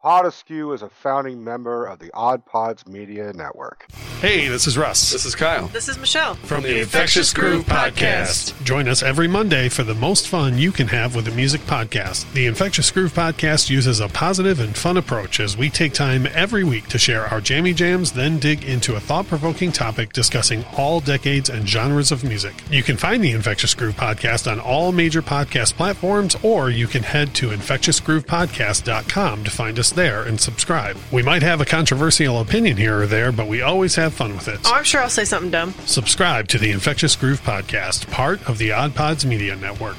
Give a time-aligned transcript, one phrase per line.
[0.00, 3.84] Pod Askew is a founding member of the Odd Pods Media Network.
[4.20, 5.66] Hey, this is Russ This is Kyle.
[5.68, 6.34] This is Michelle.
[6.36, 8.54] from the Infectious Groove Podcast.
[8.62, 12.32] Join us every Monday for the most fun you can have with a music podcast.
[12.32, 16.62] The Infectious Groove Podcast uses a positive and fun approach as we take time every
[16.62, 21.00] week to share our jammy jams, then dig into a thought provoking topic discussing all
[21.00, 22.54] decades and genres of music.
[22.70, 27.02] You can find the Infectious Groove Podcast on all major podcast platforms, or you can
[27.02, 30.96] head to infectiousgroovepodcast.com to find us there and subscribe.
[31.12, 34.48] We might have a controversial opinion here or there, but we always have fun with
[34.48, 34.60] it.
[34.64, 35.72] Oh, I'm sure I'll say something dumb.
[35.86, 39.96] Subscribe to the Infectious Groove Podcast, part of the Odd Pods Media Network.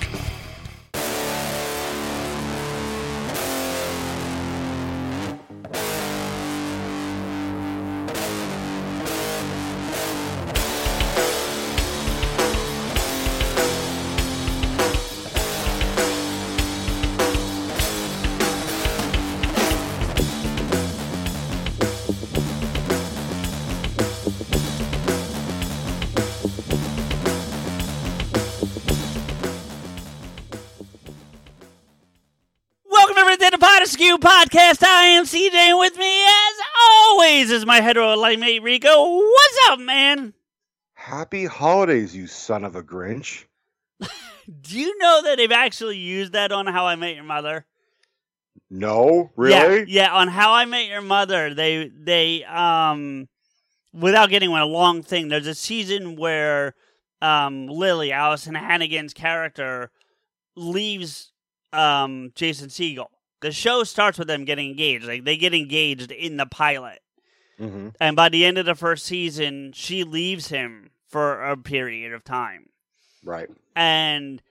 [34.50, 34.84] Podcast.
[34.84, 36.54] I am CJ, and with me, as
[36.90, 39.20] always, is my hetero light mate Rico.
[39.20, 40.34] What's up, man?
[40.96, 43.46] Happy holidays, you son of a Grinch.
[44.00, 47.68] Do you know that they've actually used that on How I Met Your Mother?
[48.72, 49.86] No, really?
[49.88, 50.12] yeah.
[50.14, 53.30] On How I Met Your Mother, they they um,
[53.94, 56.74] without getting a long thing, there's a season where
[57.22, 59.92] um Lily, Alyson Hannigan's character,
[60.56, 61.34] leaves
[61.72, 63.10] um Jason Segel.
[63.42, 65.06] The show starts with them getting engaged.
[65.06, 67.00] Like they get engaged in the pilot.
[67.58, 72.14] hmm And by the end of the first season, she leaves him for a period
[72.14, 72.70] of time.
[73.24, 73.50] Right.
[73.76, 74.42] And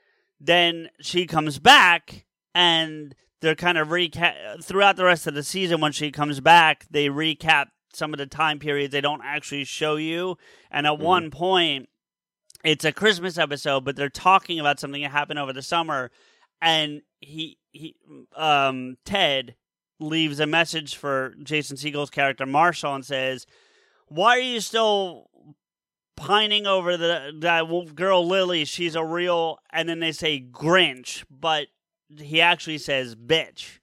[0.41, 5.81] then she comes back and they're kind of recap throughout the rest of the season
[5.81, 9.97] when she comes back, they recap some of the time periods they don't actually show
[9.97, 10.37] you.
[10.70, 11.88] And at one point,
[12.65, 16.10] it's a Christmas episode, but they're talking about something that happened over the summer
[16.60, 17.97] and he he
[18.37, 19.55] um Ted
[20.01, 23.47] leaves a message for Jason Segel's character Marshall and says,
[24.06, 25.29] "Why are you still
[26.17, 28.65] pining over the that girl Lily?
[28.65, 31.69] She's a real." And then they say Grinch, but
[32.17, 33.79] he actually says bitch.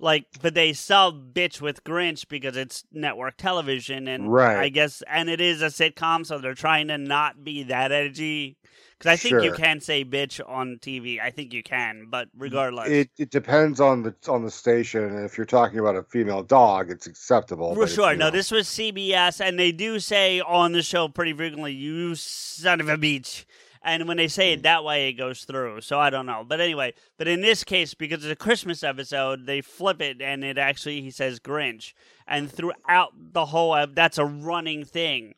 [0.00, 4.58] Like, but they sub bitch with Grinch because it's network television, and Right.
[4.58, 8.56] I guess, and it is a sitcom, so they're trying to not be that edgy.
[9.04, 11.20] Because I think you can say bitch on TV.
[11.20, 15.04] I think you can, but regardless, It it depends on the on the station.
[15.04, 17.74] and If you're talking about a female dog, it's acceptable.
[17.74, 18.14] For sure.
[18.16, 22.14] No, know, this was CBS, and they do say on the show pretty frequently, "You
[22.14, 23.44] son of a bitch."
[23.86, 24.60] and when they say Hmm.
[24.60, 25.82] it that way, it goes through.
[25.82, 29.44] So I don't know, but anyway, but in this case, because it's a Christmas episode,
[29.44, 31.92] they flip it, and it actually he says Grinch,
[32.26, 35.34] and throughout the whole, that's a running thing.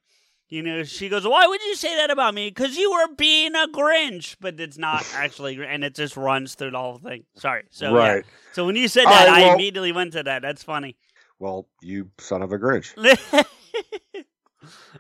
[0.49, 2.49] You know, she goes, "Why would you say that about me?
[2.49, 6.71] Because you were being a Grinch." But it's not actually, and it just runs through
[6.71, 7.25] the whole thing.
[7.35, 7.65] Sorry.
[7.71, 8.21] So yeah.
[8.53, 10.43] So when you said that, I well- immediately went to that.
[10.43, 10.97] That's funny.
[11.39, 12.95] Well, you son of a Grinch.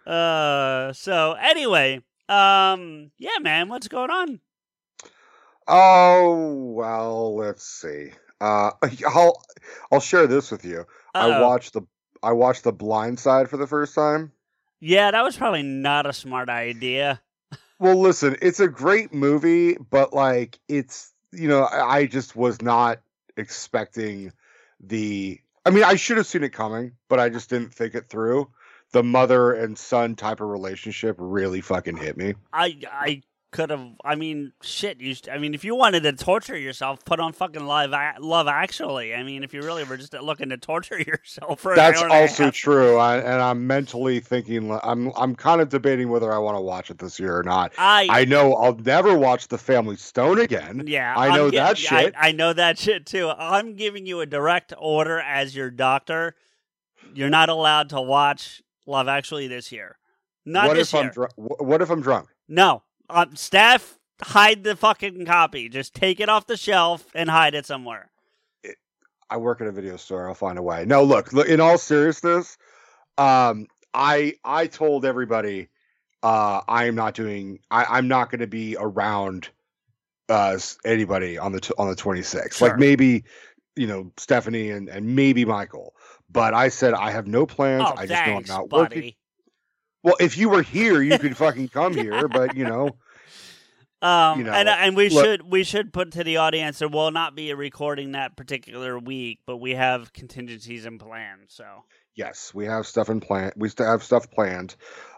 [0.06, 1.96] uh so anyway
[2.28, 4.38] um yeah man what's going on
[5.68, 8.10] Oh well, let's see.
[8.40, 8.70] Uh,
[9.08, 9.42] I'll
[9.90, 10.84] I'll share this with you.
[11.14, 11.42] I Uh-oh.
[11.48, 11.82] watched the
[12.22, 14.32] I watched The Blind Side for the first time.
[14.80, 17.20] Yeah that was probably not a smart idea
[17.78, 23.00] Well, listen, it's a great movie, but like it's you know I just was not
[23.36, 24.32] expecting
[24.80, 25.38] the.
[25.66, 28.48] I mean, I should have seen it coming, but I just didn't think it through.
[28.92, 32.34] The mother and son type of relationship really fucking hit me.
[32.52, 33.22] i i
[33.52, 37.20] could have i mean shit you i mean if you wanted to torture yourself put
[37.20, 40.56] on fucking live A- love actually i mean if you really were just looking to
[40.56, 44.78] torture yourself That's hour and a also true, I, and I'm mentally thinking.
[44.82, 47.72] I'm I'm kind of debating whether I want to watch it this year or not.
[47.78, 50.84] i I know I'll never watch The Family Stone again.
[50.86, 52.14] yeah, I know gi- that shit.
[52.16, 53.30] I, I know that shit too.
[53.30, 56.34] I'm giving you a direct order as your doctor.
[57.14, 59.98] You're not allowed to watch Love Actually this year.
[60.44, 61.04] Not what this if year.
[61.04, 62.28] I'm dr- What if I'm drunk?
[62.48, 65.68] No, um, staff, hide the fucking copy.
[65.68, 68.10] Just take it off the shelf and hide it somewhere.
[69.28, 70.28] I work at a video store.
[70.28, 70.84] I'll find a way.
[70.86, 72.56] No, look, look in all seriousness,
[73.18, 75.68] um, I I told everybody
[76.22, 77.60] uh, I am not doing.
[77.70, 79.48] I, I'm not going to be around
[80.28, 82.54] uh, anybody on the t- on the 26th.
[82.54, 82.68] Sure.
[82.68, 83.24] Like maybe
[83.74, 85.94] you know Stephanie and and maybe Michael.
[86.30, 87.84] But I said I have no plans.
[87.86, 89.14] Oh, I just thanks, know I'm not working.
[90.06, 92.28] Well, if you were here, you could fucking come here.
[92.28, 92.90] But you know,
[94.02, 96.88] Um, you know, and and we look- should we should put to the audience there
[96.88, 101.38] will not be a recording that particular week, but we have contingencies in plan.
[101.48, 101.64] So
[102.14, 103.52] yes, we have stuff in plan.
[103.56, 104.76] We still have stuff planned.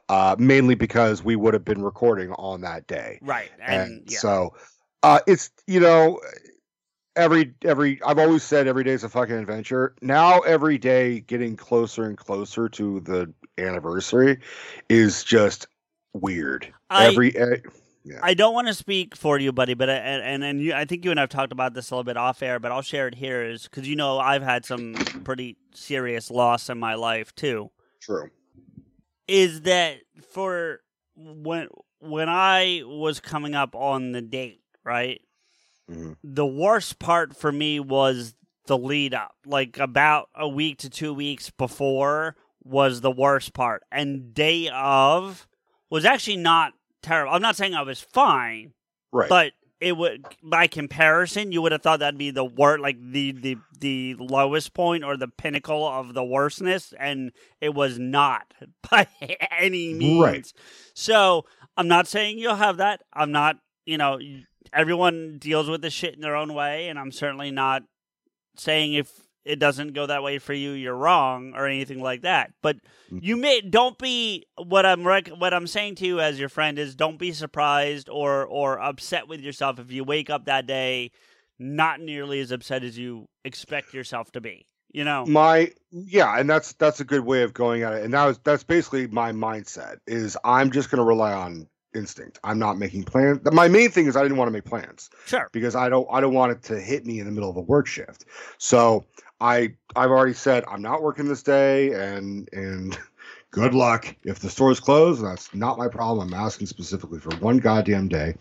[0.08, 3.18] Uh, mainly because we would have been recording on that day.
[3.20, 4.54] right, and, and yeah, so
[5.02, 6.18] uh it's you know
[7.14, 11.56] every every i've always said every day is a fucking adventure now every day getting
[11.56, 14.38] closer and closer to the anniversary
[14.88, 15.66] is just
[16.14, 17.56] weird I- every eh,
[18.22, 21.04] I don't want to speak for you, buddy, but I, and and, you, I think
[21.04, 23.14] you and I've talked about this a little bit off air, but I'll share it
[23.14, 24.94] here is because you know I've had some
[25.24, 27.70] pretty serious loss in my life too.
[28.00, 28.30] true
[29.26, 29.98] Is that
[30.32, 30.80] for
[31.16, 31.68] when
[32.00, 35.20] when I was coming up on the date, right?
[35.90, 36.16] Mhm.
[36.22, 38.34] the worst part for me was
[38.66, 39.34] the lead up.
[39.46, 43.82] Like about a week to two weeks before was the worst part.
[43.90, 45.46] And day of
[45.90, 46.72] was actually not
[47.02, 47.32] terrible.
[47.34, 48.72] I'm not saying I was fine,
[49.12, 52.96] right but it would by comparison you would have thought that'd be the worst like
[53.00, 58.52] the, the the lowest point or the pinnacle of the worstness and it was not
[58.90, 59.06] by
[59.56, 60.52] any means Right.
[60.94, 61.44] so
[61.76, 64.18] i'm not saying you'll have that i'm not you know
[64.72, 67.84] everyone deals with this shit in their own way and i'm certainly not
[68.56, 72.52] saying if it doesn't go that way for you you're wrong or anything like that.
[72.62, 73.18] But mm-hmm.
[73.22, 76.78] you may don't be what i'm rec- what i'm saying to you as your friend
[76.78, 81.10] is don't be surprised or or upset with yourself if you wake up that day
[81.58, 85.26] not nearly as upset as you expect yourself to be you know?
[85.26, 88.04] My yeah and that's that's a good way of going at it.
[88.04, 92.38] And that was that's basically my mindset is i'm just going to rely on instinct.
[92.44, 95.48] I'm not making plans my main thing is i didn't want to make plans sure.
[95.52, 97.62] because I don't I don't want it to hit me in the middle of a
[97.62, 98.24] work shift.
[98.58, 99.04] So
[99.40, 102.98] I I've already said I'm not working this day and and
[103.50, 104.14] good luck.
[104.24, 106.32] If the store's closed, that's not my problem.
[106.32, 108.34] I'm asking specifically for one goddamn day.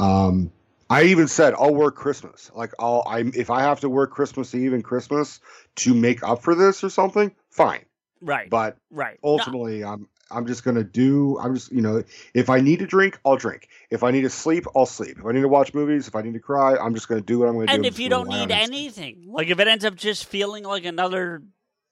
[0.00, 0.50] Um
[0.90, 2.50] I even said I'll work Christmas.
[2.54, 5.40] Like I'll I if I have to work Christmas Eve and Christmas
[5.76, 7.84] to make up for this or something, fine.
[8.20, 12.02] right But right No, ultimately I'm I'm just gonna do I'm just you know
[12.34, 13.68] if I need to drink I'll drink.
[13.90, 15.18] If I need to sleep I'll sleep.
[15.18, 17.38] If I need to watch movies if I need to cry I'm just gonna do
[17.40, 19.94] what I'm gonna do and if you don't need anything like if it ends up
[19.94, 21.42] just feeling like another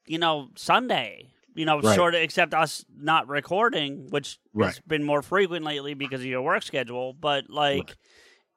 [0.07, 1.95] you know sunday you know Right.
[1.95, 6.43] sort of except us not recording which has been more frequent lately because of your
[6.43, 7.97] work schedule but like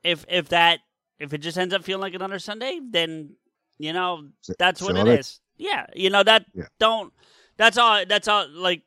[0.03, 0.79] if if that
[1.19, 3.35] if it just ends up feeling like another sunday then
[3.77, 6.65] you know So- that's what so it yeah you know that Yeah.
[6.79, 7.13] don't
[7.57, 8.81] that's all that's all like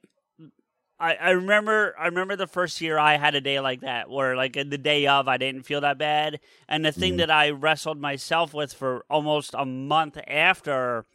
[1.00, 4.34] I, I remember I remember the first year I had a day like that where
[4.36, 7.18] like the day of I didn't feel that bad and the thing Mhm.
[7.18, 11.06] that I wrestled myself with for almost a month after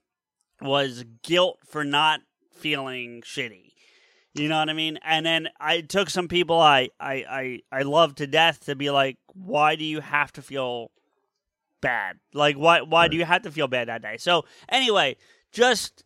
[0.61, 2.21] was guilt for not
[2.55, 3.71] feeling shitty.
[4.35, 4.97] You know what I mean?
[5.03, 7.13] And then I took some people I I
[7.71, 10.91] I, I love to death to be like, why do you have to feel
[11.81, 12.17] bad?
[12.33, 14.17] Like why why do you have to feel bad that day?
[14.17, 15.17] So anyway,
[15.51, 16.03] just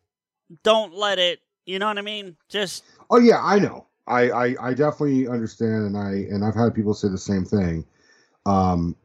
[0.63, 2.37] don't let it you know what I mean?
[2.49, 6.73] Just oh yeah I know I, I I definitely understand and I and I've had
[6.73, 7.85] people say the same thing
[8.45, 8.95] um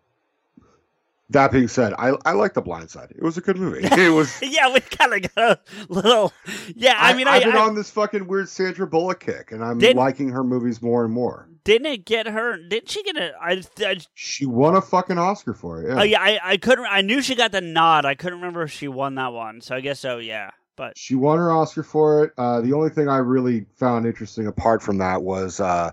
[1.30, 4.12] that being said I I like the blind side it was a good movie it
[4.12, 6.32] was yeah, we kind of got a little.
[6.74, 9.64] Yeah, I, mean, I, have been I- on this fucking weird Sandra Bullock kick and
[9.64, 12.56] I'm liking her movies more and more didn't it get her?
[12.56, 13.32] Didn't she get a?
[13.40, 16.00] I, I she won a fucking Oscar for it yeah.
[16.00, 16.86] oh yeah, I, I couldn't.
[16.86, 18.04] I knew she got the nod.
[18.04, 19.60] I couldn't remember if she won that one.
[19.60, 20.18] So I guess so.
[20.18, 22.32] Yeah, but She won her Oscar for it.
[22.38, 25.90] Uh, the only thing I really found interesting apart from that was uh,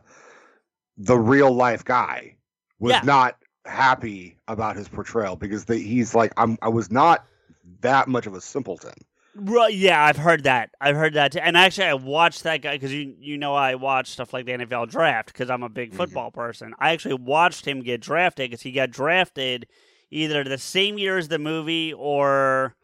[0.98, 2.36] the real life guy
[2.80, 3.02] was Yeah.
[3.04, 7.26] not happy about his portrayal because the, he's like, I'm, I was not
[7.82, 8.94] that much of a simpleton.
[9.36, 10.72] Right, yeah, I've heard that.
[10.82, 11.40] I've heard that, too.
[11.40, 14.54] and actually, I watched that guy because you you know I watch stuff like the
[14.54, 15.98] NFL draft because I'm a big Mhm.
[15.98, 16.74] football person.
[16.80, 19.68] I actually watched him get drafted because he got drafted
[20.10, 22.76] either the same year as the movie or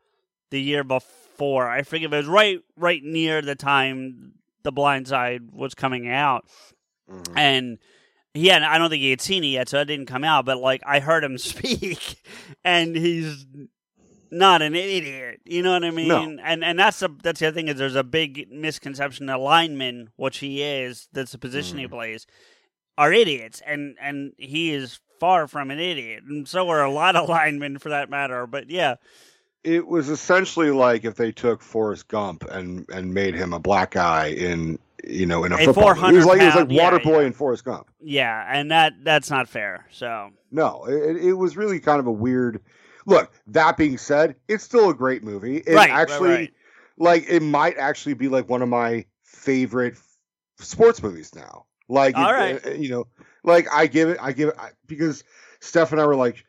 [0.52, 1.12] the year before.
[1.40, 2.14] I forget.
[2.14, 6.46] It was right right near the time The Blind Side was coming out,
[7.10, 7.38] mm-hmm.
[7.38, 7.78] and
[8.34, 10.46] he had I don't think he had seen it yet, so it didn't come out.
[10.46, 12.22] But like I heard him speak,
[12.64, 13.46] and he's
[14.32, 15.42] not an idiot.
[15.46, 16.08] You know what I mean?
[16.08, 16.38] No.
[16.44, 20.10] And and that's the that's the other thing is there's a big misconception that linemen,
[20.16, 21.92] which he is, that's the position he mm.
[21.92, 22.28] plays,
[22.98, 27.16] are idiots, and and he is far from an idiot, and so are a lot
[27.16, 28.46] of linemen for that matter.
[28.46, 28.96] But yeah,
[29.66, 33.92] it was essentially like if they took Forrest Gump and and made him a black
[33.92, 35.90] guy in you know in a, A football.
[35.92, 37.26] It was 400 like it was like yeah, Waterboy yeah.
[37.26, 37.90] and Forrest Gump.
[38.00, 39.86] Yeah, and that that's not fair.
[39.92, 42.62] So No, it, it was really kind of a weird.
[43.08, 45.58] Look, that being said, it's still a great movie.
[45.58, 46.54] It Right, right, actually, right.
[46.98, 49.96] like, it might actually be like one of my favorite
[50.58, 51.66] sports movies now.
[51.88, 52.66] Like, All it- right.
[52.66, 53.08] uh, you know,
[53.44, 55.24] like I give it, I give it I, because
[55.60, 56.46] Steph and I were like,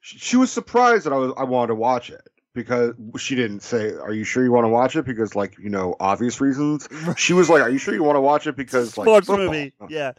[0.00, 3.60] she, she was surprised that I was, I wanted to watch it because she didn't
[3.60, 6.88] say, "Are you sure you want to watch it?" Because, like, you know, obvious reasons.
[7.16, 9.46] She was like, "Are you sure you want to watch it?" Because, like, sports football."
[9.46, 9.72] movie.
[9.88, 10.12] Yeah.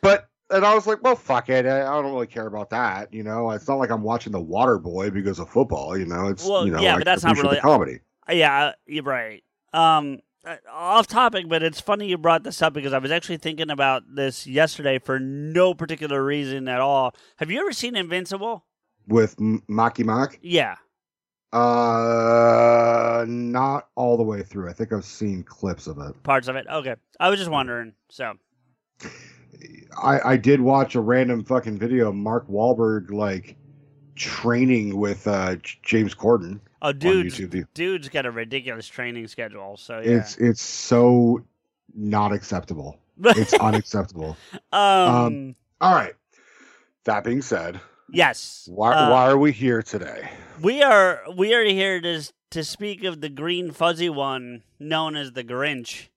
[0.00, 1.64] But and I was like, well, fuck it.
[1.66, 3.12] I, I don't really care about that.
[3.14, 5.96] You know, it's not like I'm watching The Water Boy because of football.
[5.96, 8.00] You know, it's Well, you know, yeah, I but that's not really- the comedy.
[8.30, 9.42] Yeah, you're right.
[9.72, 13.38] Um, uh, off topic, but it's funny you brought this up because I was actually
[13.38, 17.14] thinking about this yesterday for no particular reason at all.
[17.36, 18.64] Have you ever seen Invincible?
[19.06, 20.38] with M- Marky Mark.
[20.42, 20.76] Yeah.
[21.54, 24.68] Uh, not all the way through.
[24.68, 26.20] I think I've seen clips of it.
[26.22, 26.66] Parts of it.
[26.70, 26.96] Okay.
[27.20, 27.92] I was just wondering.
[28.10, 28.34] So,
[30.02, 33.56] I I did watch a random fucking video of Mark Wahlberg like
[34.16, 39.76] training with uh James Corden oh, dude, dude's got a ridiculous training schedule.
[39.76, 40.18] So, yeah.
[40.18, 41.44] It's it's so
[41.94, 42.98] not acceptable.
[43.24, 44.36] It's unacceptable.
[44.72, 46.14] um, All right.
[47.04, 47.80] That being said,
[48.10, 48.68] yes.
[48.70, 50.28] why Uh, why are we here today?
[50.60, 55.32] We are we are here to to speak of the green fuzzy one known as
[55.32, 56.08] the Grinch.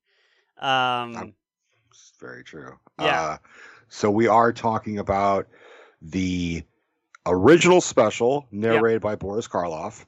[0.60, 1.34] Um,
[1.90, 2.78] It's very true.
[3.00, 3.22] Yeah.
[3.22, 3.38] Uh,
[3.90, 5.48] so we are talking about
[6.02, 6.64] the
[7.26, 10.06] original special narrated by Boris Karloff.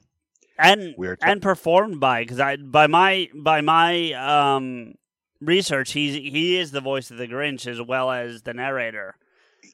[0.58, 4.94] and We're ta- and performed by because I by my by my um
[5.40, 9.16] research he's he is the voice of the Grinch as well as the narrator.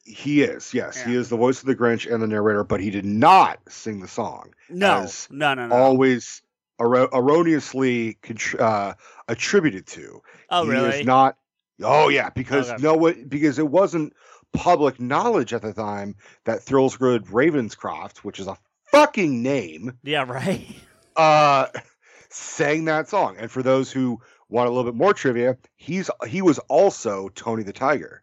[0.05, 2.91] He is, yes, he is the voice of the Grinch and the narrator, but he
[2.91, 4.55] did not sing the song.
[4.69, 5.75] No, no, no, no.
[5.75, 6.43] Always
[6.81, 8.95] erro- erroneously contr- uh,
[9.29, 10.23] attributed to.
[10.51, 11.01] oh, he really?
[11.01, 11.37] is not.
[11.83, 12.83] Oh yeah, because Okay.
[12.83, 14.15] no one because it wasn't
[14.53, 18.57] public knowledge at the time that Thrillsgood Ravenscroft, which is a
[18.91, 20.67] fucking name, yeah, right.
[21.17, 21.67] uh,
[22.31, 23.37] sang that song.
[23.39, 27.63] And for those who want a little bit more trivia, he's he was also Tony
[27.63, 28.23] the Tiger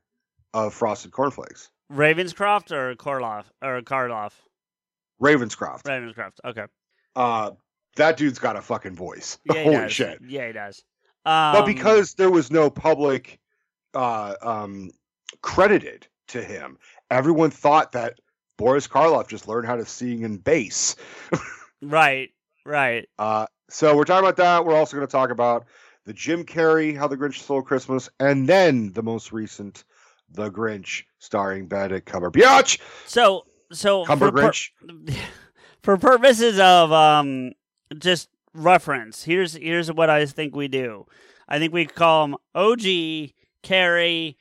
[0.53, 1.69] of Frosted Cornflakes.
[1.91, 4.31] Ravenscroft or Karloff or Karloff?
[5.22, 5.83] Ravenscroft.
[5.83, 6.39] Ravenscroft.
[6.45, 6.65] Okay.
[7.15, 7.51] Uh,
[7.95, 9.38] that dude's got a fucking voice.
[9.45, 9.91] Yeah, Holy does.
[9.91, 10.19] shit!
[10.27, 10.83] Yeah, he does.
[11.25, 13.39] Um, but because there was no public
[13.93, 14.89] uh, um,
[15.41, 16.77] credited to him,
[17.12, 18.19] everyone thought that
[18.57, 20.95] Boris Karloff just learned how to sing in bass.
[21.81, 22.29] right,
[22.65, 23.07] right.
[23.17, 24.65] Uh, so we're talking about that.
[24.65, 25.65] We're also going to talk about
[26.05, 29.83] the Jim Carrey, How the Grinch Stole Christmas, and then the most recent,
[30.33, 32.79] The Grinch, starring Benedict Cumberbatch.
[33.05, 35.13] So, so Cumber for pur-
[35.83, 37.51] for purposes of um
[37.97, 41.05] just reference, here's here's what I think we do.
[41.47, 42.81] I think we call them OG,
[43.63, 44.35] Carrey,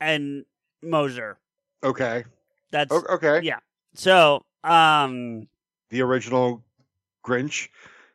[0.00, 0.44] and
[0.82, 1.38] Mosier.
[1.84, 2.24] Okay.
[2.72, 3.40] That's O- okay.
[3.42, 3.58] yeah.
[3.94, 5.48] So, um,
[5.90, 6.62] The original
[7.26, 7.68] Grinch.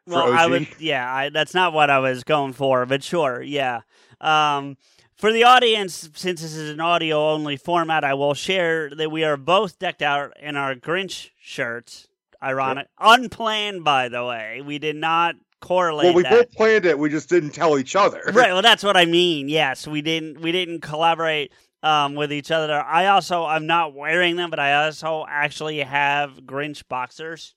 [0.07, 0.51] For well, I OG.
[0.51, 1.13] would yeah.
[1.13, 3.81] I, that's not what I was going for, but sure, yeah.
[4.21, 4.77] Um,
[5.15, 9.23] for the audience, since this is an audio only format, I will share that we
[9.23, 12.07] are both decked out in our Grinch shirts.
[12.43, 14.61] Ironic, unplanned, by the way.
[14.63, 16.31] We did not correlate Well, we that.
[16.31, 16.99] both planned it.
[16.99, 18.21] We just didn't tell each other.
[18.33, 18.51] right.
[18.53, 19.49] Well, that's what I mean.
[19.49, 20.41] Yes, we didn't.
[20.41, 22.73] We didn't collaborate um, with each other.
[22.73, 27.55] I also, I'm not wearing them, but I also actually have Grinch boxers,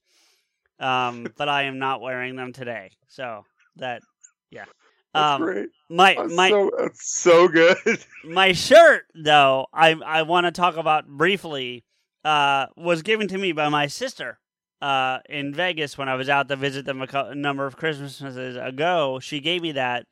[0.78, 2.90] um, but I am not wearing them today.
[3.08, 3.44] So
[3.76, 4.02] that,
[4.50, 4.64] yeah.
[5.18, 5.68] That's Um, great.
[5.88, 7.76] my That's my so, that's so good.
[8.25, 11.84] my shirt though i i want to talk about briefly
[12.25, 14.38] uh was given to me by my sister
[14.82, 19.18] uh in vegas when i was out to visit them a, number of christmases ago
[19.20, 20.04] she gave me that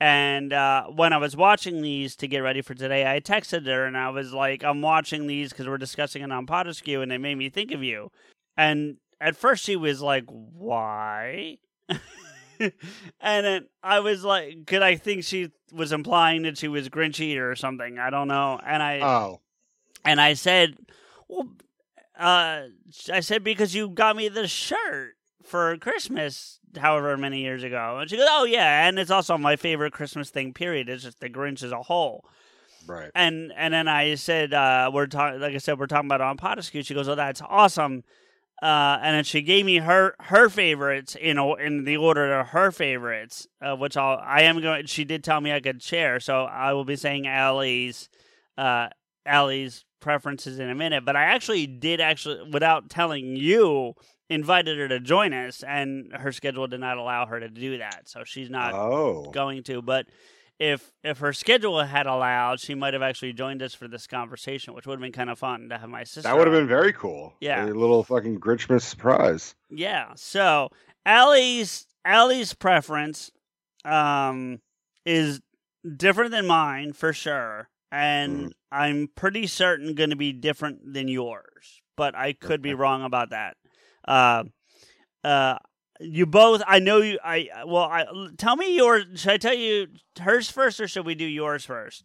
[0.00, 3.84] and uh when i was watching these to get ready for today i texted her
[3.86, 7.10] and i was like i'm watching these because we're discussing it on Pod Askew and
[7.10, 8.10] they made me think of you
[8.56, 11.56] and at first she was like why
[13.20, 17.38] and then I was like, could I think she was implying that she was Grinchy
[17.38, 17.98] or something?
[17.98, 18.60] I don't know.
[18.64, 19.40] And I Oh,
[20.04, 20.76] and I said,
[21.28, 21.48] well,
[22.18, 22.62] uh,
[23.12, 25.14] I said because you got me the shirt
[25.44, 27.98] for Christmas, however many years ago.
[27.98, 30.52] And she goes, oh yeah, and it's also my favorite Christmas thing.
[30.52, 30.88] Period.
[30.88, 32.24] It's just the Grinch as a whole.
[32.86, 33.10] right.
[33.14, 36.36] And and then I said, uh, we're talking, like I said, we're talking about on
[36.36, 36.82] Pod Askew.
[36.82, 38.04] She goes, oh, that's awesome.
[38.62, 42.46] Uh, and then she gave me her her favorites in o- in the order of
[42.50, 44.86] her favorites, uh, which I'll I am going.
[44.86, 48.08] She did tell me I could share, so I will be saying Allie's
[48.56, 48.88] uh,
[49.26, 51.04] Allie's preferences in a minute.
[51.04, 53.94] But I actually did actually, without telling you
[54.30, 58.08] invited her to join us, and her schedule did not allow her to do that,
[58.08, 59.82] so she's not Oh, going to.
[59.82, 60.06] But
[60.62, 64.74] if if her schedule had allowed, she might have actually joined us for this conversation,
[64.74, 66.22] which would have been kind of fun to have my sister.
[66.22, 67.34] that would have been very cool.
[67.40, 67.64] Yeah.
[67.64, 69.56] a little fucking Grinchmas surprise.
[69.70, 70.12] Yeah.
[70.14, 70.68] So
[71.04, 73.32] Allie's Allie's preference
[73.84, 74.60] um
[75.04, 75.40] is
[75.96, 77.68] different than mine for sure.
[77.90, 78.52] And Mhm.
[78.70, 81.80] I'm pretty certain gonna be different than yours.
[81.96, 83.56] But I could be wrong about that.
[84.06, 84.44] Uh
[85.24, 85.58] uh
[86.02, 88.06] you both I know you I well I
[88.36, 89.88] tell me yours should I tell you
[90.20, 92.04] hers first or should we do yours first?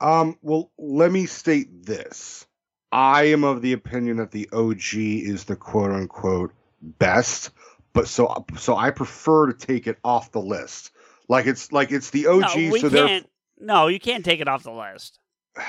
[0.00, 2.46] Um, well, let me state this.
[2.92, 7.50] I am of the opinion that the OG is the quote unquote best,
[7.92, 10.92] but so so I prefer to take it off the list.
[11.28, 14.40] Like it's like it's the OG, no, we so they're can't no, you can't take
[14.40, 15.18] it off the list.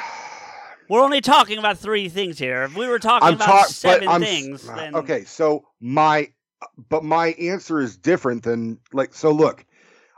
[0.89, 2.63] We're only talking about three things here.
[2.63, 5.25] If we were talking I'm about talking, seven I'm things, then okay.
[5.25, 6.31] So my,
[6.89, 9.13] but my answer is different than like.
[9.13, 9.65] So look,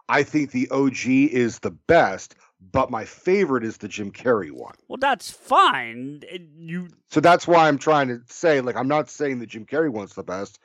[0.07, 2.35] I think the OG is the best,
[2.71, 4.75] but my favorite is the Jim Carrey one.
[4.87, 6.21] well, that's fine.
[6.29, 9.65] It- you So that's why I'm trying to say, like, I'm not saying the Jim
[9.65, 10.59] Carrey one's the best,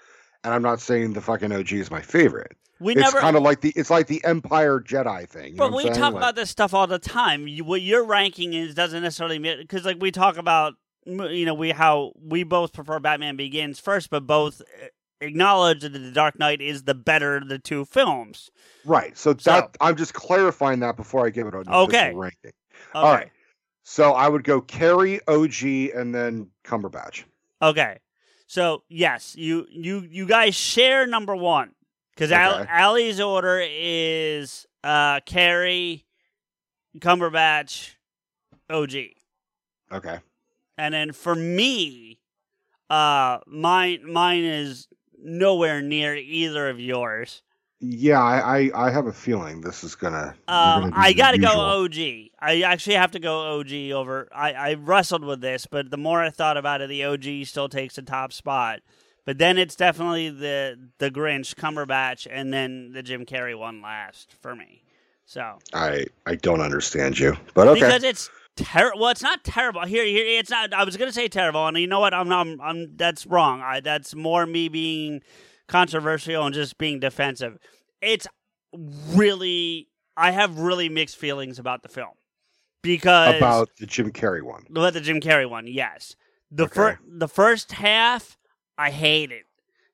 [0.45, 2.57] and I'm not saying the fucking OG is my favorite.
[2.81, 3.19] we it's never.
[3.21, 5.53] kind of like the it's like the Empire Jedi thing.
[5.53, 7.47] You but we talk Like- about this stuff all the time.
[7.49, 10.75] You, what your ranking is doesn't necessarily mean because, like, we talk about
[11.07, 14.87] you know we how we both prefer Batman Begins first, but both uh,
[15.25, 18.51] acknowledge that The Dark Knight is the better of the two films.
[18.85, 19.17] right.
[19.17, 22.13] So So- that I'm just clarifying that before I give it an Okay.
[22.15, 22.39] ranking.
[22.51, 22.53] Okay.
[22.95, 23.31] All right.
[23.83, 27.25] So I would go Carrey, OG, and then Cumberbatch.
[27.61, 27.99] Okay.
[28.47, 31.75] So yes, you you you guys share number one
[32.15, 32.67] because Okay.
[32.71, 36.05] Allie's order is uh Carrey,
[36.99, 37.95] Cumberbatch,
[38.71, 39.15] OG,
[39.93, 40.19] Okay.
[40.79, 42.21] and then for me,
[42.91, 44.89] uh, mine mine is
[45.25, 47.43] nowhere near either of yours.
[47.81, 50.35] Yeah, I, I, I have a feeling this is gonna.
[50.49, 51.55] Um, gonna I gotta usual.
[51.55, 51.97] go OG.
[52.41, 54.29] I actually have to go OG over.
[54.35, 57.69] I, I wrestled with this, but the more I thought about it, the OG still
[57.69, 58.81] takes the top spot.
[59.27, 64.35] But then it's definitely the the Grinch, Cumberbatch, and then the Jim Carrey one last
[64.41, 64.83] for me.
[65.27, 67.81] So I I don't understand you, but okay.
[67.81, 69.01] because it's terrible.
[69.01, 69.83] Well, it's not terrible.
[69.85, 70.73] Here, here, it's not.
[70.73, 72.15] I was gonna say terrible, and you know what?
[72.15, 72.47] I'm not.
[72.47, 72.61] I'm.
[72.61, 73.61] I'm that's wrong.
[73.63, 75.23] I, that's more me being
[75.69, 77.59] controversial and just being defensive.
[78.01, 78.27] It's
[79.13, 79.89] really.
[80.17, 82.13] I have really mixed feelings about the film
[82.83, 84.65] because About the Jim Carrey one.
[84.71, 85.67] about the Jim Carrey one.
[85.67, 86.15] Yes,
[86.53, 86.75] the Okay.
[86.75, 88.37] fir- the first half
[88.79, 89.43] I hated.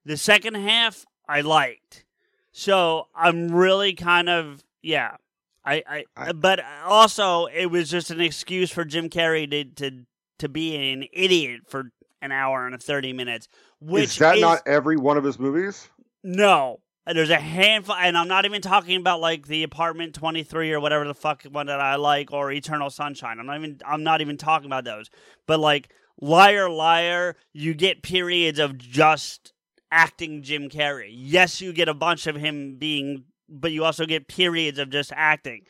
[0.05, 2.05] The second half I liked.
[2.53, 5.17] So I'm really kind of yeah.
[5.65, 9.51] I, I, I- uh, but uh, also it was just an excuse for Jim Carrey
[9.51, 10.05] to to
[10.39, 11.91] to be an idiot for
[12.23, 13.49] an hour and 30 minutes.
[13.81, 15.89] Which is that not every one of his movies?
[16.23, 16.81] no.
[17.07, 20.81] Uh, there's a handful, and I'm not even talking about like the apartment 23 or
[20.81, 23.41] whatever the fuck one that I like, or Eternal Sunshine.
[23.41, 23.79] I'm not even.
[23.87, 25.09] I'm not even talking about those.
[25.47, 25.89] But like
[26.21, 29.55] Liar, Liar, you get periods of just
[29.91, 31.09] acting Jim Carrey.
[31.11, 35.13] Yes, you get a bunch of him being, but you also get periods of just
[35.15, 35.63] acting.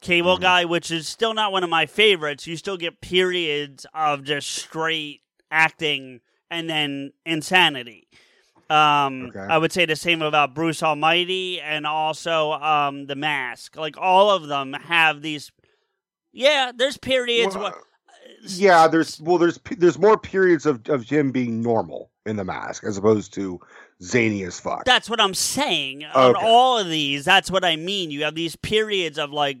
[0.00, 0.42] Cable Mhm.
[0.42, 4.50] Guy, which is still not one of my favorites, you still get periods of just
[4.50, 6.20] straight acting
[6.50, 8.06] and then insanity.
[8.70, 9.40] Um, Okay.
[9.40, 13.76] I would say the same about Bruce Almighty and also um, The Mask.
[13.76, 15.50] Like all of them have these.
[16.32, 17.54] Yeah, there's periods.
[17.54, 17.82] Well, where,
[18.46, 22.84] yeah, there's well, there's there's more periods of of him being normal in the mask
[22.84, 23.60] as opposed to
[24.02, 24.84] zany as fuck.
[24.84, 26.04] That's what I'm saying.
[26.04, 28.10] On all of these, that's what I mean.
[28.10, 29.58] You have these periods of like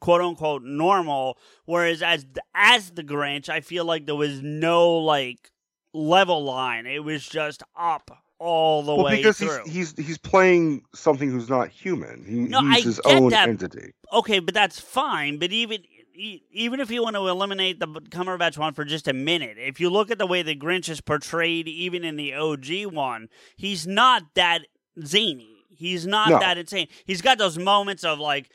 [0.00, 5.50] quote unquote normal, whereas as as the Grinch, I feel like there was no like
[5.92, 6.86] level line.
[6.86, 9.64] It was just up all the well, way because through.
[9.64, 12.24] he's he's he's playing something who's not human.
[12.26, 13.48] He, No, he's I his get own that.
[13.48, 13.92] entity.
[14.12, 15.38] okay, but that's fine.
[15.38, 15.82] But even
[16.14, 19.90] even if you want to eliminate the Cumberbatch one for just a minute, if you
[19.90, 24.22] look at the way the Grinch is portrayed, even in the OG one, he's not
[24.34, 24.62] that
[25.04, 25.48] zany.
[25.74, 26.38] He's not No.
[26.40, 26.88] that insane.
[27.06, 28.50] He's got those moments of like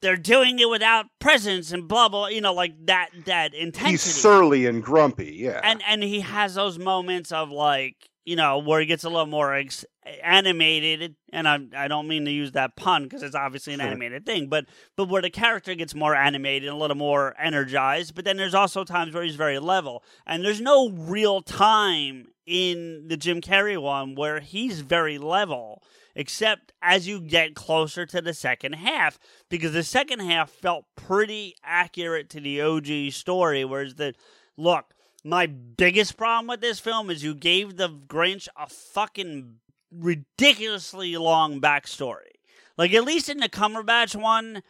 [0.00, 2.26] they're doing it without presents and blah blah.
[2.28, 3.90] You know, like that that intensity.
[3.92, 5.36] He's surly and grumpy.
[5.36, 9.08] Yeah, and and he has those moments of like you know where he gets a
[9.08, 9.86] little more ex-
[10.22, 13.88] animated and I I don't mean to use that pun because it's obviously an Sure.
[13.88, 18.14] animated thing but but where the character gets more animated and a little more energized
[18.14, 23.08] but then there's also times where he's very level and there's no real time in
[23.08, 25.82] the Jim Carrey one where he's very level
[26.14, 31.54] except as you get closer to the second half because the second half felt pretty
[31.64, 34.12] accurate to the OG story whereas the
[34.56, 34.92] look
[35.24, 39.56] My biggest problem with this film is you gave the Grinch a fucking
[39.92, 42.32] ridiculously long backstory.
[42.76, 44.62] Like at least in the Cumberbatch one,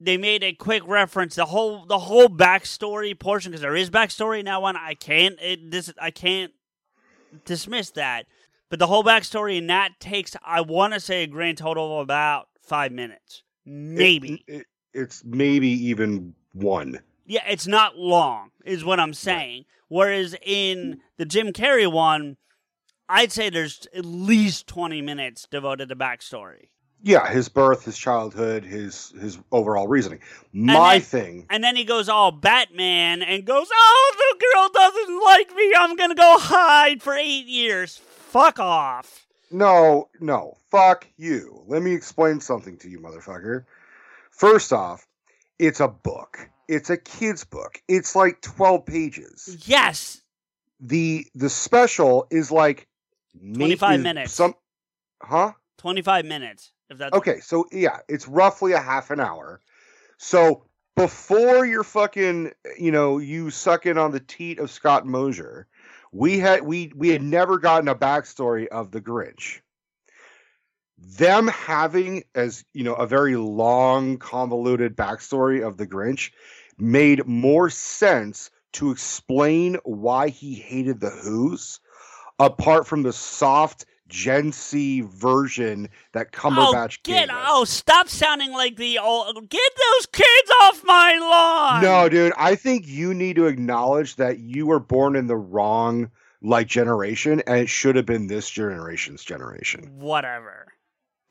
[0.00, 1.34] they made a quick reference.
[1.34, 4.76] The whole the whole backstory portion because there is backstory in that one.
[4.76, 6.52] I can't it, this I can't
[7.44, 8.26] dismiss that.
[8.70, 12.04] But the whole backstory in that takes I want to say a grand total of
[12.04, 14.42] about five minutes, maybe.
[14.46, 17.00] It- it- it's maybe even one.
[17.26, 19.64] Yeah, it's not long, is what I'm saying.
[19.88, 22.36] Whereas in the Jim Carrey one,
[23.08, 26.68] I'd say there's at least 20 minutes devoted to backstory.
[27.02, 30.20] Yeah, his birth, his childhood, his his overall reasoning.
[30.52, 35.22] My then- thing, And then he goes all Batman and goes, Oh, the girl doesn't
[35.24, 35.72] like me.
[35.78, 37.96] I'm going to go hide for eight years.
[37.98, 39.26] Fuck off.
[39.52, 41.62] no, no, fuck you.
[41.68, 43.66] Let me explain something to you, motherfucker.
[44.30, 45.06] First off,
[45.58, 46.50] it's a book.
[46.68, 47.80] It's a kid's book.
[47.88, 49.64] It's like twelve pages.
[49.66, 50.22] Yes.
[50.80, 52.88] the The special is like
[53.40, 54.32] maybe 25 minutes.
[54.32, 54.54] Some,
[55.22, 55.52] huh?
[55.78, 56.72] 25 minutes.
[56.88, 59.60] If that's Okay, so yeah, it's roughly a half an hour.
[60.18, 60.64] So
[60.94, 65.66] before you're fucking, you know, you sucking on the teat of Scott Mosier,
[66.12, 69.60] we had we we had never gotten a backstory of the Grinch.
[70.98, 76.30] Them having as you know a very long, convoluted backstory of the Grinch
[76.78, 81.80] made more sense to explain why he hated the Who's,
[82.38, 87.44] apart from the soft Gen C version that Cumberbatch oh, get gave us.
[87.48, 89.48] oh, stop sounding like the old.
[89.48, 91.82] Get those kids off my lawn.
[91.82, 96.10] No, dude, I think you need to acknowledge that you were born in the wrong
[96.42, 99.90] like generation and it should have been this generation's generation.
[99.98, 100.66] Whatever.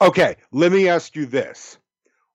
[0.01, 1.77] Okay, let me ask you this.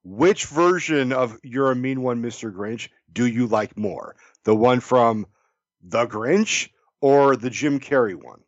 [0.03, 2.51] Which version of You're a Mean One, Mr.
[2.51, 4.15] Grinch do you like more?
[4.45, 5.27] The one from
[5.83, 6.69] The Grinch
[7.01, 8.41] or the Jim Carrey one?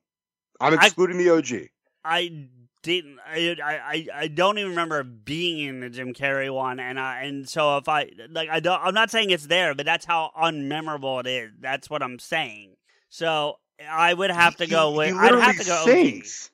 [0.60, 1.69] I'm I- excluding the OG.
[2.06, 2.47] I
[2.82, 3.19] didn't.
[3.26, 7.23] I, I I I don't even remember being in the Jim Carrey one, and I
[7.23, 8.80] and so if I like I don't.
[8.82, 11.52] I'm not saying it's there, but that's how unmemorable it is.
[11.60, 12.76] That's what I'm saying.
[13.10, 13.58] So
[13.89, 15.15] I would have to go with.
[15.15, 15.86] I'd have to go.
[15.86, 16.52] Sings.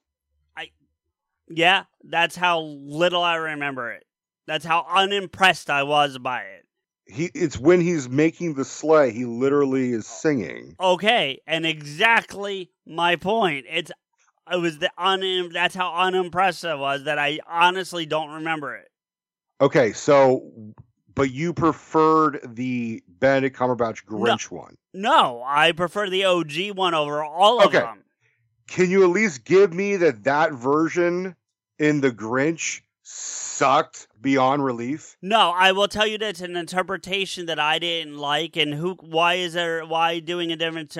[1.49, 4.05] Yeah, that's how little I remember it.
[4.47, 6.65] That's how unimpressed I was by it.
[7.05, 10.75] He it's when he's making the sleigh, he literally is singing.
[10.79, 13.65] Okay, and exactly my point.
[13.69, 13.91] It's
[14.51, 15.49] it was the un.
[15.51, 18.89] That's how unimpressed I was that I honestly don't remember it.
[19.61, 20.51] Okay, so
[21.15, 24.77] but you preferred the Benedict Cumberbatch Grinch one.
[24.93, 27.79] No, I prefer the OG one over all of Okay.
[27.79, 28.03] them.
[28.67, 31.35] Can you at least give me that that version
[31.79, 35.17] in the Grinch sucked beyond relief?
[35.21, 38.95] No, I will tell you that it's an interpretation that I didn't like, and who?
[39.01, 39.85] Why is there?
[39.85, 40.95] Why doing a different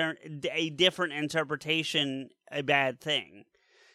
[0.52, 3.44] a different interpretation a bad thing?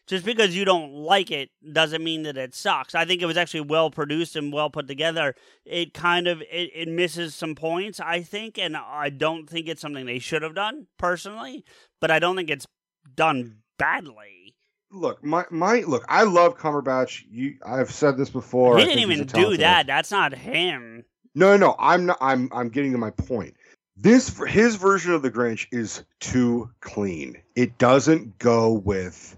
[0.08, 2.94] Just because you don't like it doesn't mean that it sucks.
[2.94, 5.34] I think it was actually well produced and well put together.
[5.66, 9.82] It kind of it, it misses some points, I think, and I don't think it's
[9.82, 11.66] something they should have done personally.
[12.00, 12.68] But I don't think it's
[13.16, 14.35] done badly.
[14.96, 17.26] Look, my my look, I love Cumberbatch.
[17.30, 18.78] You I've said this before.
[18.78, 19.88] he didn't even do that.
[19.88, 21.04] That's not him.
[21.36, 22.18] No, no, I'm not.
[22.22, 23.56] I'm I'm getting to my point.
[23.98, 27.38] This his version of the Grinch is too clean.
[27.56, 29.38] It doesn't go with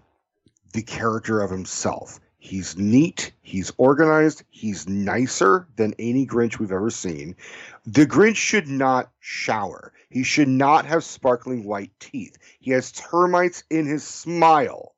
[0.74, 2.20] the character of himself.
[2.38, 3.32] He's neat.
[3.42, 4.44] He's organized.
[4.52, 7.36] He's nicer than any Grinch we've ever seen.
[7.88, 9.92] The Grinch should not shower.
[10.10, 12.38] He should not have sparkling white teeth.
[12.60, 14.94] He has termites in his smile.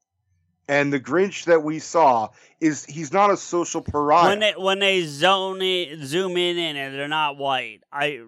[0.70, 2.30] And the Grinch that we saw
[2.62, 4.30] is he's not a social pariah.
[4.30, 7.82] when they when they zone it, zoom in in it, they're not white.
[7.92, 8.22] I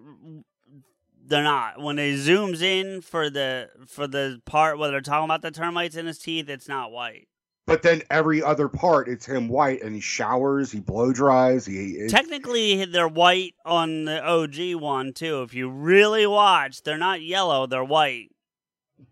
[1.24, 1.80] they're not.
[1.80, 5.94] When they zooms in for the for the part where they're talking about the termites
[5.94, 7.28] in his teeth, it's not white.
[7.64, 11.92] But then every other part, it's him white, and he showers, he blow dries, he.
[11.92, 15.42] it- Technically, they're white on the OG one too.
[15.42, 18.30] If you really watch, they're not yellow; they're white.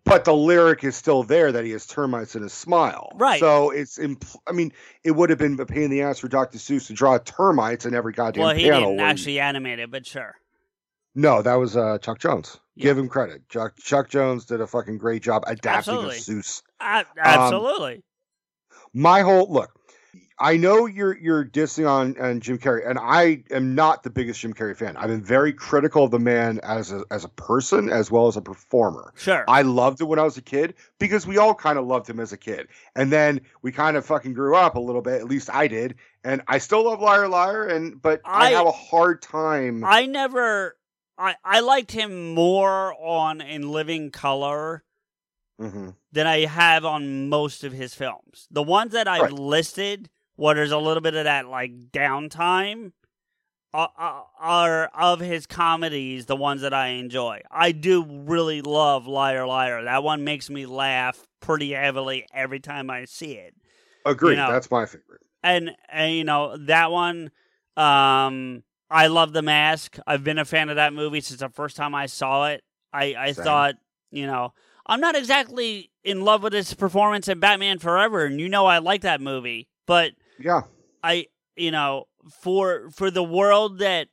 [0.04, 3.12] But the lyric is still there that he has termites in his smile.
[3.14, 3.40] Right.
[3.40, 3.98] So it's.
[3.98, 4.72] Impl- I mean,
[5.04, 6.58] it would have been a pain in the ass for Dr.
[6.58, 8.90] Seuss to draw termites in every goddamn well, he panel.
[8.90, 10.34] didn't actually animate it, but sure.
[11.14, 12.58] No, that was uh, Chuck Jones.
[12.76, 12.84] Yeah.
[12.84, 13.48] Give him credit.
[13.48, 16.16] Chuck Chuck Jones did a fucking great job adapting Absolutely.
[16.16, 16.62] Seuss.
[16.80, 18.02] A- absolutely.
[18.94, 19.70] my whole look
[20.40, 24.40] i know you're you're dissing on, on jim carrey and i am not the biggest
[24.40, 27.88] jim carrey fan i've been very critical of the man as a as a person
[27.90, 29.44] as well as a performer sure.
[29.48, 32.18] i loved it when i was a kid because we all kind of loved him
[32.18, 35.26] as a kid and then we kind of fucking grew up a little bit at
[35.26, 38.72] least i did and i still love liar liar and but i, I- have a
[38.72, 40.76] hard time I never
[41.18, 44.84] I I liked him more on in Living Color
[45.58, 48.48] hmm than I have on most of his films.
[48.50, 49.32] The ones that I've Right.
[49.32, 50.08] listed,
[50.40, 52.92] where there's a little bit of that like downtime,
[53.74, 57.42] are, are- are of his comedies the ones that I enjoy.
[57.50, 59.84] I do really love Liar Liar.
[59.84, 63.54] That one makes me laugh pretty heavily every time I see it.
[64.06, 64.36] Agreed.
[64.36, 65.20] know, That's my favorite.
[65.42, 67.30] and, and you know that one
[67.76, 71.76] um i love the mask i've been a fan of that movie since the first
[71.76, 73.44] time i saw it i i Same.
[73.44, 73.74] thought
[74.10, 74.52] you know
[74.86, 78.78] i'm not exactly in love with his performance in batman forever and you know i
[78.78, 80.62] like that movie but Yeah.
[81.02, 81.26] i
[81.56, 82.04] you know
[82.42, 84.08] for for the world that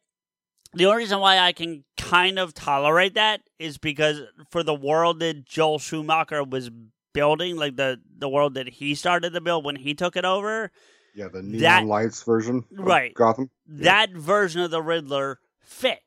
[0.74, 5.20] the only reason why i can kind of tolerate that is because for the world
[5.20, 6.70] that joel schumacher was
[7.14, 10.72] building like the the world that he started to build when he took it over
[11.16, 11.30] Yeah.
[11.30, 12.58] The neon That- lights version.
[12.78, 13.14] of Right.
[13.16, 13.50] Gotham.
[13.66, 16.02] that version of the Riddler fit.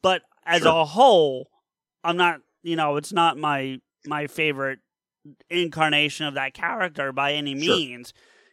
[0.00, 0.82] But as Sure.
[0.82, 1.48] a whole,
[2.04, 4.78] I'm not, you know, it's not my my favorite
[5.50, 7.74] incarnation of that character by any Sure.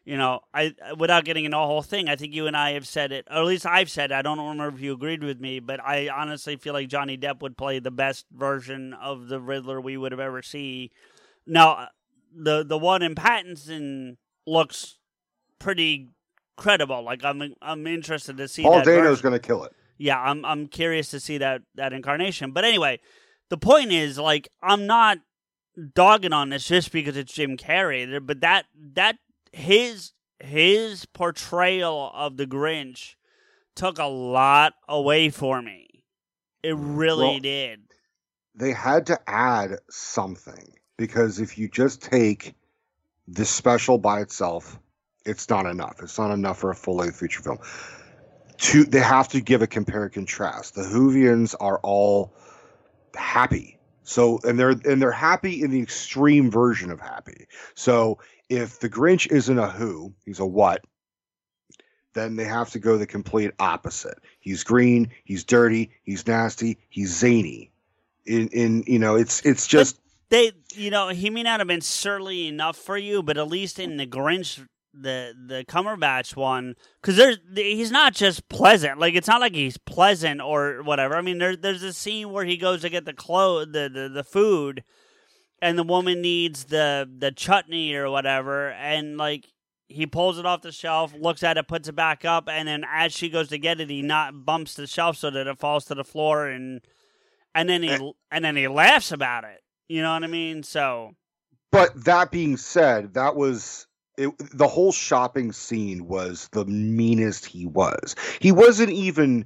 [0.04, 2.88] You know, I without getting into the whole thing, I think you and I have
[2.88, 4.12] said it, or at least I've said.
[4.12, 4.16] It.
[4.16, 7.42] I don't remember if you agreed with me, but I honestly feel like Johnny Depp
[7.42, 10.92] would play the best version of the Riddler we would have ever see.
[11.46, 11.86] Now, uh,
[12.36, 14.98] the the one in Pattinson looks
[15.60, 16.10] pretty
[16.58, 17.04] credible.
[17.04, 19.74] Like I'm I'm interested to see Paul Dano's going to kill it.
[19.98, 22.52] Yeah, I'm I'm curious to see that that incarnation.
[22.52, 23.00] But anyway,
[23.50, 25.20] the point is like I'm not
[25.94, 29.18] dogging on this just because it's Jim Carrey, but that that
[29.52, 33.16] his his portrayal of the Grinch
[33.76, 36.04] took a lot away for me.
[36.64, 37.82] It really Well, did.
[38.56, 42.54] They had to add something because if you just take
[43.28, 44.80] the special by itself,
[45.26, 46.00] it's not enough.
[46.02, 47.60] It's not enough for a full length feature film.
[48.58, 50.76] To they have to give a compare and contrast.
[50.76, 52.34] The Hoovians are all
[53.16, 53.80] happy.
[54.04, 57.48] So and they're and they're happy in the extreme version of happy.
[57.76, 58.20] So
[58.52, 60.84] if the Grinch isn't a who, he's a what,
[62.14, 64.20] then they have to go the complete opposite.
[64.42, 67.72] He's green, he's dirty, he's nasty, he's zany.
[68.26, 69.98] In in you know, it's it's just
[70.30, 73.80] They, you know, he may not have been surly enough for you, but at least
[73.80, 79.00] in the Grinch, the the Cumberbatch one, because there's he's not just pleasant.
[79.00, 81.16] Like it's not like he's pleasant or whatever.
[81.16, 84.10] I mean, there's there's a scene where he goes to get the clo the, the
[84.10, 84.84] the food,
[85.62, 89.48] and the woman needs the the chutney or whatever, and like
[89.88, 92.86] he pulls it off the shelf, looks at it, puts it back up, and then
[92.90, 95.86] as she goes to get it, he not bumps the shelf so that it falls
[95.86, 96.82] to the floor, and
[97.54, 98.12] and then he eh.
[98.32, 99.62] and then he laughs about it.
[99.88, 100.64] You know what I mean?
[100.64, 101.12] So
[101.72, 107.66] But that being said, that was it, the whole shopping scene was the meanest he
[107.66, 108.16] was.
[108.40, 109.46] He wasn't even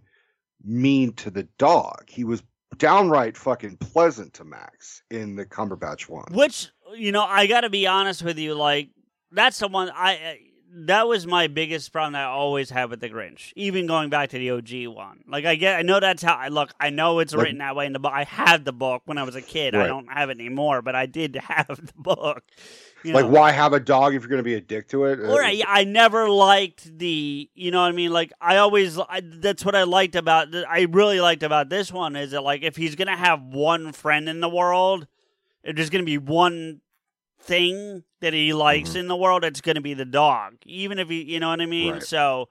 [0.64, 2.04] mean to the dog.
[2.08, 2.44] He was
[2.78, 6.32] downright fucking pleasant to Max in the Cumberbatch one.
[6.32, 8.54] Which you know, I got to be honest with you.
[8.56, 8.90] Like
[9.32, 10.40] that's the one I.
[10.78, 14.32] That was my biggest problem that I always had with the Grinch, even going back
[14.32, 15.24] to the OG one.
[15.26, 16.74] Like I get, I know that's how I look.
[16.80, 18.12] I know it's Like- written that way in the book.
[18.14, 19.74] I had the book when I was a kid.
[19.74, 22.44] I don't have it anymore, but I did have the book.
[23.06, 23.32] You like, know?
[23.32, 25.20] why have a dog if you're going to be a dick to it?
[25.20, 28.12] Or I, I never liked the, you know what I mean?
[28.12, 30.54] Like I always, I, that's what I liked about.
[30.54, 34.28] I really liked about this one is that like if he's gonna have one friend
[34.28, 35.08] in the world,
[35.64, 36.82] if there's gonna be one
[37.40, 39.00] thing that he likes Mm-hmm.
[39.00, 40.56] in the world, it's gonna be the dog.
[40.66, 41.94] Even if he, you know what I mean?
[41.94, 42.04] Right.
[42.04, 42.50] So,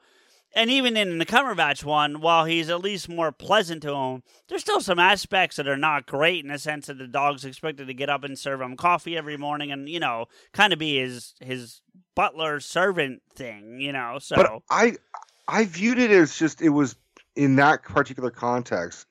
[0.57, 4.61] and even in the Cumberbatch one, while he's at least more pleasant to him, there's
[4.61, 7.95] still some aspects that are not great in the sense that the dog's expected to
[7.95, 11.35] get up and serve him coffee every morning, and you know, kind of be his
[11.41, 11.81] his
[12.15, 14.19] butler servant thing, you know.
[14.21, 14.97] So But I
[15.49, 16.95] I viewed it as just it was
[17.35, 19.09] in that particular context,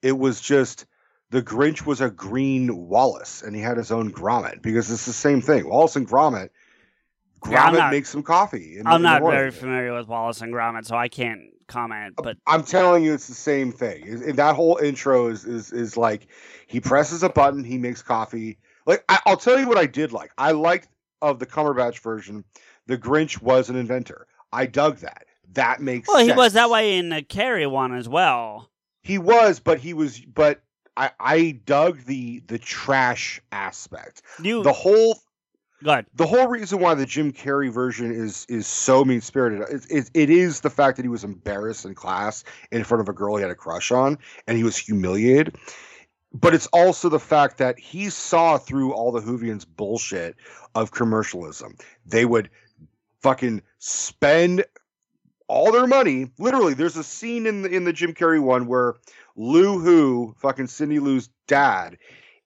[0.00, 0.86] it was just
[1.34, 5.12] the Grinch was a green Wallace and he had his own Gromit because it's the
[5.12, 5.68] same thing.
[5.68, 6.50] Wallace and Gromit
[7.50, 8.78] Yeah, Gromit not- makes some coffee.
[8.78, 12.14] in- I'm in not very familiar with Wallace and Gromit, so I can't comment.
[12.18, 14.04] Uh, but I'm telling you, it's the same thing.
[14.06, 16.28] Is- That whole intro is is is like
[16.68, 18.58] he presses a button, he makes coffee.
[18.86, 20.30] Like I, I'll tell you what I did like.
[20.38, 20.86] I liked
[21.20, 22.44] of the Cumberbatch version.
[22.86, 24.28] The Grinch was an inventor.
[24.52, 25.24] I dug that.
[25.54, 28.70] That makes well, he was that way in the Carrey one as well.
[29.02, 30.62] He was, but he was, but
[30.96, 34.22] I I dug the the trash aspect.
[34.42, 35.18] You The whole
[36.14, 40.10] the whole reason why the Jim Carrey version is is so mean spirited is it,
[40.14, 43.36] it is the fact that he was embarrassed in class in front of a girl
[43.36, 45.56] he had a crush on and he was humiliated.
[46.32, 50.34] But it's also the fact that he saw through all the Hoovians bullshit
[50.74, 51.76] of commercialism.
[52.06, 52.50] They would
[53.22, 54.64] fucking spend
[55.46, 56.30] all their money.
[56.38, 58.94] Literally, there's a scene in the in the Jim Carrey one where
[59.36, 61.98] Lou Who, fucking Cindy Lou's dad,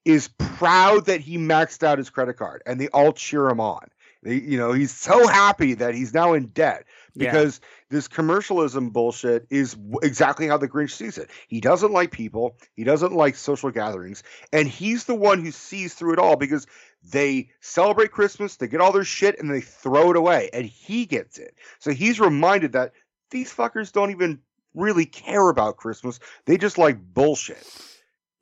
[0.05, 3.89] is proud that he maxed out his credit card, and they all cheer him on.
[4.23, 7.31] They, you know, he's so happy that he's now in debt Yeah.
[7.31, 11.31] because this commercialism bullshit is exactly how the Grinch sees it.
[11.47, 14.23] He doesn't like people, he doesn't like social gatherings,
[14.53, 16.67] and he's the one who sees through it all because
[17.13, 21.07] they celebrate Christmas, they get all their shit, and they throw it away, and he
[21.07, 21.55] gets it.
[21.79, 22.93] So he's reminded that
[23.31, 24.41] these fuckers don't even
[24.75, 27.65] really care about Christmas; they just like bullshit.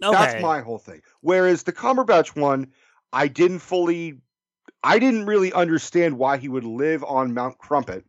[0.02, 0.12] Okay.
[0.12, 1.02] That's my whole thing.
[1.20, 2.72] Whereas the Cumberbatch one,
[3.12, 4.18] I didn't fully,
[4.82, 8.04] I didn't really understand why he would live on Mount Crumpet,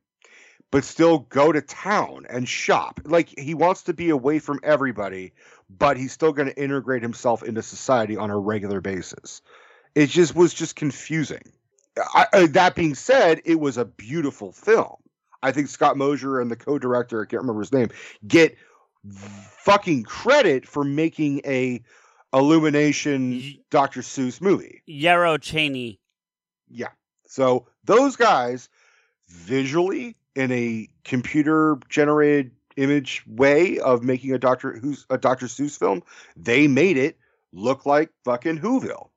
[0.70, 3.00] but still go to town and shop.
[3.06, 5.34] Like he wants to be away from everybody,
[5.70, 9.42] but he's still going to integrate himself into society on a regular basis.
[9.96, 11.42] It just was just confusing.
[12.14, 14.98] I, uh, that being said, it was a beautiful film.
[15.44, 17.90] I think Scott Mosier and the co-director, I can't remember his name,
[18.28, 18.58] get
[19.60, 21.82] fucking credit for making a
[22.34, 24.02] Illumination Dr.
[24.02, 24.82] Seuss movie.
[24.86, 26.00] Yarrow Cheney.
[26.70, 26.90] Yeah.
[27.28, 28.70] So those guys
[29.30, 35.48] visually in a computer generated image way of making a Doctor Who's a Dr.
[35.48, 36.04] Seuss film,
[36.36, 37.18] they made it
[37.52, 39.10] look like fucking Whoville.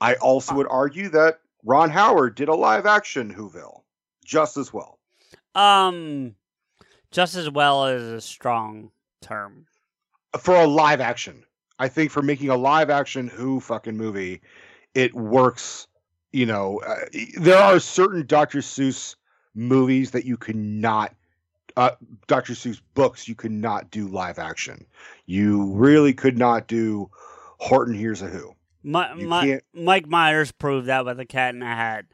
[0.00, 3.82] I also uh, would argue that Ron Howard did a live action Whoville
[4.24, 4.95] just as well.
[5.56, 6.34] Um,
[7.10, 8.90] just as well as a strong
[9.22, 9.66] term.
[10.38, 11.44] for a live action.
[11.78, 14.40] I think for making a live action Who fucking movie,
[14.94, 15.86] it works.
[16.32, 16.96] You know, uh,
[17.38, 18.58] there are certain Dr.
[18.58, 19.14] Seuss
[19.54, 21.14] movies that you cannot,
[21.76, 21.92] uh,
[22.26, 22.52] Dr.
[22.52, 24.84] Seuss books you could not do live action.
[25.24, 27.10] You really could not do
[27.58, 28.54] Horton Hears a Who.
[28.82, 32.04] Mi- You Mike Myers proved that with a Cat in the Hat.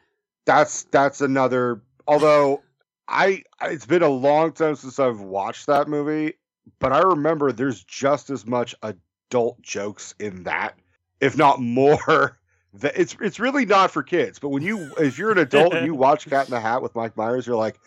[0.44, 1.82] That's that's another.
[2.06, 2.62] Although
[3.08, 6.34] I, it's been a long time since I've watched that movie,
[6.78, 10.78] but I remember there's just as much adult jokes in that,
[11.20, 12.38] if not more.
[12.76, 14.38] That it's it's really not for kids.
[14.38, 16.94] But when you if you're an adult and you watch Cat in the Hat with
[16.94, 17.78] Mike Myers, you're like,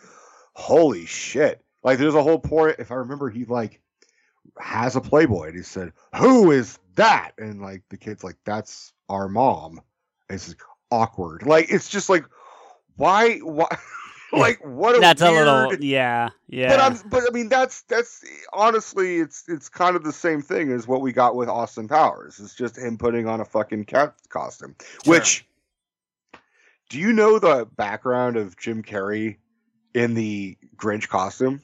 [0.53, 1.59] holy shit!
[1.81, 2.75] Like there's a whole point.
[2.77, 3.81] If I remember, he like
[4.59, 8.93] has a Playboy, and he said, "Who is that?" And like the kid's like, "That's
[9.09, 9.81] our mom."
[10.29, 10.55] And it's
[10.91, 11.43] awkward.
[11.45, 12.25] Like it's just like,
[12.95, 13.37] why?
[13.39, 13.67] Why?
[14.39, 14.95] like what?
[14.95, 16.69] A That's a little, yeah, yeah.
[16.69, 20.71] But I'm, but I mean, that's that's honestly, it's it's kind of the same thing
[20.71, 22.39] as what we got with Austin Powers.
[22.39, 24.75] It's just him putting on a fucking cat costume.
[25.03, 25.13] Sure.
[25.13, 25.45] Which,
[26.89, 29.37] do you know the background of Jim Carrey
[29.93, 31.61] in the Grinch costume?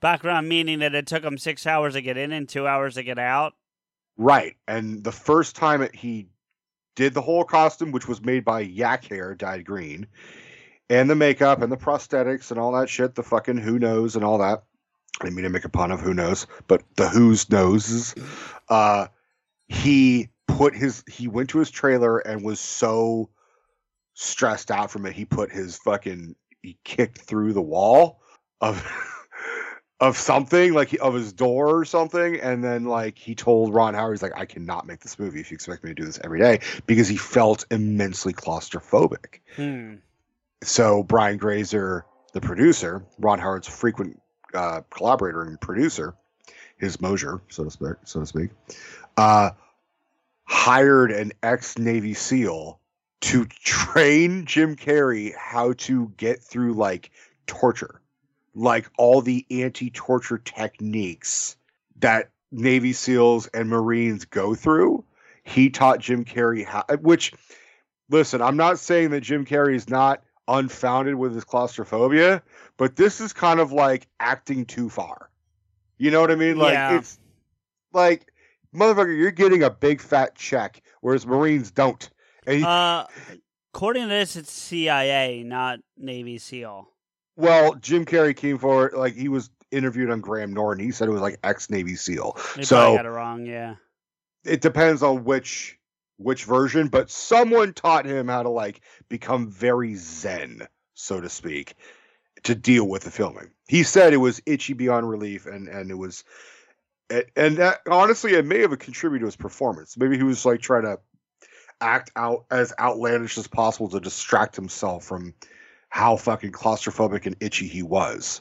[0.00, 3.02] Background meaning that it took him six hours to get in and two hours to
[3.02, 3.54] get out.
[4.16, 6.28] Right, and the first time it, he
[6.94, 10.06] did the whole costume, which was made by Yak Hair, dyed green,
[10.92, 14.24] and the makeup and the prosthetics and all that shit, the fucking who knows and
[14.24, 14.62] all that.
[15.20, 18.14] I didn't mean to make a pun of who knows, but the who's noses.
[18.68, 19.06] Uh,
[19.68, 23.30] he put his he went to his trailer and was so
[24.12, 28.20] stressed out from it, he put his fucking he kicked through the wall
[28.60, 28.86] of
[30.00, 34.14] of something like of his door or something and then like he told ron howard
[34.14, 36.40] he's like i cannot make this movie if you expect me to do this every
[36.40, 39.94] day because he felt immensely claustrophobic Hmm.
[40.62, 44.20] So brian grazer the producer ron howard's frequent
[44.54, 46.14] uh, collaborator and producer
[46.78, 48.50] his mosier so to speak so to speak
[49.16, 49.50] uh,
[50.44, 52.80] hired an ex-navy seal
[53.20, 57.10] to train jim carrey how to get through like
[57.46, 58.00] torture
[58.54, 61.56] like all the anti-torture techniques
[62.00, 65.04] that Navy SEALs and Marines go through.
[65.42, 67.32] He taught Jim Carrey how which
[68.10, 72.42] listen, I'm not saying that Jim Carrey is not unfounded with his claustrophobia,
[72.76, 75.30] but this is kind of like acting too far.
[75.98, 76.56] You know what I mean?
[76.56, 76.96] Like Yeah.
[76.98, 77.18] it's
[77.92, 78.32] like
[78.74, 82.10] motherfucker, you're getting a big fat check, whereas Marines don't.
[82.46, 83.04] And he, Uh,
[83.74, 86.88] according to this, it's CIA, not Navy SEAL.
[87.36, 90.84] Well, Jim Carrey came forward, like he was interviewed on Graham Norton.
[90.84, 92.36] He said it was like ex Navy SEAL.
[92.56, 93.46] They So- got it wrong.
[93.46, 93.76] Yeah.
[94.44, 95.78] It depends on which
[96.24, 101.74] which version, but someone taught him how to like become very zen, so to speak,
[102.44, 103.50] to deal with the filming.
[103.68, 106.24] He said it was itchy beyond relief, and and it was,
[107.10, 109.96] and- that, honestly, it may have contributed to his performance.
[109.96, 110.98] Maybe he was like trying to
[111.80, 115.34] act out as outlandish as possible to distract himself from
[115.88, 118.40] how fucking claustrophobic and itchy he was.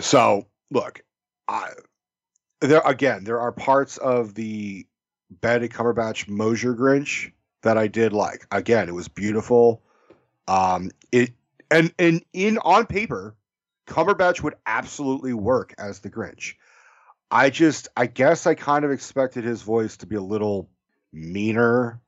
[0.00, 1.02] So, look,
[1.48, 1.70] I
[2.60, 4.86] there again, there are parts of the
[5.30, 8.46] Benedict Cumberbatch Mosier Grinch that I did like.
[8.50, 9.82] Again, it was beautiful.
[10.46, 11.32] Um, it
[11.70, 13.34] and and in on paper,
[13.86, 16.54] Cumberbatch would absolutely work as the Grinch.
[17.30, 20.70] I just, I guess I kind of expected his voice to be a little
[21.12, 22.00] meaner,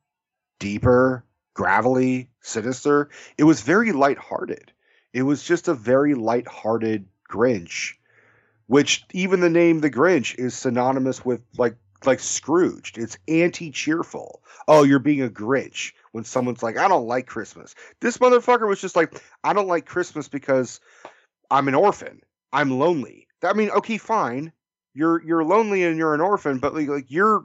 [0.58, 3.10] deeper, gravelly, sinister.
[3.36, 4.72] It was very lighthearted.
[5.12, 7.94] It was just a very lighthearted Grinch,
[8.66, 11.76] which even the name the Grinch is synonymous with like
[12.06, 12.98] like Scrooged.
[12.98, 14.42] It's anti-cheerful.
[14.68, 17.74] Oh, you're being a Grinch when someone's like, I don't like Christmas.
[18.00, 20.80] This motherfucker was just like, I don't like Christmas because
[21.50, 22.22] I'm an orphan.
[22.52, 23.26] I'm lonely.
[23.42, 24.52] I mean, okay, fine.
[24.92, 27.44] You're you're lonely and you're an orphan, but like, like you're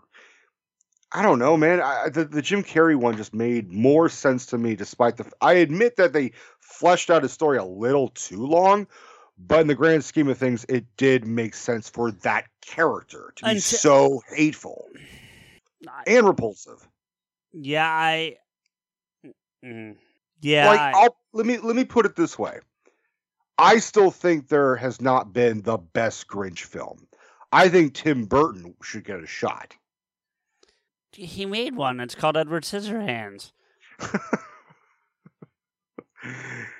[1.11, 1.79] I don't know, man.
[1.81, 5.31] I, the the Jim Carrey one just made more sense to me, despite the.
[5.39, 8.87] I admit that they fleshed out his story a little too long,
[9.37, 13.43] but in the grand scheme of things, it did make sense for that character to
[13.45, 14.87] be Until- so hateful
[16.07, 16.87] and repulsive.
[17.53, 18.37] Yeah, I.
[19.63, 19.95] Mm.
[20.41, 22.59] Yeah, like I- let me let me put it this way.
[23.57, 27.07] I still think there has not been the best Grinch film.
[27.51, 29.75] I think Tim Burton should get a shot.
[31.13, 32.01] he made one.
[32.01, 33.53] It's called Edward Scissorhands.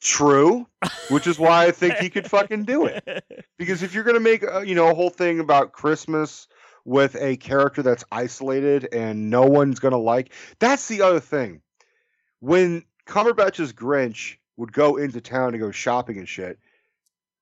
[0.00, 0.66] True,
[1.10, 3.24] which is why I think he could fucking do it.
[3.58, 6.46] Because if you're gonna make a, you know a whole thing about Christmas
[6.84, 11.60] with a character that's isolated and no one's gonna like, that's the other thing.
[12.38, 16.60] When Cumberbatch's Grinch would go into town to go shopping and shit,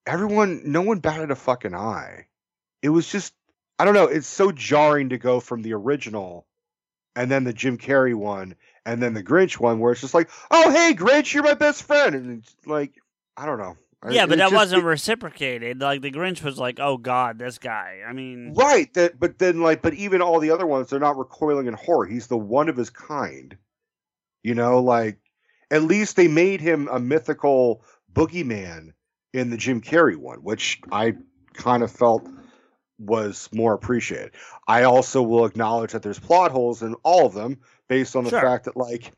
[0.06, 2.28] everyone, no one batted a fucking eye.
[2.80, 3.34] It was just,
[3.78, 4.06] I don't know.
[4.06, 6.46] It's so jarring to go from the original,
[7.14, 8.54] and then the Jim Carrey one,
[8.86, 11.82] and then the Grinch one, where it's just like, oh hey Grinch, you're my best
[11.82, 12.92] friend, and it's like,
[13.36, 13.76] I don't know.
[14.08, 15.80] Yeah, but it that just- wasn't reciprocated.
[15.80, 18.92] Like the Grinch was like, "Oh God, this guy." I mean, Right.
[18.94, 22.06] That but then like but even all the other ones, they're not recoiling in horror.
[22.06, 23.56] He's the one of his kind.
[24.44, 25.18] You know, like
[25.72, 27.82] at least they made him a mythical
[28.12, 28.90] boogeyman
[29.32, 31.14] in the Jim Carrey one, which I
[31.54, 32.28] kind of felt
[32.98, 34.32] was more appreciated.
[34.68, 37.58] I also will acknowledge that there's plot holes in all of them
[37.88, 38.40] based on the Sure.
[38.40, 39.12] fact that like,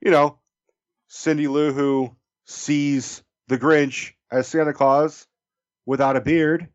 [0.00, 0.38] you know,
[1.08, 2.14] Cindy Lou Who
[2.46, 5.26] sees the Grinch as Santa Claus
[5.86, 6.68] without a beard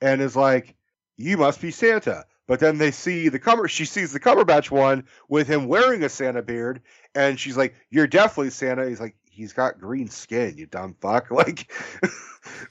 [0.00, 0.74] and is like,
[1.16, 3.68] "You must be Santa." But then they see the cover.
[3.68, 6.82] She sees the Cumberbatch one with him wearing a Santa beard,
[7.14, 11.30] and she's like, "You're definitely Santa." He's like, "He's got green skin, you dumb fuck."
[11.30, 11.70] Like,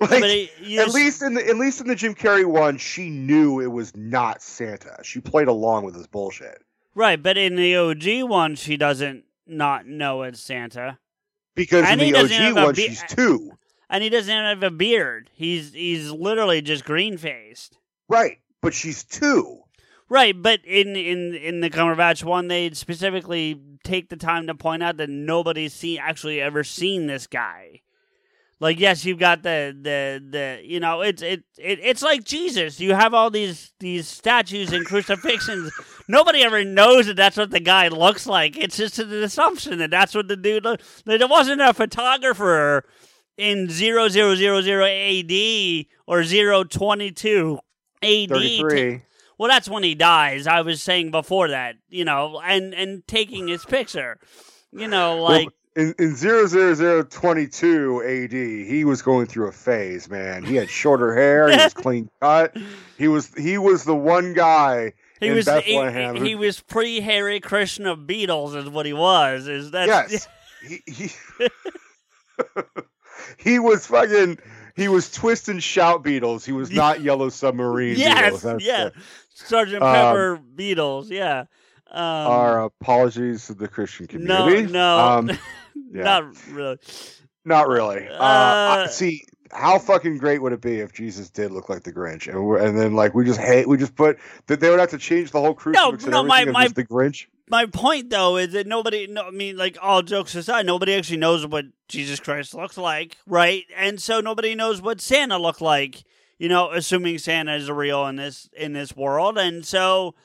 [0.01, 3.09] like it, at just- least in the at least in the Jim Carrey one, she
[3.09, 4.97] knew it was not Santa.
[5.03, 6.61] She played along with his bullshit
[6.95, 7.21] right.
[7.21, 10.99] But in the OG one, she doesn't not know it's Santa,
[11.55, 13.51] because And in the OG one, be- she's two.
[13.89, 15.29] and he doesn't have a beard.
[15.33, 17.77] He's he's literally just green faced.
[18.07, 19.59] Right, but she's two.
[20.09, 24.83] Right, but in in in the Cumberbatch one, they specifically take the time to point
[24.83, 27.81] out that nobody's seen actually ever seen this guy.
[28.59, 32.79] Like, yes, you've got the the the you know, it's it, it it's like Jesus.
[32.79, 35.71] You have all these these statues and crucifixions.
[36.11, 38.57] Nobody ever knows that that's what the guy looks like.
[38.57, 40.65] It's just an assumption that that's what the dude.
[40.65, 40.81] Look.
[41.05, 42.83] There wasn't a photographer
[43.37, 47.59] in zero zero zero zero AD or zero twenty two
[48.03, 48.27] AD.
[48.27, 49.03] Thirty-three.
[49.37, 50.47] Well, that's when he dies.
[50.47, 54.19] I was saying before that, you know, and and taking his picture,
[54.73, 55.47] you know, like
[55.77, 60.43] in in zero zero zero twenty two AD, he was going through a phase, man.
[60.43, 62.57] He had shorter hair, he was clean cut.
[62.97, 64.91] He was he was the one guy
[65.21, 66.17] he in was he, Bethlehem.
[66.17, 69.47] who- he was pre Hare Krishna Beatles is what he was.
[69.47, 70.27] Is that yes,
[70.67, 71.09] he he,
[73.37, 74.37] he was fucking.
[74.75, 76.45] He was twist and shout Beatles.
[76.45, 77.97] He was not Yellow Submarine.
[77.97, 78.93] Yes, yeah, it.
[79.33, 81.41] Sergeant Um, Pepper Beatles, yeah.
[81.91, 84.71] Um, Our apologies to the Christian community.
[84.71, 85.29] no, Um,
[85.91, 86.03] yeah.
[86.03, 86.77] not really.
[87.43, 88.07] Not really.
[88.07, 91.83] Uh, I- Uh, see, how fucking great would it be if Jesus did look like
[91.83, 94.69] the Grinch, and we're, and then like we just hate, we just put that they
[94.69, 97.25] would have to change the whole crucifix and no, my- my- the Grinch.
[97.49, 101.17] my point though is that nobody no I mean like all jokes aside nobody actually
[101.17, 103.63] knows what Jesus Christ looks like right?
[103.75, 106.03] And so nobody knows what Santa looked like
[106.39, 109.37] you know assuming Santa is real in this in this world.
[109.37, 110.15] And so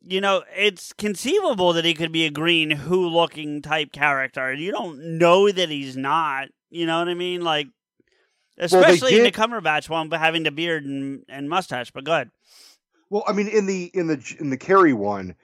[0.00, 4.52] you know it's conceivable that he could be a green who looking type character.
[4.54, 7.42] You don't know that he's not you know what I mean?
[7.42, 7.68] Like
[8.58, 12.30] especially in the Cumberbatch one but having the beard and, and mustache but good
[13.10, 15.34] Well, I mean, in the in the in the Carrey one,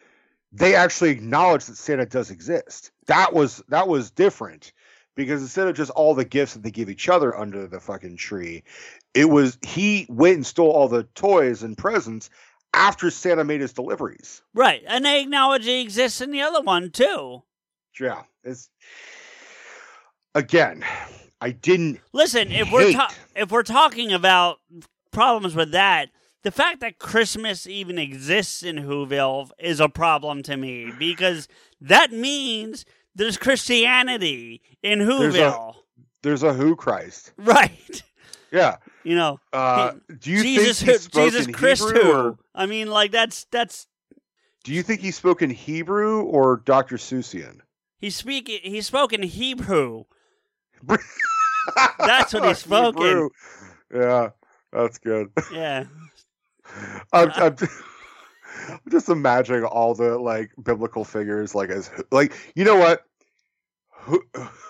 [0.53, 2.91] they actually acknowledge that Santa does exist.
[3.07, 4.73] That was that was different
[5.15, 8.17] because instead of just all the gifts that they give each other under the fucking
[8.17, 8.63] tree,
[9.13, 12.31] it was he went and stole all the toys and presents
[12.73, 14.43] after Santa made his deliveries.
[14.55, 17.43] right and they acknowledge he exists in the other one too
[17.99, 18.71] Yeah, it's
[20.35, 20.85] again.
[21.41, 22.01] I didn't.
[22.13, 24.59] Listen, if we're ta- if we're talking about
[25.13, 26.11] problems with that,
[26.43, 31.47] the fact that Christmas even exists in Whoville is a problem to me because
[31.81, 32.85] that means
[33.15, 35.75] there's Christianity in There's a- Whoville,
[36.23, 37.33] There's a Who Christ.
[37.37, 38.03] right?
[38.51, 38.77] Yeah.
[39.05, 42.13] You know, Uh, do you Jesus, think he who, spoke Jesus in Christ, Hebrew, who?
[42.13, 43.87] or I mean, like that's that's
[44.65, 46.97] do you think he spoke in Hebrew or Dr.
[46.97, 47.61] Seussian?
[47.99, 50.05] he speak he spoke in Hebrew.
[51.99, 53.29] That's what he's spoke in.
[53.95, 54.31] Yeah,
[54.73, 55.31] that's good.
[55.53, 55.85] Yeah,
[57.13, 57.57] I'm, I'm,
[58.69, 63.05] I'm just imagining all the like biblical figures, like as like you know what,
[63.91, 64.23] Who,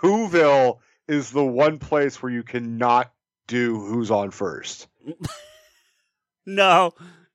[0.02, 3.10] Whoville is the one place where you cannot
[3.46, 4.88] do who's on first.
[6.46, 6.92] no,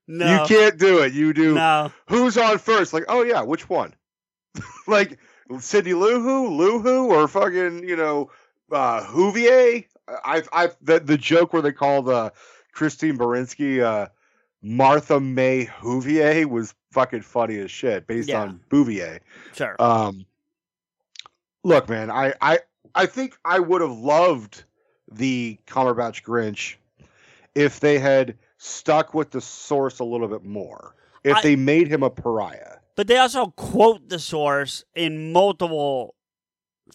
[0.07, 1.13] no, You can't do it.
[1.13, 1.91] You do no.
[2.07, 2.93] who's on first.
[2.93, 3.93] Like, oh yeah, which one?
[4.87, 5.19] like
[5.59, 8.29] Cindy Lou Who, Lou Who, or fucking you know
[8.71, 9.85] uh, Whovier.
[10.07, 12.31] I I the the joke where they call the
[12.73, 14.07] Christine Baranski uh,
[14.61, 18.41] Martha May Whovier was fucking funny as shit, based Yeah.
[18.41, 19.19] on Bouvier.
[19.55, 19.75] Sure.
[19.79, 20.25] Um,
[21.63, 22.59] look, man, I I
[22.95, 24.63] I think I would have loved
[25.11, 26.75] the Cumberbatch Grinch
[27.55, 30.95] if they had stuck with the source a little bit more.
[31.23, 32.77] If I- they made him a pariah.
[32.95, 36.13] But they also quote the source in multiple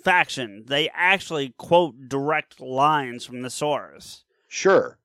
[0.02, 0.66] factions.
[0.68, 4.24] They actually quote direct lines from the source.
[4.46, 4.98] Sure.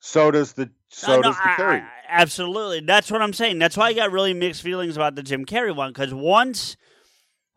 [0.00, 1.86] So does the so Uh, no, does the Carrey.
[2.08, 2.80] Absolutely.
[2.80, 3.58] That's what I'm saying.
[3.58, 6.76] That's why I got really mixed feelings about the Jim Carrey one because once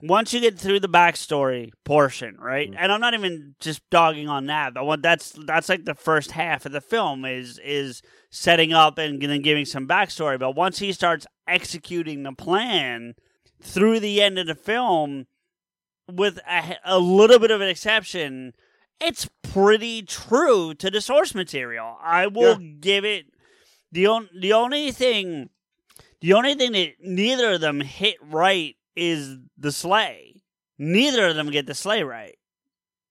[0.01, 2.71] once you get through the backstory portion, right?
[2.71, 2.75] Mm.
[2.77, 4.73] And I'm not even just dogging on that.
[4.73, 8.97] But what that's that's like the first half of the film is is setting up
[8.97, 10.39] and then giving some backstory.
[10.39, 13.15] But once he starts executing the plan
[13.61, 15.25] through the end of the film,
[16.11, 18.53] with a, a little bit of an exception,
[18.99, 21.97] it's pretty true to the source material.
[22.01, 23.25] I will give it
[23.91, 25.49] the on, the only thing
[26.21, 30.41] the only thing that neither of them hit right is the sleigh.
[30.77, 32.37] Neither of them get the sleigh right.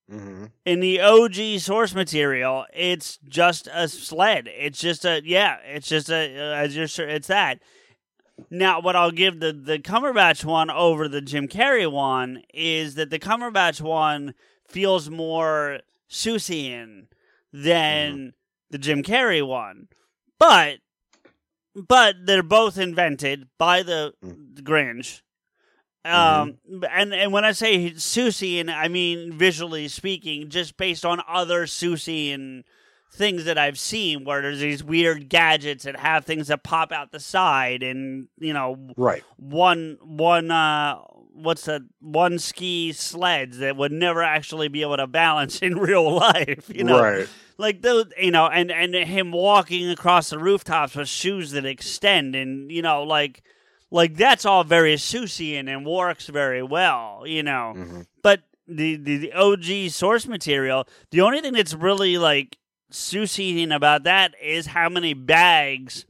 [0.09, 4.47] hmm In the OG source material, it's just a sled.
[4.47, 5.57] It's just a yeah.
[5.65, 7.59] It's just a as you're sure it's that.
[8.49, 13.09] Now, what I'll give the the Cumberbatch one over the Jim Carrey one is that
[13.09, 14.33] the Cumberbatch one
[14.67, 15.79] feels more
[16.09, 17.07] Seussian
[17.51, 18.33] than
[18.69, 19.87] the Jim Carrey one,
[20.39, 20.79] but
[21.75, 25.21] but they're both invented by the, the Grinch.
[26.05, 26.57] Um,
[26.89, 32.63] and and when I say Seussian, I mean visually speaking, just based on other Seussian
[33.11, 37.11] things that I've seen, where there's these weird gadgets that have things that pop out
[37.11, 39.23] the side, and you know, Right.
[39.37, 40.97] one one uh
[41.33, 46.11] what's that one ski sleds that would never actually be able to balance in real
[46.15, 47.27] life you know Right.
[47.59, 52.35] like those you know and and him walking across the rooftops with shoes that extend
[52.35, 53.43] and you know like
[53.91, 58.07] like that's all very Seussian and works very well you know Mhm.
[58.23, 62.57] but the, the the OG source material the only thing that's really like
[62.91, 66.05] Seussian about that is how many bags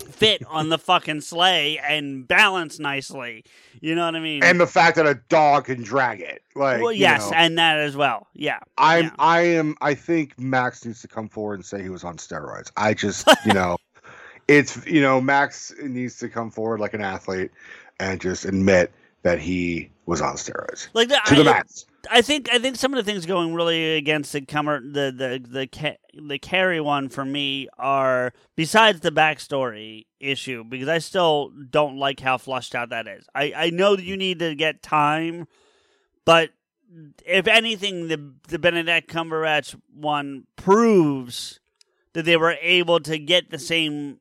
[0.00, 3.44] fit on the fucking sleigh and balance nicely.
[3.80, 4.42] You know what I mean?
[4.42, 6.42] And the fact that a dog can drag it.
[6.54, 8.26] Like well, you yes, know, and that as well.
[8.34, 8.60] Yeah.
[8.78, 9.10] I'm yeah.
[9.18, 12.70] I am I think Max needs to come forward and say he was on steroids.
[12.76, 13.76] I just you know
[14.50, 17.52] it's you know, Max needs to come forward like an athlete
[18.00, 18.92] and just admit
[19.22, 20.88] that he was on steroids.
[20.92, 21.86] Like the, To the I, max.
[22.10, 25.40] I think I think some of the things going really against the comer the the
[25.48, 31.52] the ca- the Carrey one for me are besides the backstory issue because I still
[31.70, 33.26] don't like how flushed out that is.
[33.34, 35.46] I I know that you need to get time,
[36.24, 36.50] but
[37.24, 41.60] if anything, the the Benedict Cumberbatch one proves
[42.14, 44.19] that they were able to get the same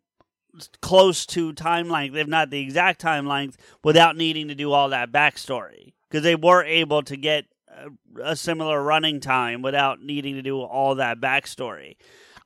[0.82, 4.89] close to time length, if not the exact time length, without needing to do all
[4.89, 5.93] that backstory.
[6.10, 10.62] Because they were able to get a, a similar running time without needing to do
[10.62, 11.95] all that backstory.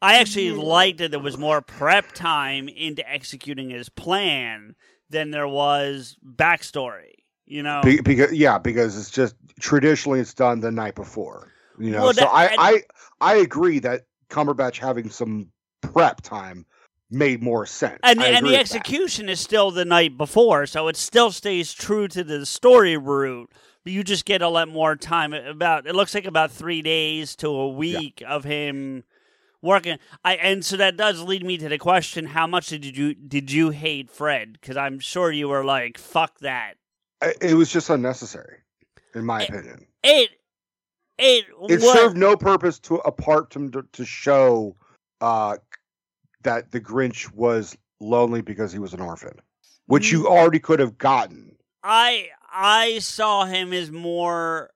[0.02, 0.60] I actually mm-hmm.
[0.60, 4.76] liked that there was more prep time into executing his plan
[5.10, 7.12] than there was backstory.
[7.46, 11.52] You know, Be, because yeah, because it's just traditionally it's done the night before.
[11.80, 12.82] You know, Well, so that- I, I
[13.22, 15.52] I agree that Cumberbatch having some
[15.82, 16.66] prep time
[17.14, 18.00] made more sense.
[18.04, 22.24] and and the execution is still the night before, so it still stays true to
[22.24, 23.52] the story route.
[23.84, 25.34] But you just get a lot more time.
[25.34, 29.04] About it looks like about three days to a week of him
[29.62, 29.98] working.
[30.24, 33.52] I and so that does lead me to the question: How much did you did
[33.52, 34.54] you hate Fred?
[34.54, 36.76] Because I'm sure you were like, "Fuck that."
[37.42, 38.58] It was just unnecessary,
[39.16, 39.88] in my It- opinion.
[40.04, 40.30] It
[41.18, 44.76] It It served no purpose to apart from to, to show
[45.22, 45.58] uh,
[46.44, 49.40] that the Grinch was lonely because he was an orphan,
[49.86, 50.28] which you mm.
[50.28, 51.56] already could have gotten.
[51.84, 54.72] I I saw him as more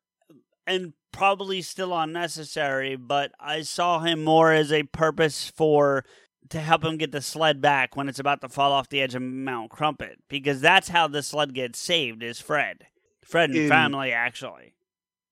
[0.66, 6.06] and probably still unnecessary, but I saw him more as a purpose for
[6.50, 9.16] to help him get the sled back when it's about to fall off the edge
[9.16, 12.86] of Mount Crumpet because that's how the sled gets saved is Fred.
[13.24, 14.74] Fred and In- family actually.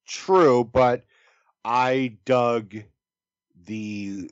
[0.07, 1.05] True, but
[1.63, 2.75] I dug
[3.65, 4.29] the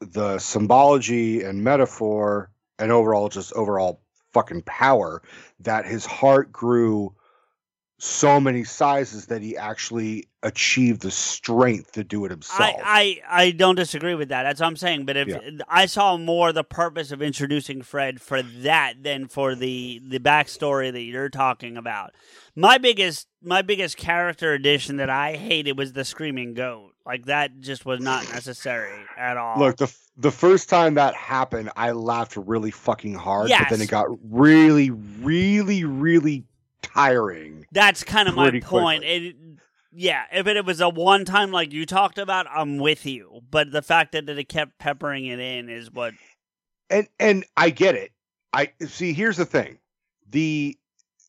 [0.00, 4.00] the symbology and metaphor and overall just overall
[4.32, 5.22] fucking power
[5.60, 7.14] that his heart grew
[8.02, 12.76] so many sizes that he actually achieved the strength to do it himself.
[12.82, 14.44] I, I, I don't disagree with that.
[14.44, 15.04] That's what I'm saying.
[15.04, 15.38] But if Yeah.
[15.68, 20.90] I saw more the purpose of introducing Fred for that than for the the backstory
[20.90, 22.14] that you're talking about.
[22.56, 26.92] My biggest my biggest character addition that I hated was the screaming goat.
[27.06, 29.58] Like that just was not necessary at all.
[29.58, 33.80] Look, the f- the first time that happened, I laughed really fucking hard, but then
[33.80, 36.44] it got really, really, really
[36.82, 37.66] tiring.
[37.72, 39.04] that's kind of my point.
[39.04, 39.34] It,
[39.92, 43.40] yeah, if it was a one time like you talked about, I'm with you.
[43.50, 46.14] But the fact that it kept peppering it in is what
[46.90, 48.12] and and I get it.
[48.52, 49.12] I see.
[49.12, 49.78] Here's the thing:
[50.28, 50.76] the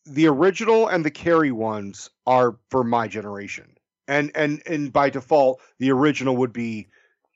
[0.05, 3.70] the original and the Carrey ones are for my generation,
[4.11, 6.87] and and and by default, the original would be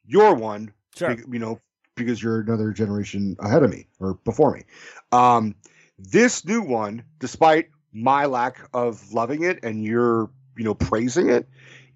[0.06, 0.72] your one.
[0.96, 1.16] sure.
[1.32, 1.60] you know,
[1.96, 4.64] because you're another generation ahead of me or before me.
[5.12, 5.56] Um,
[5.98, 11.48] this new one, despite my lack of loving it and your you know praising it,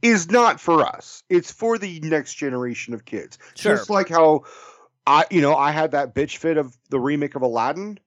[0.01, 1.23] is not for us.
[1.29, 3.37] It's for the next generation of kids.
[3.55, 3.75] Sure.
[3.75, 4.45] Just like how
[5.05, 7.99] I, you know, I had that bitch fit of the remake of Aladdin.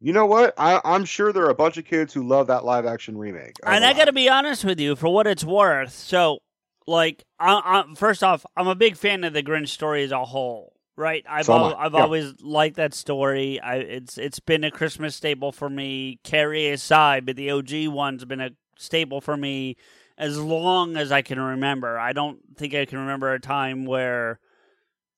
[0.00, 0.54] You know what?
[0.56, 3.56] I, I'm sure there are a bunch of kids who love that live action remake.
[3.64, 5.92] And I got to be honest with you, for what it's worth.
[5.92, 6.38] So,
[6.86, 10.24] like, I, I, first off, I'm a big fan of the Grinch story as a
[10.24, 10.72] whole.
[10.96, 12.02] Right, I've So al- I've yeah.
[12.02, 13.60] always liked that story.
[13.60, 16.18] I it's it's been a Christmas staple for me.
[16.24, 19.76] Carrey aside, but the OG one's been a staple for me
[20.16, 21.96] as long as I can remember.
[22.00, 24.40] I don't think I can remember a time where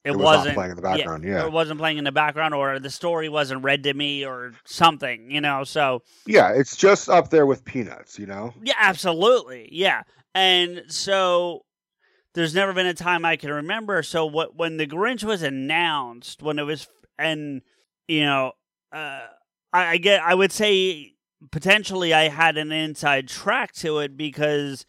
[0.04, 1.42] it, It was not wasn't playing in the background, yeah.
[1.42, 4.52] or it wasn't playing in the background, or the story wasn't read to me, or
[4.64, 5.30] something.
[5.30, 8.18] You know, so Yeah, it's just up there with Peanuts.
[8.18, 8.54] You know.
[8.62, 9.68] yeah, absolutely.
[9.72, 10.02] Yeah.
[10.34, 11.64] And so
[12.34, 14.02] there's never been a time I can remember.
[14.02, 16.86] So what when the Grinch was announced, when it was
[17.18, 17.62] and
[18.08, 18.52] you know,
[18.92, 19.26] uh
[19.72, 21.14] I, I get I would say
[21.50, 24.86] potentially I had an inside track to it because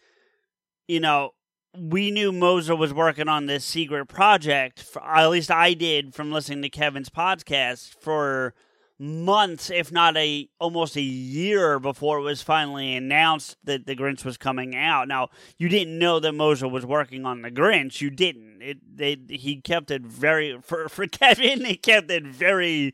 [0.88, 1.32] you know,
[1.78, 4.82] we knew Mosier was working on this secret project.
[4.82, 8.54] For, at least I did from listening to Kevin's podcast for
[9.00, 14.24] months, if not a almost a year before it was finally announced that the Grinch
[14.24, 15.08] was coming out.
[15.08, 18.00] Now you didn't know that Mosier was working on the Grinch.
[18.02, 18.62] You didn't.
[18.62, 21.66] It they he kept it very for for Kevin.
[21.66, 22.94] He kept it very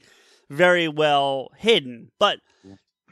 [0.50, 2.12] very well hidden.
[2.20, 2.40] But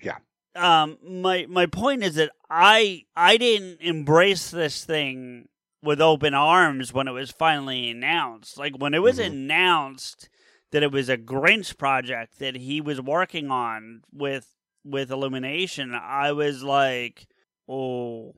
[0.01, 0.17] Yeah.
[0.55, 5.49] um my my point is that I I didn't embrace this thing
[5.85, 8.57] with open arms when it was finally announced.
[8.57, 9.27] Like when it was Mhm.
[9.27, 10.27] announced
[10.71, 14.51] that it was a Grinch project that he was working on with
[14.83, 17.25] with Illumination, I was like,
[17.67, 18.35] "Oh,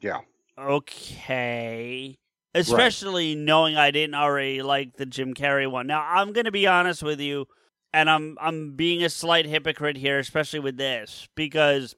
[0.00, 0.20] Yeah.
[0.58, 2.18] okay."
[2.54, 5.86] Especially knowing I didn't already like the Jim Carrey one.
[5.86, 7.46] Now, I'm going to be honest with you,
[7.92, 11.94] and I'm I'm being a slight hypocrite here, especially with this, because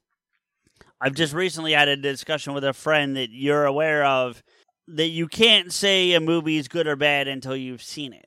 [1.00, 4.42] I've just recently had a discussion with a friend that you're aware of
[4.88, 8.24] that you can't say a movie is good or bad until you've seen it.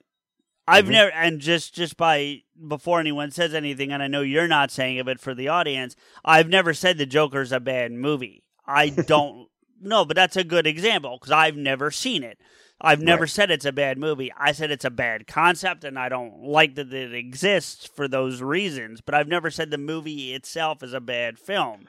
[0.67, 0.91] I've Mhm.
[0.91, 4.97] never, and just just by before anyone says anything, and I know you're not saying
[4.97, 8.43] it, but for the audience, I've never said the Joker's a bad movie.
[8.65, 9.47] I don't
[9.81, 12.37] know, but that's a good example because I've never seen it.
[12.79, 13.29] I've never Right.
[13.29, 14.31] said it's a bad movie.
[14.37, 18.41] I said it's a bad concept, and I don't like that it exists for those
[18.41, 19.01] reasons.
[19.01, 21.87] But I've never said the movie itself is a bad film.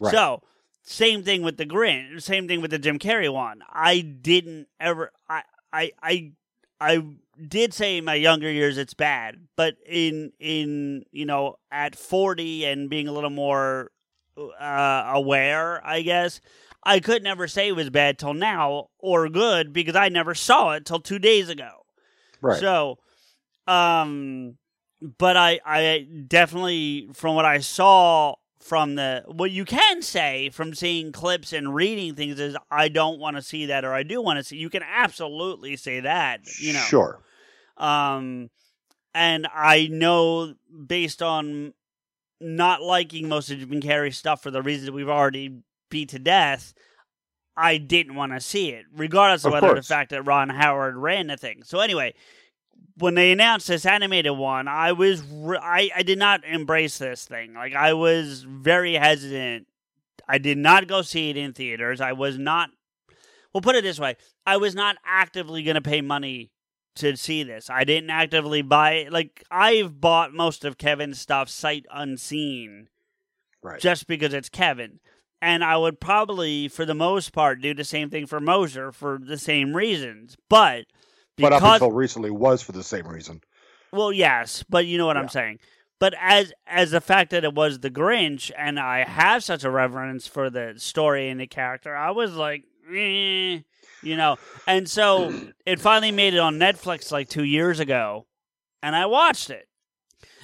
[0.00, 0.12] Right.
[0.12, 0.42] So,
[0.82, 2.22] same thing with the Grinch.
[2.22, 3.62] Same thing with the Jim Carrey one.
[3.70, 5.12] I didn't ever.
[5.28, 5.42] I
[5.72, 6.32] I I
[6.80, 7.04] I
[7.46, 12.64] did say in my younger years it's bad, but in in you know at forty
[12.64, 13.92] and being a little more
[14.38, 16.40] uh, aware, I guess.
[16.82, 20.72] I could never say it was bad till now or good because I never saw
[20.72, 21.84] it till two days ago.
[22.40, 22.58] Right.
[22.58, 22.98] So,
[23.66, 24.56] um,
[25.18, 30.74] but I, I definitely, from what I saw from the, what you can say from
[30.74, 34.20] seeing clips and reading things is, I don't want to see that or I do
[34.20, 34.56] want to see.
[34.56, 36.80] You can absolutely say that, you know.
[36.80, 37.20] Sure.
[37.76, 38.50] Um,
[39.14, 40.54] and I know
[40.86, 41.72] based on
[42.40, 46.74] not liking most of Jim Carrey's stuff for the reasons we've already beat to death,
[47.56, 50.96] I didn't want to see it, regardless of, Of whether the fact that Ron Howard
[50.96, 51.62] ran the thing.
[51.64, 52.14] So anyway,
[53.00, 57.24] when they announced this animated one, I was re- I I did not embrace this
[57.24, 57.54] thing.
[57.54, 59.66] Like I was very hesitant.
[60.28, 62.00] I did not go see it in theaters.
[62.00, 62.70] I was not.
[63.52, 66.52] Well, put it this way: I was not actively going to pay money
[66.96, 67.68] to see this.
[67.70, 69.12] I didn't actively buy it.
[69.12, 72.88] Like I've bought most of Kevin's stuff sight unseen
[73.62, 73.80] Right.
[73.80, 75.00] just because it's Kevin.
[75.42, 79.18] And I would probably, for the most part, do the same thing for Mosier for
[79.18, 80.36] the same reasons.
[80.48, 80.84] But
[81.40, 83.40] but up until recently was for the same reason.
[83.92, 85.22] well, yes, but you know what Yeah.
[85.22, 85.58] I'm saying.
[85.98, 89.70] But as as the fact that it was the Grinch, and I have such a
[89.70, 93.60] reverence for the story and the character, I was like, eh,
[94.02, 94.36] you know.
[94.66, 95.32] And so
[95.66, 98.26] it finally made it on Netflix like two years ago,
[98.82, 99.66] and I watched it.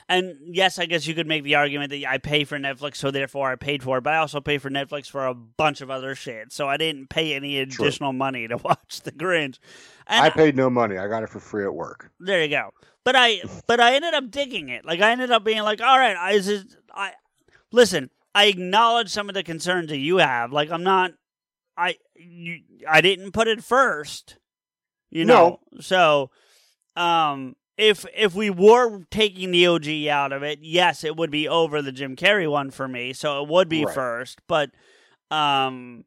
[0.09, 3.11] And yes, I guess you could make the argument that I pay for Netflix, so
[3.11, 4.03] therefore I paid for it.
[4.03, 7.09] But I also pay for Netflix for a bunch of other shit, so I didn't
[7.09, 7.87] pay any True.
[7.87, 9.59] additional money to watch The Grinch.
[10.07, 10.97] And I paid no money.
[10.97, 12.13] I got it for free at work.
[12.21, 12.71] there you go.
[13.03, 14.85] But I, but I ended up digging it.
[14.85, 17.13] Like I ended up being like, all right, I, is I
[17.73, 18.11] listen.
[18.35, 20.53] I acknowledge some of the concerns that you have.
[20.53, 21.13] Like I'm not,
[21.77, 24.39] I, you, I didn't put it first.
[25.11, 26.31] You know, so,
[26.97, 31.49] um, if if we were taking the OG out of it, yes, it would be
[31.49, 33.13] over the Jim Carrey one for me.
[33.13, 33.95] So it would be Right.
[33.95, 34.71] first, but,
[35.31, 36.05] um,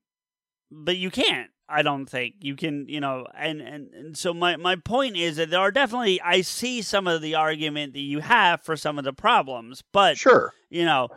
[0.72, 1.50] but you can't.
[1.72, 2.88] I don't think you can.
[2.90, 6.42] You know, and and, and so my my point is that there are definitely I
[6.42, 10.52] see some of the argument that you have for some of the problems, but Sure.
[10.72, 11.10] you know,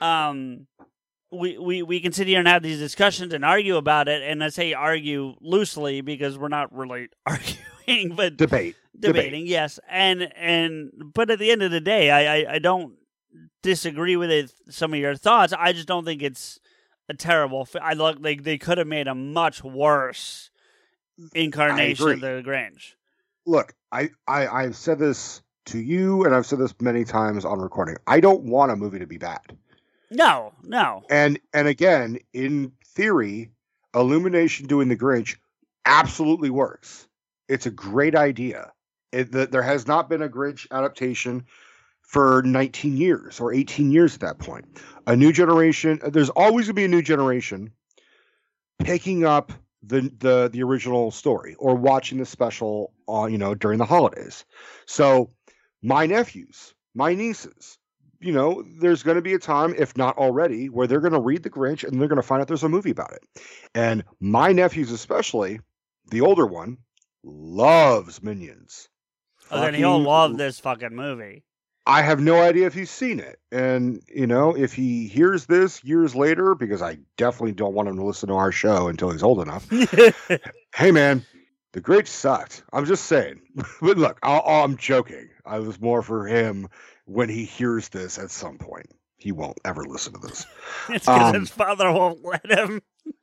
[0.00, 0.66] um,
[1.30, 4.22] we, we, we can sit here and have these discussions and argue about it.
[4.22, 7.58] And I say argue loosely because we're not really arguing,
[8.14, 8.76] but Debate.
[8.98, 9.78] debating, yes.
[9.88, 12.94] And, and, but at the end of the day, I, I, I don't
[13.62, 15.52] disagree with it, some of your thoughts.
[15.52, 16.60] I just don't think it's
[17.08, 20.50] a terrible, fi- I look like they could have made a much worse
[21.34, 22.94] incarnation of the Grinch.
[23.46, 27.58] Look, I, I I've said this to you, and I've said this many times on
[27.58, 27.96] recording.
[28.06, 29.56] I don't want a movie to be bad.
[30.10, 31.02] No, no.
[31.10, 33.50] And and again, in theory,
[33.94, 35.36] Illumination doing the Grinch
[35.84, 37.06] absolutely works.
[37.48, 38.72] It's a great idea.
[39.12, 41.44] It, the, there has not been a Grinch adaptation
[42.02, 44.66] for 19 years or 18 years at that point.
[45.06, 46.00] A new generation.
[46.02, 47.70] Uh, there's always going to be a new generation
[48.78, 53.78] picking up the the the original story or watching the special on you know during
[53.78, 54.44] the holidays.
[54.86, 55.30] So
[55.82, 57.78] my nephews, my nieces,
[58.20, 61.20] you know, there's going to be a time, if not already, where they're going to
[61.20, 63.22] read The Grinch and they're going to find out there's a movie about it.
[63.74, 65.60] And my nephews, especially
[66.10, 66.78] the older one,
[67.24, 68.88] loves Minions.
[69.50, 71.44] Oh, then he'll love this fucking movie.
[71.86, 73.38] I have no idea if he's seen it.
[73.52, 77.96] And, you know, if he hears this years later, because I definitely don't want him
[77.96, 79.68] to listen to our show until he's old enough.
[80.74, 81.26] hey, man,
[81.72, 82.62] the Grinch sucked.
[82.72, 83.40] I'm just saying.
[83.82, 85.28] but look, i I'm joking.
[85.44, 86.68] I was more for him
[87.04, 88.86] when he hears this at some point.
[89.18, 90.46] He won't ever listen to this.
[90.88, 92.80] it's because Um, his father won't let him.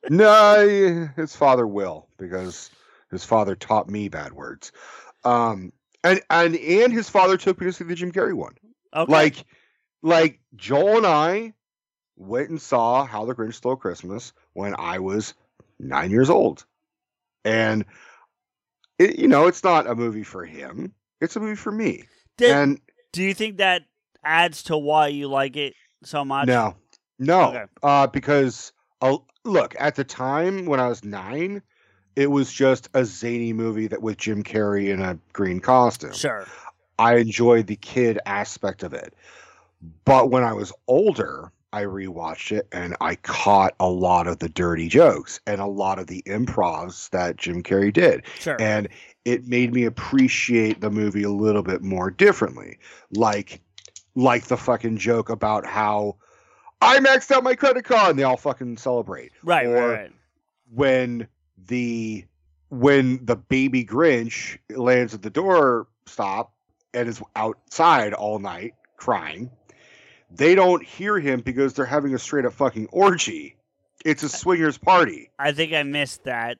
[0.08, 2.70] no, his father will because
[3.12, 4.72] his father taught me bad words.
[5.22, 8.56] Um, and and and his father took me to see the Jim Carrey one.
[8.94, 9.12] Okay.
[9.12, 9.44] Like,
[10.02, 11.54] like Joel and I
[12.16, 15.34] went and saw How the Grinch Stole Christmas when I was
[15.78, 16.64] nine years old,
[17.44, 17.84] and
[18.98, 22.04] it, you know, it's not a movie for him; it's a movie for me.
[22.36, 22.80] Did- and
[23.12, 23.82] do you think that
[24.24, 26.48] adds to why you like it so much?
[26.48, 26.74] No,
[27.18, 27.64] no, Okay.
[27.82, 31.62] uh, because uh, look at the time when I was nine,
[32.16, 36.12] it was just a zany movie that with Jim Carrey in a green costume.
[36.12, 36.46] Sure.
[36.98, 39.14] I enjoyed the kid aspect of it,
[40.04, 44.48] but when I was older, I rewatched it and I caught a lot of the
[44.48, 48.56] dirty jokes and a lot of the improvs that Jim Carrey did Sure.
[48.60, 48.88] and
[49.24, 52.78] it made me appreciate the movie a little bit more differently
[53.12, 53.60] like
[54.14, 56.16] like the fucking joke about how
[56.82, 60.12] i maxed out my credit card and they all fucking celebrate right, or right, right.
[60.74, 61.26] when
[61.68, 62.24] the
[62.70, 66.52] when the baby grinch lands at the door stop
[66.94, 69.50] and is outside all night crying
[70.30, 73.56] they don't hear him because they're having a straight up fucking orgy
[74.04, 76.58] it's a swingers party I think I missed that.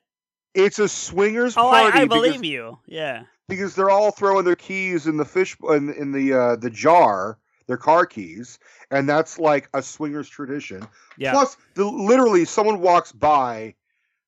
[0.53, 2.77] it's a swingers Oh, party I, I because- believe you.
[2.85, 3.23] Yeah.
[3.49, 7.37] because they're all throwing their keys in the fish in, in the uh, the jar,
[7.67, 8.59] their car keys,
[8.91, 10.85] and that's like a swingers tradition.
[11.17, 11.31] Yeah.
[11.31, 13.75] Plus, the, literally, someone walks by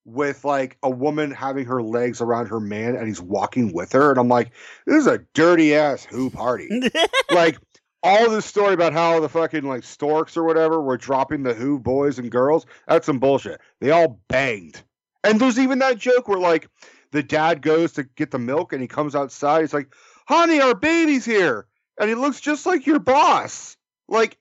[0.06, 4.12] with like a woman having her legs around her man, and he's walking with her,
[4.12, 4.52] and I'm like,
[4.86, 6.70] this is a dirty ass who party.
[7.32, 7.58] like
[8.04, 11.80] all this story about how the fucking like storks or whatever were dropping the who
[11.80, 12.68] boys and girls.
[12.88, 13.60] That's some bullshit.
[13.82, 14.84] They all banged.
[15.24, 16.70] And there's even that joke where like
[17.12, 19.62] the dad goes to get the milk and he comes outside.
[19.62, 19.92] He's like,
[20.28, 21.66] "Honey, our baby's here,"
[22.00, 23.76] and he looks just like your boss.
[24.08, 24.38] Like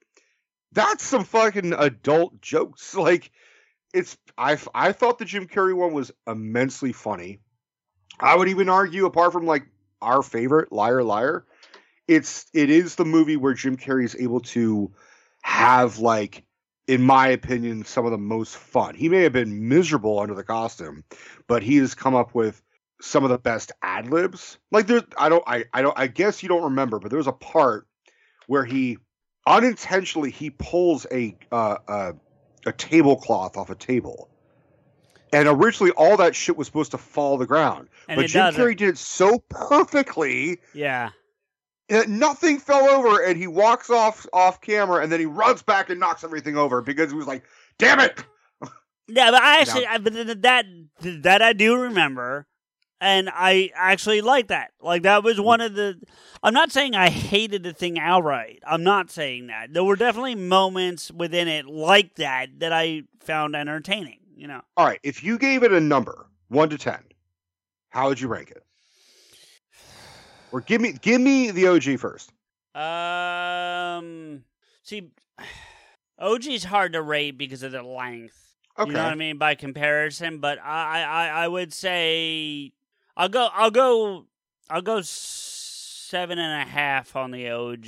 [0.72, 2.94] that's some fucking adult jokes.
[3.04, 3.30] Like
[3.94, 7.40] it's I I thought the Jim Carrey one was immensely funny.
[8.20, 9.66] I would even argue, apart from like
[10.02, 11.46] our favorite Liar Liar,
[12.06, 14.92] it's it is the movie where Jim Carrey is able to
[15.42, 16.44] have like
[16.86, 18.94] in my opinion, some of the most fun.
[18.94, 21.04] He may have been miserable under the costume,
[21.46, 22.60] but he has come up with
[23.00, 24.58] some of the best ad libs.
[24.70, 27.26] Like there's, I don't, I, I don't, I guess you don't remember, but there was
[27.26, 27.86] a part
[28.46, 28.98] where he
[29.46, 32.12] unintentionally he pulls a uh, uh,
[32.66, 34.28] a tablecloth off a table.
[35.32, 38.44] And originally, all that shit was supposed to fall to the ground, And but Jim
[38.46, 38.60] doesn't.
[38.60, 41.10] Carrey did it so perfectly Yeah.
[41.88, 45.90] that nothing fell over, and he walks off off camera, and then he runs back
[45.90, 47.44] and knocks everything over because he was like,
[47.78, 48.22] "Damn it!"
[49.08, 50.12] Yeah, but I actually, I, but
[50.42, 50.66] that
[51.00, 52.46] that I do remember,
[53.04, 54.72] and I actually like that.
[54.80, 56.00] Like that was one of the.
[56.42, 58.62] I'm not saying I hated the thing outright.
[58.66, 59.72] I'm not saying that.
[59.74, 64.20] There were definitely moments within it like that that I found entertaining.
[64.36, 66.98] You know, All right, if you gave it a number, one to ten,
[67.90, 68.64] how would you rank it?
[70.50, 72.32] Or give me give me the OG first.
[72.74, 74.44] um,
[74.82, 75.10] see,
[76.18, 78.40] OG's hard to rate because of the length.
[78.78, 78.90] Okay.
[78.90, 82.72] You know what I mean by comparison, but I, I, I would say
[83.16, 84.26] I'll go, I'll go,
[84.68, 87.86] I'll go seven and a half on the OG.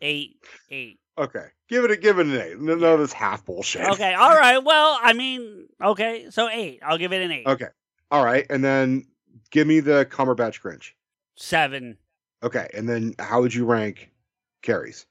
[0.00, 0.36] Eight,
[0.70, 1.00] eight.
[1.18, 1.46] Okay.
[1.68, 2.60] Give it a give it an eight.
[2.60, 3.88] None of this half bullshit.
[3.88, 4.58] Okay, all right.
[4.58, 6.80] Well, I mean, okay, so eight.
[6.82, 7.46] I'll give it an eight.
[7.46, 7.66] Okay.
[8.10, 8.46] All right.
[8.48, 9.06] And then
[9.50, 10.92] give me the Cumberbatch Grinch.
[11.36, 11.96] Seven,
[12.42, 12.68] Okay.
[12.74, 14.10] And then how would you rank
[14.62, 15.06] Carrey's?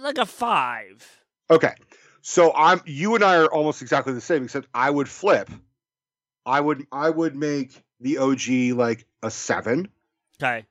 [0.00, 1.06] Like a five.
[1.50, 1.74] Okay.
[2.22, 5.50] So I'm you and I are almost exactly the same, except I would flip.
[6.46, 9.88] I would I would make the OG like a seven.
[10.42, 10.64] Okay.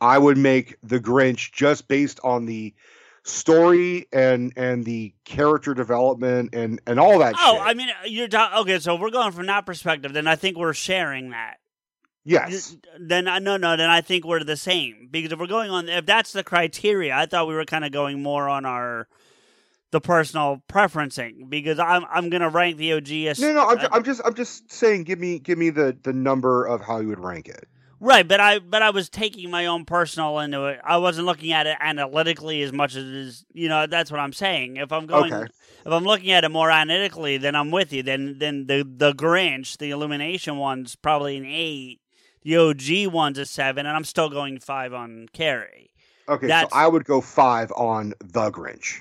[0.00, 2.74] I would make the Grinch just based on the
[3.24, 7.62] story and and the character development and and all that Oh, shit.
[7.62, 8.78] I mean, uh, you're ta- okay.
[8.78, 10.12] So we're going from that perspective.
[10.12, 11.56] Then I think we're sharing that.
[12.24, 12.76] yes.
[12.98, 13.76] Then I no no.
[13.76, 17.14] Then I think we're the same because if we're going on, if that's the criteria,
[17.14, 19.08] I thought we were kind of going more on our
[19.90, 23.80] the personal preferencing because I'm I'm gonna rank the OG as No, no, I'm, uh,
[23.82, 27.00] ju- I'm just I'm just saying give me give me the the number of how
[27.00, 27.66] you would rank it.
[28.00, 30.80] right, but I but I was taking my own personal into it.
[30.84, 33.86] I wasn't looking at it analytically as much as is, you know.
[33.86, 34.76] That's what I'm saying.
[34.76, 35.50] If I'm going, Okay.
[35.86, 38.02] if I'm looking at it more analytically, then I'm with you.
[38.02, 42.00] Then then the the Grinch, the Illumination one's probably an eight.
[42.42, 45.88] The OG one's a seven, and I'm still going five on Carrey.
[46.28, 49.00] Okay, That's- so I would go five on the Grinch.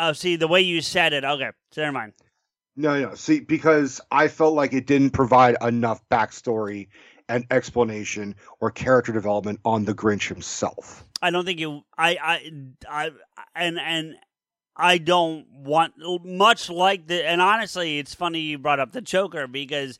[0.00, 1.24] Oh, see the way you said it.
[1.24, 2.12] Okay, so never mind.
[2.76, 6.86] No, no, see, because I felt like it didn't provide enough backstory
[7.28, 11.04] and explanation or character development on the Grinch himself.
[11.20, 11.82] I don't think you.
[11.98, 12.16] I.
[12.22, 12.52] I.
[12.88, 13.10] I.
[13.56, 14.14] And and
[14.76, 15.94] I don't want
[16.24, 17.26] much like the.
[17.28, 19.98] And honestly, it's funny you brought up the Joker because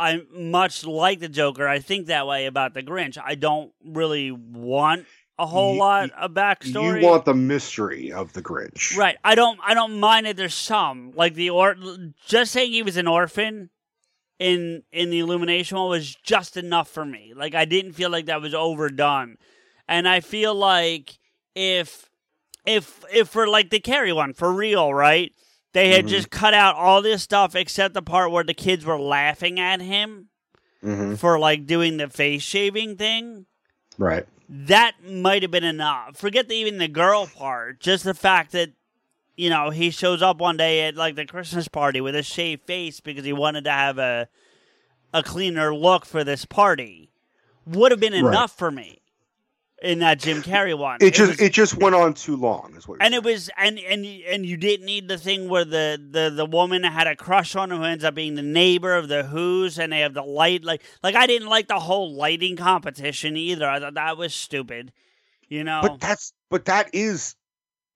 [0.00, 1.68] I'm much like the Joker.
[1.68, 3.16] I think that way about the Grinch.
[3.24, 5.06] I don't really want
[5.38, 7.00] a whole You- lot of backstory.
[7.00, 9.16] You want the mystery of the Grinch, Right.
[9.24, 11.12] I don't I don't mind that there's some.
[11.14, 11.76] Like the or
[12.26, 13.70] just saying he was an orphan
[14.38, 17.32] in in the illumination one was just enough for me.
[17.34, 19.36] Like I didn't feel like that was overdone.
[19.88, 21.18] And I feel like
[21.54, 22.08] if
[22.66, 25.32] if if for like the Carrey one, for real, right?
[25.74, 26.08] They had Mhm.
[26.08, 29.80] just cut out all this stuff except the part where the kids were laughing at
[29.80, 30.28] him
[30.82, 33.46] hmm for like doing the face shaving thing
[33.98, 34.26] Right.
[34.48, 36.16] That might have been enough.
[36.16, 37.80] Forget the, even the girl part.
[37.80, 38.70] Just the fact that
[39.36, 42.62] you know he shows up one day at like the Christmas party with a shaved
[42.66, 44.28] face because he wanted to have a
[45.14, 47.10] a cleaner look for this party
[47.66, 48.20] would have been Right.
[48.28, 49.00] enough for me
[49.82, 50.98] in that Jim Carrey one.
[51.00, 52.98] It just was- it just went on too long, is what.
[53.00, 56.46] And it was and and and you didn't need the thing where the the the
[56.46, 59.78] woman had a crush on him who ends up being the neighbor of the Who's
[59.78, 63.68] and they have the light like like I didn't like the whole lighting competition either.
[63.68, 64.92] I thought that was stupid.
[65.48, 65.80] You know.
[65.82, 67.34] but that's but that is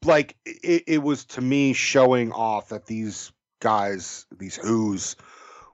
[0.05, 5.17] like it, it was to me showing off that these guys these who's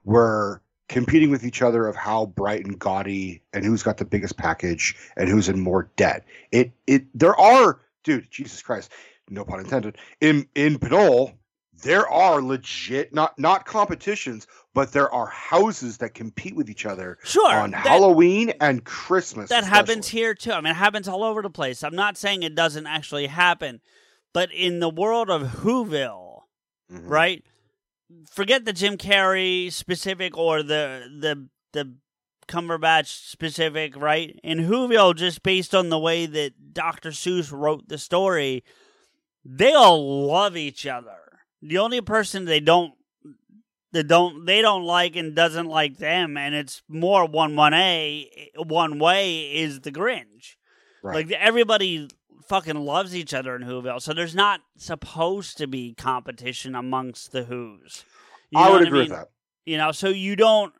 [0.03, 4.35] were competing with each other of how bright and gaudy and who's got the biggest
[4.37, 8.91] package and who's in more debt it it there are dude jesus christ
[9.29, 11.31] no pun intended in in Pinole,
[11.83, 17.17] there are legit not not competitions but there are houses that compete with each other
[17.23, 20.51] Sure, on that- halloween and christmas that happens here too.
[20.51, 21.83] I mean, it happens all over the place.
[21.83, 23.81] I'm not saying it doesn't actually happen,
[24.33, 26.41] but in the world of Whoville,
[26.91, 27.01] Mhm.
[27.09, 27.43] right?
[28.31, 31.95] Forget the Jim Carrey specific or the the the
[32.47, 34.39] Cumberbatch specific, right?
[34.43, 37.11] In Whoville, just based on the way that Dr.
[37.11, 38.63] Seuss wrote the story,
[39.45, 41.17] they all love each other.
[41.61, 42.93] The only person they don't
[43.91, 48.51] that don't they don't like and doesn't like them, and it's more one one a
[48.55, 50.55] one way is the Grinch.
[51.03, 51.15] Right.
[51.27, 52.09] Like everybody
[52.49, 57.43] fucking loves each other in Whoville, so there's not supposed to be competition amongst the
[57.43, 58.03] Who's.
[58.51, 59.09] You I would agree mean?
[59.11, 59.27] with that.
[59.65, 60.73] You know, so you don't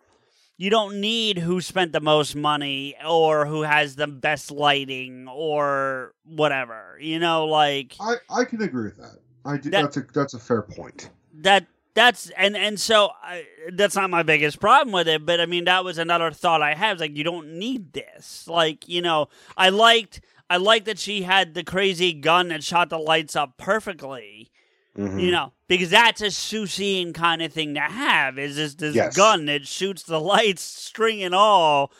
[0.57, 6.13] you don't need who spent the most money or who has the best lighting or
[6.25, 6.97] whatever.
[6.99, 9.19] You know, like I, I can agree with that.
[9.45, 11.09] I do, That- that's a that's a fair point.
[11.35, 15.47] that that's and and so I, that's not my biggest problem with it but i
[15.47, 19.27] mean that was another thought i had like you don't need this like you know
[19.57, 23.57] i liked i like that she had the crazy gun that shot the lights up
[23.57, 24.51] perfectly
[24.97, 25.21] Mhm.
[25.21, 29.15] you know because that's a Seussian kind of thing to have is this this Yes.
[29.15, 31.91] gun that shoots the lights string and all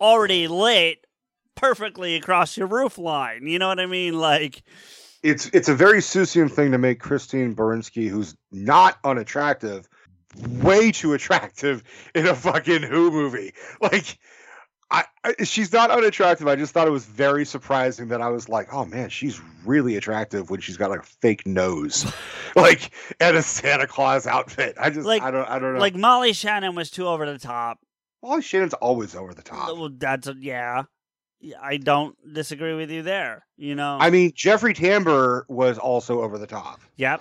[0.00, 1.06] already lit
[1.54, 4.62] perfectly across your roof line you know what i mean like
[5.22, 9.88] it's it's a very Seussian thing to make Christine Baranski, who's not unattractive,
[10.60, 11.82] way too attractive
[12.14, 13.54] in a fucking Who movie.
[13.80, 14.18] Like,
[14.94, 16.46] I, I she's not unattractive.
[16.46, 19.96] I just thought it was very surprising that I was like, oh man, she's really
[19.96, 22.12] attractive when she's got like a fake nose,
[22.56, 22.90] like
[23.20, 24.76] and a Santa Claus outfit.
[24.78, 25.80] I just Like- I don't I don't know.
[25.80, 27.78] like molly shannon was too over the top
[28.22, 29.68] Molly Shannon's always over the top.
[29.76, 30.84] Well, that's a, yeah.
[31.60, 33.44] I don't disagree with you there.
[33.58, 33.98] You know.
[34.00, 36.80] I mean, Jeffrey Tambor was also over the top.
[36.96, 37.20] yep.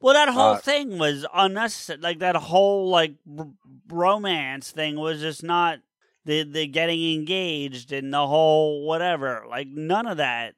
[0.00, 1.98] Well, that whole Uh, thing was unnecessary.
[2.00, 3.48] Like that whole like r-
[3.88, 5.78] romance thing was just not
[6.24, 9.44] the the getting engaged and the whole whatever.
[9.48, 10.54] Like none of that.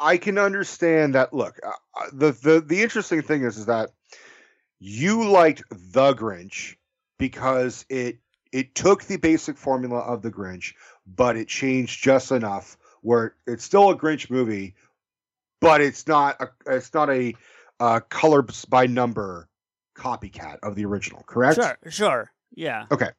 [0.00, 1.32] I can understand that.
[1.32, 3.90] Look, uh, uh, the the the interesting thing is is that
[4.78, 6.76] you liked the Grinch
[7.18, 8.18] because it
[8.52, 10.74] it took the basic formula of the Grinch,
[11.06, 14.74] but it changed just enough where it's still a Grinch movie,
[15.60, 17.34] but it's not a it's not a
[17.80, 19.48] uh, color by number
[19.96, 21.22] copycat of the original.
[21.26, 21.56] Correct?
[21.56, 22.32] Sure, sure.
[22.54, 22.86] Yeah.
[22.90, 23.10] Okay.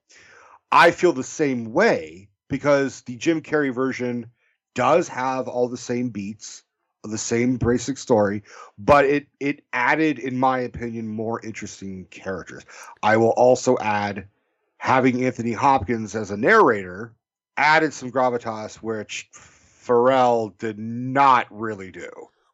[0.72, 4.30] I feel the same way because the Jim Carrey version
[4.76, 6.63] does have all the same beats,
[7.03, 8.43] the same basic story,
[8.78, 12.63] but it it added, in my opinion, more interesting characters.
[13.01, 14.28] I will also add
[14.78, 17.13] having Anthony Hopkins as a narrator
[17.57, 22.09] added some gravitas, which Pharrell did not really do.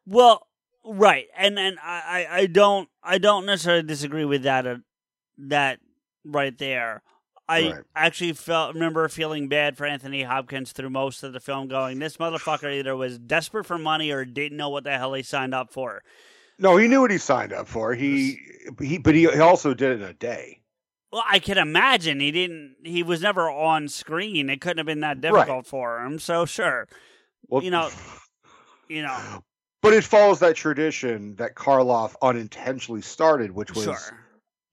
[0.05, 0.47] Well,
[0.83, 4.77] right, and and I, I don't I don't necessarily disagree with that uh,
[5.37, 5.79] that
[6.23, 7.03] right there.
[7.47, 7.83] I Right.
[7.95, 12.17] actually felt remember feeling bad for Anthony Hopkins through most of the film, going this
[12.17, 15.71] motherfucker either was desperate for money or didn't know what the hell he signed up
[15.71, 16.01] for.
[16.57, 17.93] No, he knew what he signed up for.
[17.93, 18.39] He
[18.81, 20.61] he, but he, he also did it in a day.
[21.11, 22.77] Well, I can imagine he didn't.
[22.83, 24.49] He was never on screen.
[24.49, 25.21] It couldn't have been that Right.
[25.21, 26.17] difficult for him.
[26.19, 26.87] So sure,
[27.47, 27.89] Well, You know,
[28.89, 29.43] you know,
[29.81, 34.24] But it follows that tradition that Karloff unintentionally started, which was sure.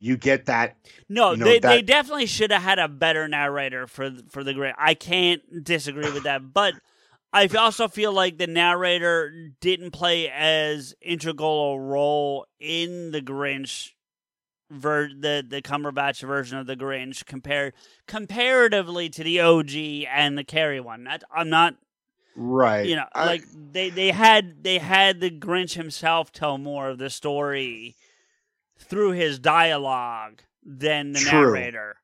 [0.05, 0.77] You get that.
[1.09, 4.53] No, you know, they they definitely should have had a better narrator for for the
[4.53, 4.75] great.
[4.77, 6.75] I can't disagree with that, but
[7.33, 13.91] I also feel like the narrator didn't play as integral a role in the Grinch
[14.73, 17.73] ver- the the Cumberbatch version of the Grinch compared
[18.09, 21.05] comparatively to the OG and the Carrey one.
[21.05, 21.77] That, I'm not
[22.35, 22.87] Right.
[22.89, 26.99] you know I- like they they had they had the Grinch himself tell more of
[26.99, 27.95] the story
[28.83, 31.55] through his dialogue than the True.
[31.55, 31.97] narrator.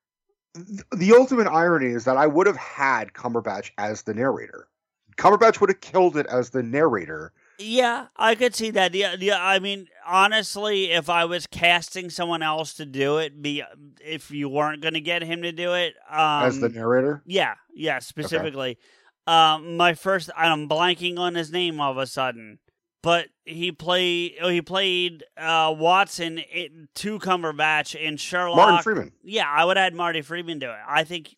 [0.54, 4.68] th- the ultimate irony is that I would have had Cumberbatch as the narrator.
[5.16, 7.32] Cumberbatch would have killed it as the narrator.
[7.60, 8.94] Yeah, I could see that.
[8.94, 9.44] Yeah, yeah.
[9.44, 13.64] I mean, honestly, if I was casting someone else to do it, be
[14.00, 17.22] if you weren't going to get him to do it, um, as the narrator.
[17.26, 18.78] yeah, yeah, specifically.
[19.26, 22.60] Um, my first, I'm blanking on his name all of a sudden,
[23.02, 24.34] but he played.
[24.40, 28.56] Oh, he played uh, Watson in, to Cumberbatch in Sherlock.
[28.56, 29.12] Martin Freeman.
[29.22, 30.78] Yeah, I would add Marty Freeman to it.
[30.86, 31.34] I think.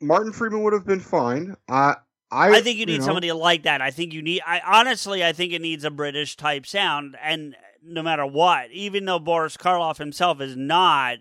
[0.00, 1.56] Martin Freeman would have been fine.
[1.68, 1.96] I
[2.30, 3.80] I, I think you need know, somebody like that.
[3.80, 4.42] I think you need.
[4.46, 9.06] I honestly, I think it needs a British type sound, and no matter what, even
[9.06, 11.18] though Boris Karloff himself is not,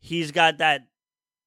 [0.00, 0.82] he's got that.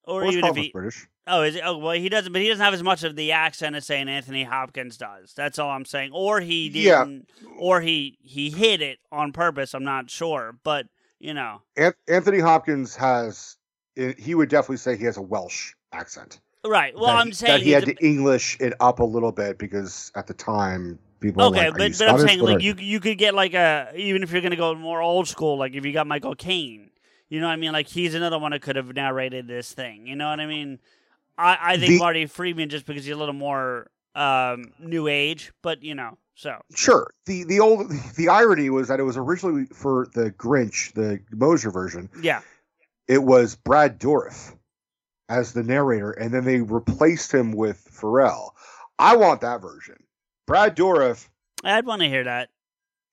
[0.06, 1.08] Or Boris even if he, British.
[1.28, 3.32] Oh, is it, oh, well, he doesn't, but he doesn't have as much of the
[3.32, 5.34] accent as saying Anthony Hopkins does.
[5.36, 6.12] That's all I'm saying.
[6.14, 7.06] Or he Yeah.
[7.06, 9.74] didn't, or he he hid it on purpose.
[9.74, 10.88] I'm not sure, but
[11.20, 13.58] you know, An- Anthony Hopkins has.
[13.96, 16.40] He would definitely say he has a Welsh accent.
[16.64, 16.94] right.
[16.96, 19.58] Well, that I'm saying that he had he's to English it up a little bit
[19.58, 21.42] because at the time people.
[21.42, 23.34] a- were okay, like, "Are you but but I'm saying like you you could get
[23.34, 26.36] like a even if you're gonna go more old school, like if you got Michael
[26.36, 26.92] Caine,
[27.30, 27.72] You know what I mean?
[27.74, 30.06] Like he's another one that could have narrated this thing.
[30.08, 30.80] You know what I mean?
[31.38, 35.52] I, I think The- Marty Freeman just because he's a little more um, new age,
[35.62, 37.12] but you know, so Sure.
[37.26, 41.72] The the old the irony was that it was originally for the Grinch, the Mosier
[41.72, 42.10] version.
[42.22, 42.42] yeah.
[43.08, 44.54] It was Brad Dourif
[45.30, 48.50] as the narrator, and then they replaced him with Pharrell.
[49.00, 49.96] I want that version.
[50.46, 51.28] Brad Dourif,
[51.64, 52.50] I'd want to hear that.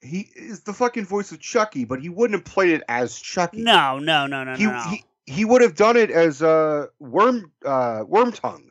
[0.01, 3.63] he is the fucking voice of Chucky, but he wouldn't have played it as Chucky.
[3.63, 4.81] No, no, no, no, he, no.
[4.91, 8.69] he he would have done it as uh worm uh Wormtongue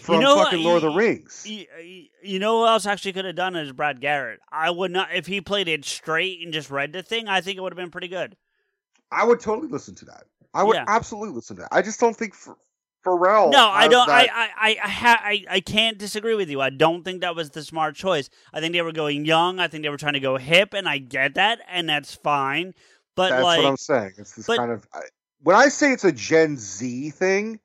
[0.00, 1.44] from know fucking Lord of the Rings.
[1.46, 4.40] Y- y- You know who else actually could have done it is Brad Garrett.
[4.50, 7.28] I would not if he played it straight and just read the thing.
[7.28, 8.36] I think it would have been pretty good.
[9.10, 10.24] I would totally listen to that.
[10.54, 10.84] I would Yeah.
[10.86, 11.68] absolutely listen to that.
[11.72, 12.56] I just don't think Ph-
[13.04, 13.50] Pharrell.
[13.52, 14.08] No, I don't.
[14.08, 16.60] I that- I I I, ha- I I can't disagree with you.
[16.62, 18.30] I don't think that was the smart choice.
[18.54, 19.60] I think they were going young.
[19.60, 22.72] I think they were trying to go hip, and I get that, and that's fine.
[23.16, 24.12] But That's like, what I'm saying.
[24.16, 25.02] It's this but- kind of I,
[25.44, 27.60] when I say it's a Gen Z thing.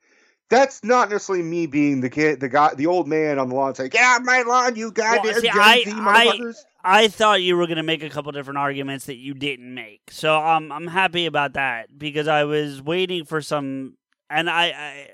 [0.50, 3.76] That's not necessarily me being the kid, the guy, the old man on the lawn
[3.76, 7.42] saying, "Get out my lawn, you goddamn see, Gen I- Z I- motherfuckers." I thought
[7.42, 10.10] you were going to make a couple different arguments that you didn't make.
[10.10, 13.98] So um, I'm happy about that because I was waiting for some,
[14.30, 15.08] and I, I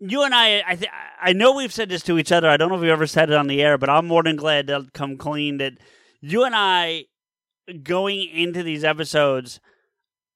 [0.00, 0.90] you and I, I, th-
[1.20, 2.48] I know we've said this to each other.
[2.48, 4.36] I don't know if we ever said it on the air, but I'm more than
[4.36, 5.74] glad to come clean that
[6.20, 7.04] you and I,
[7.82, 9.60] going into these episodes,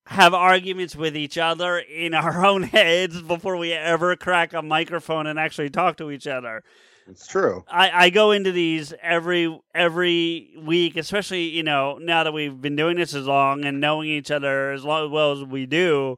[0.07, 5.27] have arguments with each other in our own heads before we ever crack a microphone
[5.27, 6.63] and actually talk to each other.
[7.07, 7.65] It's true.
[7.69, 12.77] I, I go into these every every week, especially you know now that we've been
[12.77, 16.17] doing this as long and knowing each other as long, well as we do,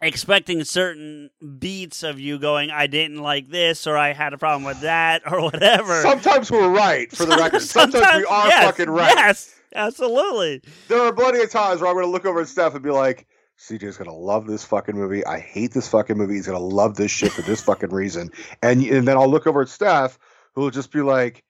[0.00, 4.64] expecting certain beats of you going, I didn't like this or I had a problem
[4.64, 6.00] with that or whatever.
[6.02, 7.62] Sometimes we're right for the record.
[7.62, 9.12] Sometimes, we are yes, fucking right.
[9.14, 10.62] Yes, absolutely.
[10.88, 12.90] There are plenty of times where I'm going to look over at Steph and be
[12.90, 13.26] like,
[13.58, 15.24] CJ's going to love this fucking movie.
[15.26, 16.34] I hate this fucking movie.
[16.34, 18.30] He's going to love this shit for this fucking reason.
[18.62, 20.18] And and then I'll look over at Steph,
[20.54, 21.44] who will just be like,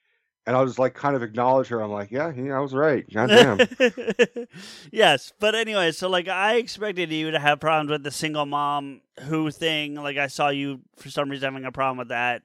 [0.46, 1.80] and I'll just like kind of acknowledge her.
[1.80, 3.04] I'm like, yeah, yeah, I was right.
[3.12, 3.60] Goddamn.
[4.92, 9.02] yes, but anyway, so like I expected you to have problems with the single mom
[9.20, 9.94] who thing.
[9.94, 12.42] Like I saw you for some reason having a problem with that,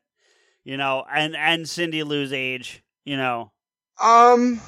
[0.64, 3.52] you know, and and Cindy Lou's age, you know,
[4.00, 4.62] um,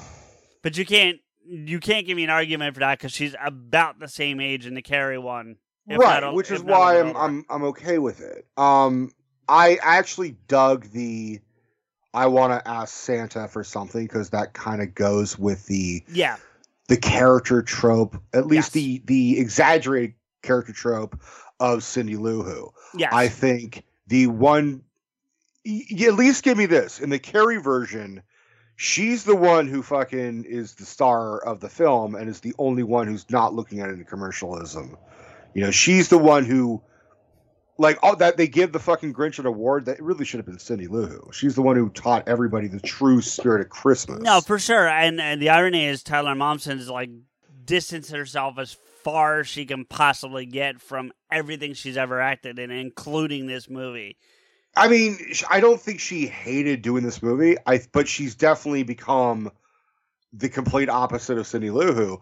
[0.61, 4.07] but you can't you can't give me an argument for that because she's about the
[4.07, 5.55] same age in the Carrey one,
[5.87, 7.15] right, which is why I'm.
[7.15, 8.45] I'm I'm okay with it.
[8.57, 9.11] Um,
[9.47, 11.39] I actually dug the.
[12.13, 16.37] I want to ask Santa for something because that kind of goes with the yeah,
[16.87, 18.83] the character trope, at least Yes.
[18.83, 21.21] the the exaggerated character trope
[21.59, 22.71] of Cindy Lou Who.
[22.95, 24.81] yes, I think the one,
[25.65, 28.21] y- y- at least give me this in the Carrey version.
[28.79, 32.83] She's the one who fucking is the star of the film and is the only
[32.83, 34.95] one who's not looking at any commercialism.
[35.55, 36.83] You know, she's the one who,
[37.79, 39.85] like, all that they give the fucking Grinch an award.
[39.85, 41.31] That really should have been Cindy Lou Who.
[41.33, 44.21] She's the one who taught everybody the true spirit of Christmas.
[44.21, 44.87] no, for sure.
[44.87, 47.09] And, and the irony is Taylor Momsen is like
[47.65, 52.69] distanced herself as far as she can possibly get from everything she's ever acted in,
[52.69, 54.17] including this movie.
[54.77, 55.17] I mean,
[55.49, 57.57] I don't think she hated doing this movie.
[57.65, 59.51] I but she's definitely become
[60.33, 62.21] the complete opposite of Cindy Lou Who.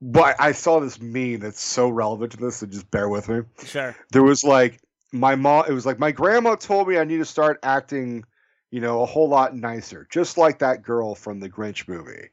[0.00, 3.42] But I saw this meme that's so relevant to this, so just bear with me.
[3.64, 3.94] Sure.
[4.10, 4.80] There was like
[5.12, 5.66] my mom.
[5.68, 8.24] It was like my grandma told me I need to start acting,
[8.72, 12.30] you know, a whole lot nicer, just like that girl from the Grinch movie.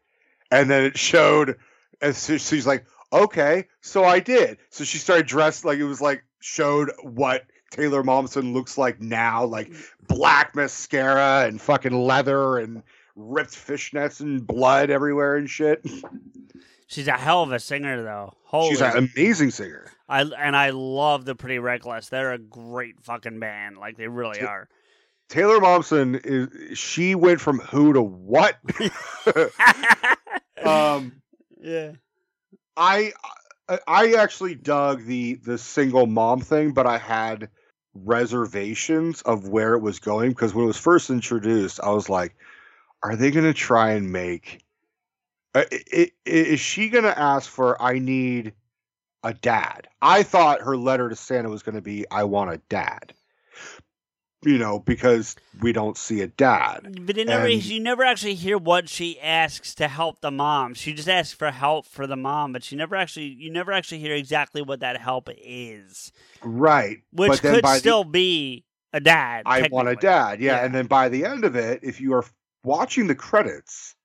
[0.50, 1.58] And then it showed,
[2.02, 4.58] and so she's like, okay, so I did.
[4.72, 9.46] So she started dressed like it was like showed what Taylor Momsen looks like now,
[9.46, 9.72] like
[10.08, 12.84] black mascara and fucking leather and
[13.16, 15.86] ripped fishnets and blood everywhere and shit.
[16.88, 18.34] She's a hell of a singer, though.
[18.46, 19.92] Holy, She's an amazing singer.
[20.08, 22.10] I and I love the Pretty Reckless.
[22.10, 23.78] They're a great fucking band.
[23.78, 24.68] Like they really T- are.
[25.28, 28.58] Taylor Momsen is she went from who to what?
[30.66, 31.22] um
[31.62, 31.92] yeah.
[32.76, 33.14] I
[33.68, 37.50] I- I actually dug the the single mom thing, but I had
[37.94, 42.36] reservations of where it was going because when it was first introduced, I was like,
[43.04, 44.64] "Are they going to try and make?
[45.56, 45.66] Uh,
[46.26, 47.82] is she going to ask for?
[47.82, 48.54] I need
[49.24, 52.62] a dad." I thought her letter to Santa was going to be, "I want a
[52.70, 53.14] dad,"
[54.44, 57.06] you know, because we don't see a dad.
[57.06, 60.74] But it never, And- you never actually hear what she asks to help the mom.
[60.74, 64.00] She just asks for help for the mom, but she never actually, you never actually
[64.00, 66.12] hear exactly what that help is,
[66.42, 68.64] Right, which could by the- still be
[68.94, 69.44] a dad.
[69.46, 70.40] I want a dad.
[70.40, 70.58] Yeah.
[70.58, 70.66] Yeah.
[70.66, 72.26] And then by the end of it, if you are
[72.64, 73.96] watching the credits,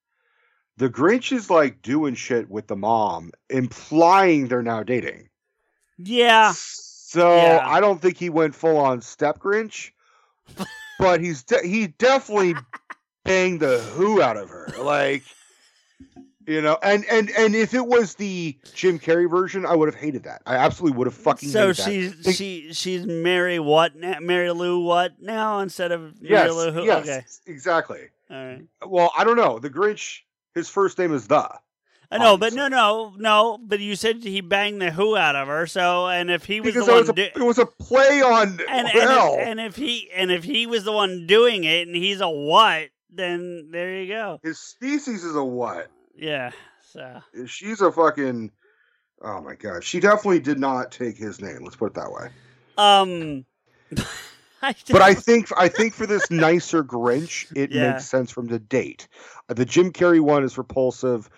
[0.77, 5.28] the Grinch is like doing shit with the mom, implying they're now dating.
[5.97, 6.52] Yeah.
[6.56, 7.62] So Yeah.
[7.65, 9.93] I don't think he went full on step Grinch,
[10.98, 12.54] but he's de- he definitely
[13.24, 14.68] banged the who out of her.
[14.80, 15.22] Like,
[16.46, 19.94] you know, and and and if it was the Jim Carrey version, I would have
[20.00, 20.42] hated that.
[20.46, 21.84] I absolutely would have fucking So hated that.
[21.84, 24.18] she's Think- she she's Mary what now?
[24.20, 26.84] Mary Lou what now instead of Mary yes, Lou who?
[26.84, 27.22] yes, Okay.
[27.46, 28.00] exactly.
[28.30, 28.62] All right.
[28.86, 29.58] Well, I don't know.
[29.58, 30.20] The Grinch,
[30.54, 31.48] his first name is the.
[32.14, 33.58] I know, but no, no, no.
[33.62, 35.66] But you said he banged the who out of her.
[35.66, 37.66] So, and if he was Because the it one, was, a, do- it was a
[37.66, 39.34] play on and and hell.
[39.38, 42.28] if, and if he and if he was the one doing it, and he's a
[42.28, 44.38] what, then there you go.
[44.42, 45.88] his species is a what?
[46.16, 46.52] Yeah.
[46.92, 48.52] So She's a fucking.
[49.22, 51.58] Oh my god, she definitely did not take his name.
[51.62, 52.28] Let's put it that way.
[52.78, 53.44] um.
[54.62, 57.92] I But I think I think for this nicer Grinch, it Yeah.
[57.92, 59.08] makes sense from the date.
[59.48, 61.28] Uh, The Jim Carrey one is repulsive.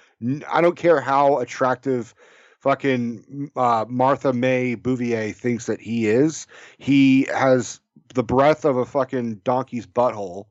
[0.50, 2.14] I don't care how attractive
[2.60, 6.46] fucking uh, Martha May Whovier thinks that he is.
[6.78, 7.80] He has
[8.14, 10.46] the breath of a fucking donkey's butthole.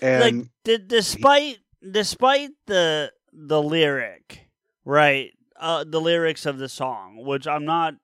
[0.00, 1.58] And like d- despite
[1.90, 4.48] despite the the lyric
[4.84, 7.94] right uh the lyrics of the song which i'm not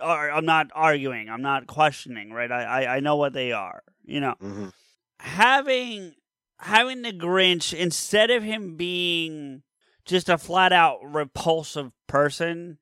[0.00, 4.20] i'm not arguing i'm not questioning right I, I i know what they are you
[4.20, 4.72] know Mhm.
[5.20, 6.14] having
[6.58, 9.62] having the grinch instead of him being
[10.06, 12.78] just a flat out repulsive person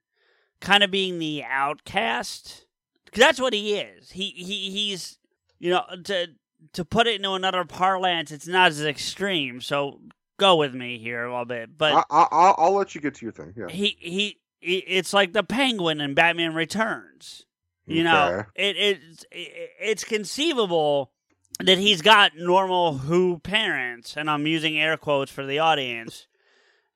[0.60, 2.64] kind of being the outcast
[3.12, 5.18] 'Cause that's what he is he he he's
[5.58, 6.28] you know to
[6.72, 10.00] to put it into another parlance it's not as extreme so
[10.38, 13.14] go with me here a little bit but I, I, I'll, I'll let you get
[13.16, 13.54] to your thing.
[13.56, 13.68] Yeah.
[13.68, 17.44] he he it's like the penguin in batman returns
[17.86, 21.12] you know it, it's it, it's conceivable
[21.60, 26.26] that he's got normal who parents and i'm using air quotes for the audience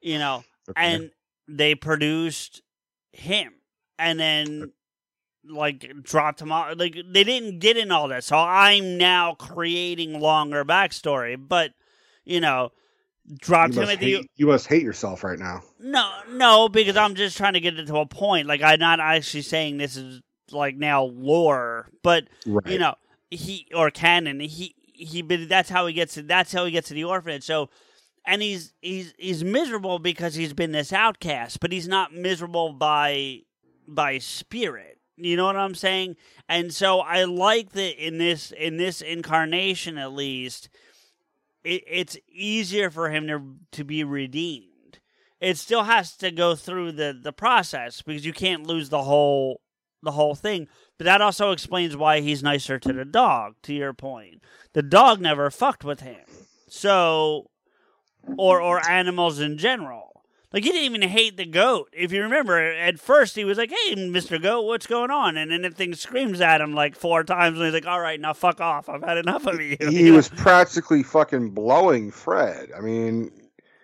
[0.01, 0.95] you know Okay.
[0.95, 1.11] and
[1.49, 2.61] they produced
[3.13, 3.55] him
[3.99, 4.73] and then
[5.49, 10.21] like dropped him off like they didn't get in all that so i'm now creating
[10.21, 11.73] longer backstory but
[12.25, 12.71] you know
[13.39, 15.63] dropped you, him at the you must hate yourself right now.
[15.81, 19.01] no no because i'm just trying to get it to a point like i'm not
[19.01, 20.21] actually saying this is
[20.51, 22.67] like now lore but Right.
[22.73, 22.95] you know
[23.31, 26.89] he or canon he he but that's how he gets to that's how he gets
[26.89, 27.71] to the orphanage so
[28.29, 33.41] and he's he's he's miserable because he's been this outcast but he's not miserable by
[33.89, 34.99] by spirit.
[35.17, 36.17] You know what i'm saying?
[36.49, 40.69] And so i like that in this in this incarnation at least
[41.65, 45.01] it, it's easier for him to to be redeemed.
[45.41, 49.63] It still has to go through the the process because you can't lose the whole
[50.03, 50.69] the whole thing.
[50.99, 54.43] But that also explains why he's nicer to the dog to your point.
[54.75, 56.21] The dog never fucked with him.
[56.69, 57.51] So
[58.37, 60.23] or or animals in general
[60.53, 63.71] like he didn't even hate the goat if you remember at first he was like
[63.71, 67.23] hey mr goat what's going on and then the thing screams at him like four
[67.25, 70.05] times and he's like all right now fuck off i've had enough of you he
[70.05, 70.17] You know?
[70.17, 72.71] was practically fucking blowing Fred.
[72.77, 73.31] I mean,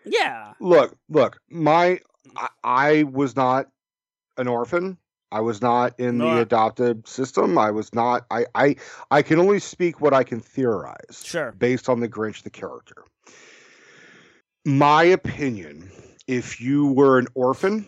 [0.05, 2.01] yeah look, look, my
[2.37, 3.67] I, I was not
[4.37, 4.99] an orphan.
[5.31, 7.59] I was not in the adopted system.
[7.59, 8.77] I was not I I
[9.11, 13.05] I can only speak what I can theorize sure based on the Grinch the character.
[14.65, 15.91] My opinion,
[16.27, 17.85] if you were an orphan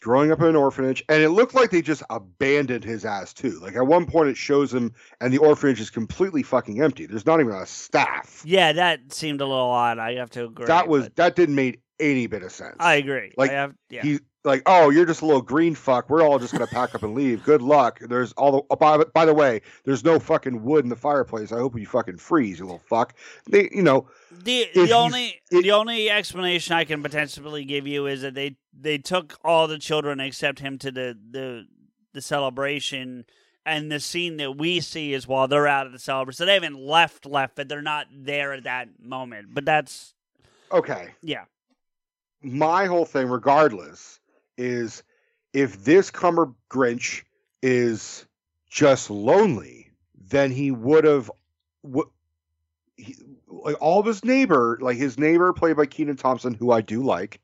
[0.00, 3.58] growing up in an orphanage and it looked like they just abandoned his ass too.
[3.60, 7.06] Like at one point it shows him and the orphanage is completely fucking empty.
[7.06, 8.42] There's not even a staff.
[8.44, 11.80] yeah that seemed a little odd i have to agree that was that didn't make
[11.98, 12.76] any bit of sense.
[12.78, 16.08] i agree like, I have, yeah He like, oh, you're just a little green fuck.
[16.08, 17.42] We're all just gonna pack up and leave.
[17.44, 17.98] Good luck.
[18.00, 18.62] There's all the.
[18.70, 21.52] Oh, by, by the way, there's no fucking wood in the fireplace.
[21.52, 23.14] I hope you fucking freeze, you little fuck.
[23.50, 28.06] They, you know, The the only it- the only explanation I can potentially give you
[28.06, 31.66] is that they they took all the children except him to the the
[32.12, 33.24] the celebration
[33.66, 36.36] and the scene that we see is while they're out at the celebration.
[36.38, 39.48] So they haven't left left, but they're not there at that moment.
[39.52, 40.14] But that's
[40.70, 41.08] okay.
[41.20, 41.44] yeah.
[42.42, 44.20] my whole thing, regardless,
[44.56, 45.02] is
[45.52, 47.22] if this Cumber Grinch
[47.62, 48.26] is
[48.68, 51.30] just lonely, then he would have,
[51.82, 57.02] like all of his neighbor, like his neighbor played by Kenan Thompson, who I do
[57.02, 57.40] like,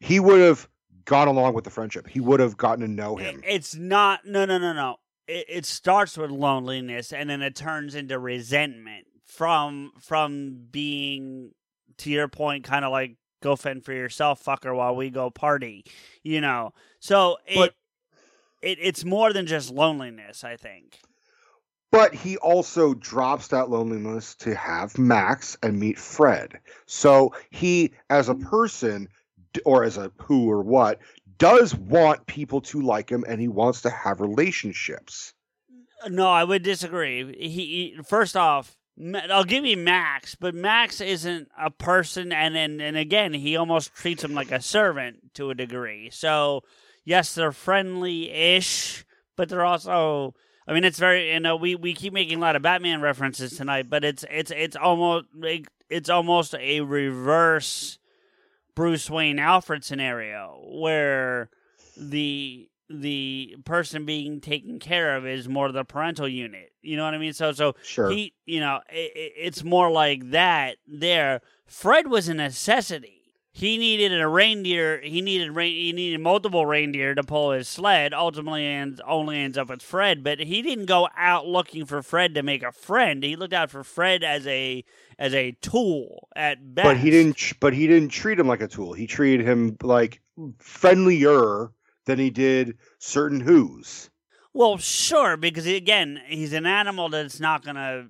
[0.00, 0.68] he would have
[1.04, 2.08] gone along with the friendship.
[2.08, 3.42] He would have gotten to know him.
[3.46, 4.96] It's not no no no no.
[5.26, 11.52] It, it starts with loneliness and then it turns into resentment from from being
[11.98, 15.84] to your point kind of like go fend for yourself fucker while we go party
[16.22, 17.74] you know so it, But-
[18.62, 20.98] it it's more than just loneliness i think
[21.92, 26.58] But he also drops that loneliness to have Max and meet Fred.
[26.86, 29.06] So he, as a person,
[29.64, 30.98] or as a who or what,
[31.38, 35.34] does want people to like him and he wants to have relationships.
[36.08, 37.32] No, I would disagree.
[37.38, 37.48] He,
[37.94, 38.76] he first off,
[39.30, 43.94] I'll give you Max, but Max isn't a person, and and, and again, he almost
[43.94, 46.10] treats him like a servant to a degree.
[46.10, 46.62] So
[47.04, 49.04] yes, they're friendly-ish,
[49.36, 50.34] but they're also.
[50.66, 51.32] I mean, it's very.
[51.32, 54.52] You know, we, we keep making a lot of Batman references tonight, but it's it's
[54.52, 57.98] it's almost like it's almost a reverse
[58.74, 61.50] Bruce Wayne Alfred scenario where
[61.96, 66.73] the the person being taken care of is more the parental unit.
[66.84, 67.32] You know what I mean?
[67.32, 68.10] So so Sure.
[68.10, 70.76] he, you know, it, it's more like that.
[70.86, 73.20] There, Fred was a necessity.
[73.56, 75.00] He needed a reindeer.
[75.00, 78.12] He needed rein, he needed multiple reindeer to pull his sled.
[78.12, 80.24] Ultimately, and only ends up with Fred.
[80.24, 83.22] But he didn't go out looking for Fred to make a friend.
[83.22, 84.84] He looked out for Fred as a
[85.20, 86.84] as a tool at best.
[86.84, 88.92] but he didn't but he didn't treat him like a tool.
[88.92, 90.20] He treated him like
[90.58, 91.70] friendlier
[92.06, 94.10] than he did certain who's.
[94.54, 98.06] Well, sure, because again, he's an animal that's not going to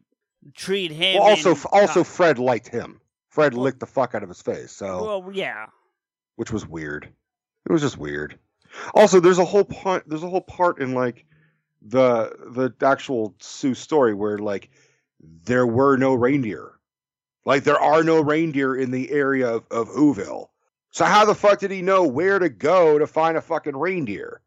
[0.55, 1.19] treat him.
[1.19, 3.01] Well, also also Fred liked him.
[3.29, 4.71] Fred licked the fuck out of his face.
[4.71, 5.67] So well, yeah.
[6.37, 7.09] which was weird.
[7.67, 8.39] It was just weird.
[8.95, 10.05] Also, there's a whole part.
[10.07, 11.25] There's a whole part in like
[11.81, 14.71] the the actual Seuss story where like
[15.21, 16.73] there were no reindeer,
[17.47, 20.49] like there are no reindeer in the area of, of Whoville.
[20.91, 24.43] So how the fuck did he know where to go to find a fucking reindeer?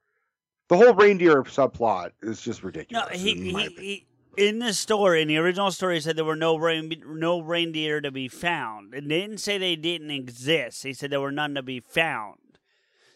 [0.69, 3.21] The whole reindeer subplot is just No, ridiculous.
[3.21, 4.07] he, in he, he
[4.37, 8.01] in the story, in the original story, he said there were no rein, no reindeer
[8.01, 8.93] to be found.
[8.93, 10.83] And they didn't say they didn't exist.
[10.83, 12.37] He said there were none to be found.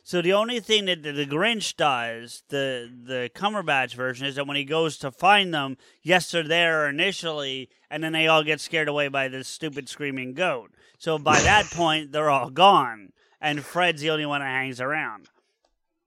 [0.04, 4.48] So the only thing that the, the Grinch does, the the Cumberbatch version, is that
[4.48, 8.60] when he goes to find them, yes, they're there initially, and then they all get
[8.60, 10.72] scared away by this stupid screaming goat.
[10.98, 15.30] So by that point, they're all gone, and Fred's the only one that hangs around.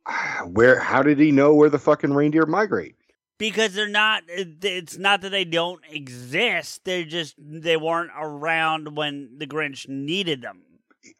[0.46, 0.78] where?
[0.78, 2.96] How did he know where the fucking reindeer migrate?
[3.36, 9.28] because they're not it's not that they don't exist they're just they weren't around when
[9.38, 10.62] the grinch needed them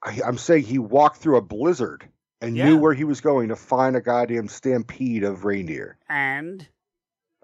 [0.00, 2.08] I, I'm saying he walked through a blizzard
[2.40, 2.66] and Yeah.
[2.66, 5.98] knew where he was going to find a goddamn stampede of reindeer.
[6.08, 6.66] and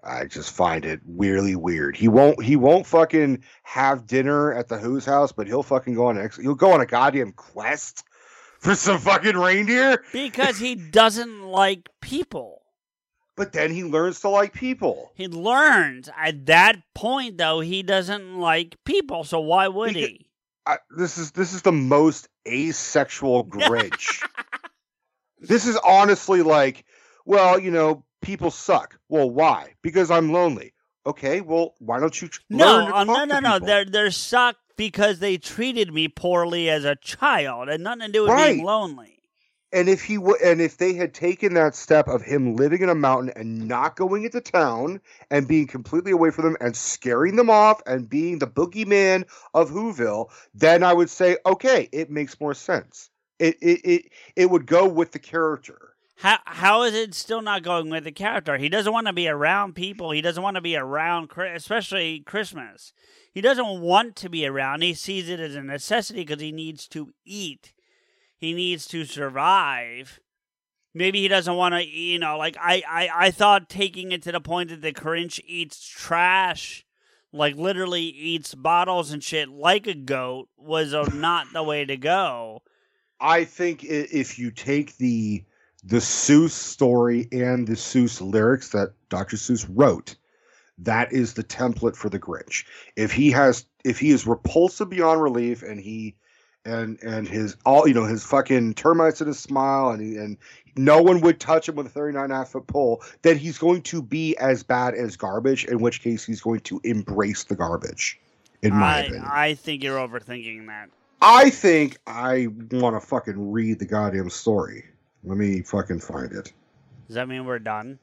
[0.01, 1.97] I just find it weirdly weird.
[1.97, 6.07] He won't he won't fucking have dinner at the Who's house, but he'll fucking go
[6.07, 8.05] on ex- he'll go on a goddamn quest
[8.61, 10.03] for some fucking reindeer.
[10.13, 12.61] because he doesn't like people
[13.35, 15.11] But then he learns to like people.
[15.15, 20.27] he learns at that point though he doesn't like people so why would Because- he
[20.67, 24.21] I, this is this is the most asexual Grinch.
[25.39, 26.85] this is honestly like,
[27.25, 28.99] well, you know, people suck.
[29.09, 29.73] Well, why?
[29.81, 30.73] Because I'm lonely.
[31.07, 33.85] Okay, well, why don't you no learn to uh, no talk no to no they're
[33.85, 38.35] they're sucked because they treated me poorly as a child and nothing to do with
[38.35, 39.19] being lonely
[39.71, 42.89] And if he would, and if they had taken that step of him living in
[42.89, 44.99] a mountain and not going into town
[45.29, 49.69] and being completely away from them and scaring them off and being the boogeyman of
[49.69, 53.11] Whoville, then I would say, okay, it makes more sense.
[53.37, 54.05] It it it,
[54.35, 55.90] it would go with the character.
[56.21, 58.57] How how is it still not going with the character?
[58.57, 60.11] He doesn't want to be around people.
[60.11, 62.93] He doesn't want to be around, especially Christmas.
[63.33, 64.83] He doesn't want to be around.
[64.83, 67.73] He sees it as a necessity because he needs to eat.
[68.37, 70.19] He needs to survive.
[70.93, 74.31] Maybe he doesn't want to, you know, like I, I, I thought taking it to
[74.31, 76.85] the point that the Grinch eats trash,
[77.33, 82.61] like literally eats bottles and shit like a goat, was not the way to go.
[83.19, 85.45] I think if you take the
[85.83, 89.37] the Seuss story and the Seuss lyrics that Dr.
[89.37, 90.15] Seuss wrote,
[90.77, 92.65] that is the template for the Grinch.
[92.95, 96.15] If he has if he is repulsive beyond relief and he
[96.65, 100.37] and and his all you know his fucking termites in his smile and he, and
[100.77, 103.57] no one would touch him with a 39 and a half foot pole then he's
[103.57, 107.55] going to be as bad as garbage in which case he's going to embrace the
[107.55, 108.19] garbage
[108.61, 110.89] in my I, opinion I think you're overthinking that.
[111.21, 114.85] I think I want to fucking read the goddamn story.
[115.23, 116.51] Let me fucking find it.
[117.07, 117.99] Does that mean we're done?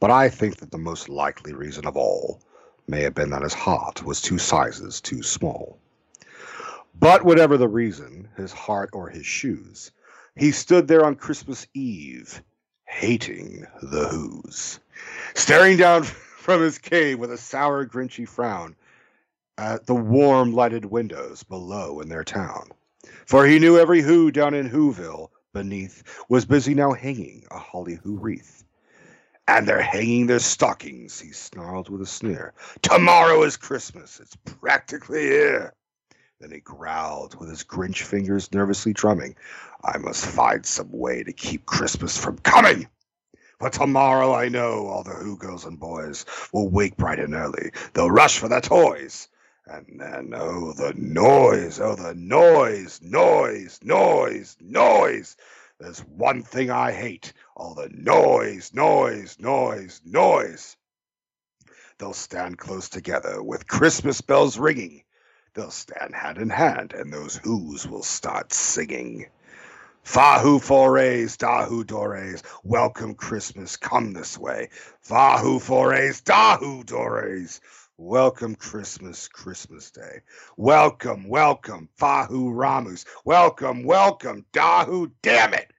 [0.00, 2.40] But I think that the most likely reason of all
[2.88, 5.76] may have been that his heart was two sizes too small.
[6.98, 9.90] But whatever the reason, his heart or his shoes,
[10.34, 12.42] he stood there on Christmas Eve,
[12.86, 14.80] hating the Who's,
[15.34, 16.02] staring down
[16.38, 18.76] from his cave with a sour, grinchy frown
[19.56, 22.70] at the warm lighted windows below in their town.
[23.26, 27.98] For he knew every Who down in Whoville beneath was busy now hanging a holly
[28.02, 28.64] Who wreath.
[29.46, 32.54] And they're hanging their stockings, he snarled with a sneer.
[32.82, 35.74] Tomorrow is Christmas, it's practically here.
[36.40, 39.36] Then he growled, with his Grinch fingers nervously drumming,
[39.84, 42.88] I must find some way to keep Christmas from coming.
[43.60, 47.70] For tomorrow I know all the Who girls and boys will wake bright and early.
[47.92, 49.28] They'll rush for their toys.
[49.66, 55.36] And then, oh, the noise, oh, the noise, noise, noise, noise.
[55.80, 60.76] There's one thing I hate all the noise, noise, noise, noise.
[61.98, 65.02] They'll stand close together with Christmas bells ringing.
[65.54, 69.28] They'll stand hand in hand, and those Who's will start singing.
[70.04, 74.68] Fahu forays, dahu dores, welcome Christmas, come this way.
[75.08, 77.62] Fahu forays, dahu dores.
[77.96, 80.22] Welcome Christmas, Christmas Day.
[80.56, 83.04] Welcome, welcome, Fahu Ramus.
[83.24, 85.70] Welcome, welcome, Dahu, damn it.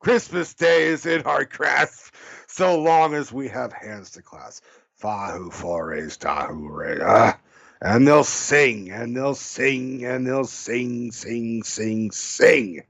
[0.00, 2.12] Christmas Day is in our grasp
[2.48, 4.64] so long as we have hands to clasp.
[5.00, 6.98] Fahu forays, Dahu ray.
[7.00, 7.38] Ah.
[7.80, 12.82] And they'll sing, and they'll sing, and they'll sing, sing, sing, sing.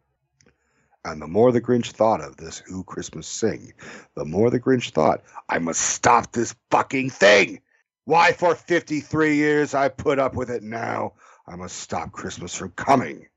[1.05, 3.74] And the more the Grinch thought of this Who Christmas Sing,
[4.15, 7.61] the more the Grinch thought, I must stop this fucking thing.
[8.05, 11.14] Why, for 53 years I put up with it now.
[11.47, 13.28] I must stop Christmas from coming.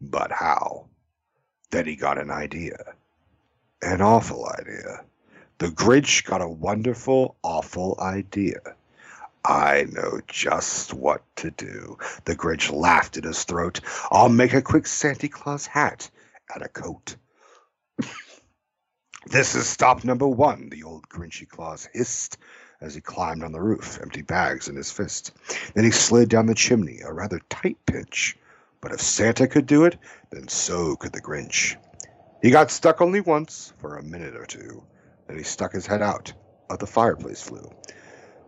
[0.00, 0.88] But how?
[1.70, 2.94] Then he got an idea.
[3.82, 5.04] An awful idea.
[5.58, 8.60] The Grinch got a wonderful, awful idea.
[9.44, 11.98] I know just what to do.
[12.24, 13.80] The Grinch laughed in his throat.
[14.10, 16.10] I'll make a quick Santa Claus hat
[16.52, 17.16] and a coat.
[19.26, 22.38] this is stop number one, the old Grinchy Claus hissed
[22.80, 25.32] as he climbed on the roof, empty bags in his fist.
[25.74, 28.36] Then he slid down the chimney, a rather tight pinch.
[28.80, 29.96] But if Santa could do it,
[30.30, 31.76] then so could the Grinch.
[32.42, 34.82] He got stuck only once, for a minute or two.
[35.26, 36.32] Then he stuck his head out.
[36.68, 37.70] Out the fireplace flew,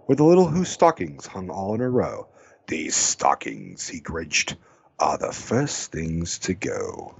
[0.07, 2.27] where the little Who stockings hung all in a row.
[2.67, 4.57] These stockings, he grinched,
[4.99, 7.15] are the first things to go.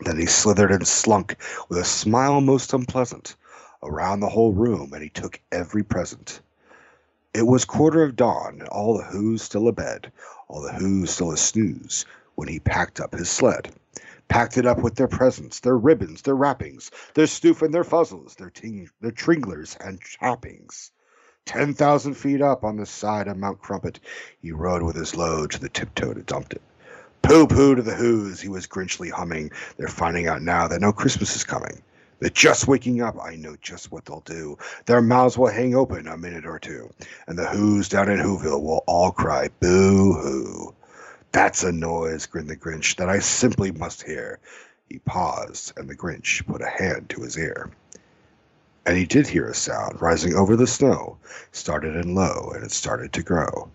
[0.00, 1.36] Then he slithered and slunk,
[1.68, 3.34] with a smile most unpleasant,
[3.86, 6.40] around the whole room, and he took every present.
[7.32, 10.10] It was quarter of dawn, and all the Who's still abed,
[10.48, 12.04] all the Who's still a snooze,
[12.34, 13.72] when he packed up his sled.
[14.28, 18.36] Packed it up with their presents, their ribbons, their wrappings, their stoof and their fuzzles,
[18.36, 20.90] their, ting- their tringlers and trappings.
[21.44, 24.00] Ten thousand feet up on the side of Mount Crumpet,
[24.42, 26.62] he rode with his load to the tiptoe to dump it.
[27.22, 29.50] Pooh pooh to the Who's, he was grinchly humming.
[29.76, 31.82] They're finding out now that no Christmas is coming.
[32.18, 33.16] They're just waking up.
[33.22, 34.56] I know just what they'll do.
[34.86, 36.90] Their mouths will hang open a minute or two,
[37.26, 40.74] and the Who's down in Whoville will all cry boo hoo.
[41.32, 44.38] That's a noise, grinned the Grinch, that I simply must hear.
[44.88, 47.70] He paused, and the Grinch put a hand to his ear.
[48.86, 51.18] And he did hear a sound rising over the snow.
[51.52, 53.68] Started in low, and it started to grow.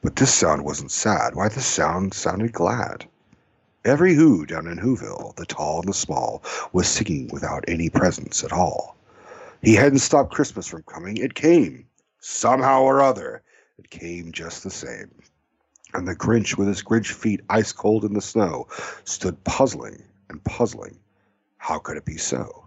[0.00, 1.34] But this sound wasn't sad.
[1.34, 3.06] Why, this sound sounded glad.
[3.86, 6.42] Every Who down in Whoville, the tall and the small,
[6.72, 8.96] was singing without any presents at all.
[9.60, 11.18] He hadn't stopped Christmas from coming.
[11.18, 11.84] It came.
[12.18, 13.42] Somehow or other,
[13.76, 15.10] it came just the same.
[15.92, 18.68] And the Grinch, with his Grinch feet ice cold in the snow,
[19.04, 20.98] stood puzzling and puzzling.
[21.58, 22.64] How could it be so?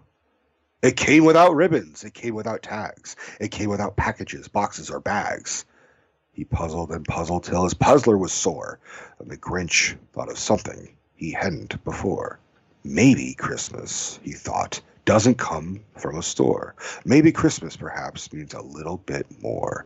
[0.82, 2.04] It came without ribbons.
[2.04, 3.16] It came without tags.
[3.40, 5.64] It came without packages, boxes, or bags.
[6.30, 8.78] He puzzled and puzzled till his puzzler was sore,
[9.18, 12.38] and the Grinch thought of something he hadn't before.
[12.84, 16.74] Maybe Christmas, he thought, doesn't come from a store.
[17.04, 19.84] Maybe Christmas, perhaps, means a little bit more.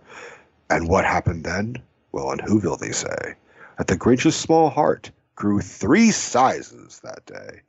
[0.68, 1.76] And what happened then?
[2.12, 3.34] Well, in Whoville, they say
[3.78, 7.62] that the Grinch's small heart grew three sizes that day.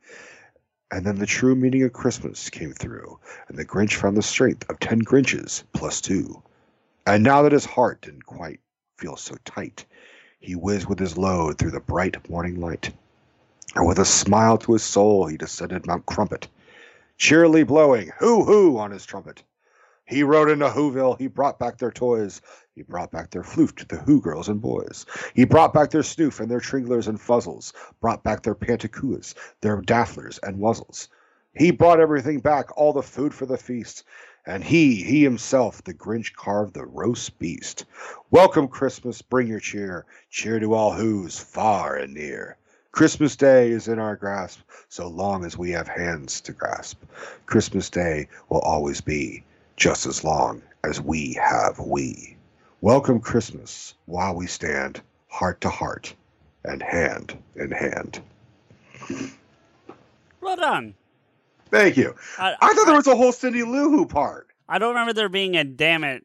[0.90, 3.18] And then the true meaning of Christmas came through,
[3.48, 6.42] and the Grinch found the strength of 10 Grinches plus two.
[7.06, 8.60] And now that his heart didn't quite
[8.98, 9.86] feel so tight,
[10.38, 12.92] he whizzed with his load through the bright morning light.
[13.74, 16.48] And with a smile to his soul, he descended Mount Crumpet,
[17.16, 19.42] cheerily blowing hoo hoo on his trumpet.
[20.04, 22.40] He rode into Whoville, he brought back their toys,
[22.74, 25.06] he brought back their flute, to the Who girls and boys.
[25.34, 29.80] He brought back their snoof and their tringlers and fuzzles, brought back their pantacuas, their
[29.80, 31.08] dafflers and wuzzles.
[31.56, 34.04] He brought everything back, all the food for the feast.
[34.46, 37.86] And he, he himself, the Grinch carved the roast beast.
[38.30, 42.58] Welcome, Christmas, bring your cheer, cheer to all who's far and near.
[42.94, 47.02] Christmas Day is in our grasp, so long as we have hands to grasp.
[47.44, 49.42] Christmas Day will always be
[49.76, 52.36] just as long as we have we.
[52.82, 56.14] Welcome Christmas while we stand heart to heart
[56.62, 58.22] and hand in hand.
[60.40, 60.94] Well done.
[61.72, 62.14] Thank you.
[62.38, 64.46] I, I thought there was a whole Cindy Lou Who part.
[64.68, 66.24] I don't remember there being a damn it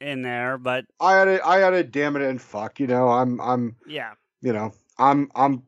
[0.00, 2.78] in there, but I had a I had a damn it and fuck.
[2.78, 4.12] You know, I'm I'm yeah.
[4.42, 5.64] you know I'm I'm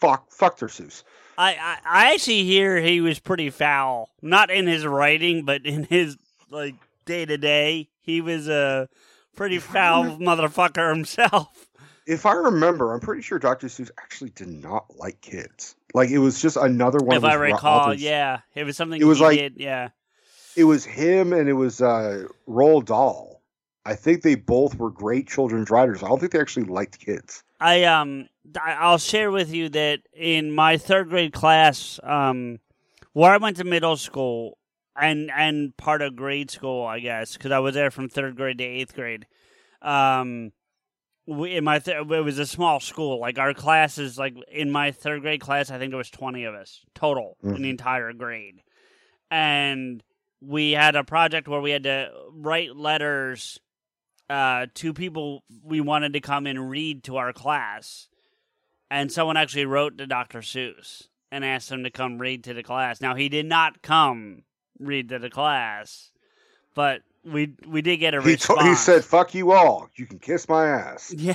[0.00, 1.02] fuck fuck Seuss.
[1.36, 4.10] I, I, I actually hear he was pretty foul.
[4.22, 6.16] Not in his writing, but in his
[6.50, 7.88] like day to day.
[8.00, 8.88] He was a
[9.36, 11.66] pretty foul motherfucker himself.
[12.06, 13.66] If I remember, I'm pretty sure Dr.
[13.66, 15.74] Seuss actually did not like kids.
[15.94, 17.16] Like it was just another one.
[17.16, 18.02] if I recall, authors.
[18.02, 18.40] yeah.
[18.54, 19.90] It was something It was he like- did, yeah.
[20.56, 23.42] it was him and it was uh Roald Dahl.
[23.84, 26.02] I think they both were great children's writers.
[26.02, 27.42] I don't think they actually liked kids.
[27.60, 28.28] I um
[28.60, 32.60] I'll share with you that in my third grade class, um,
[33.12, 34.58] where I went to middle school
[34.96, 38.58] and and part of grade school, I guess, because I was there from third grade
[38.58, 39.26] to eighth grade.
[39.82, 40.52] Um,
[41.26, 43.20] we, in my th- it was a small school.
[43.20, 46.54] Like our classes, like in my third grade class, I think there was twenty of
[46.54, 48.62] us total in the entire grade,
[49.30, 50.02] and
[50.40, 53.58] we had a project where we had to write letters
[54.30, 58.08] uh, to people we wanted to come and read to our class.
[58.90, 60.40] And someone actually wrote to Dr.
[60.40, 63.00] Seuss and asked him to come read to the class.
[63.02, 64.44] Now, he did not come
[64.78, 66.10] read to the class,
[66.74, 68.60] but we we did get a He, response.
[68.62, 69.90] to- he said, "Fuck you all.
[69.96, 71.34] You can kiss my ass." Yeah.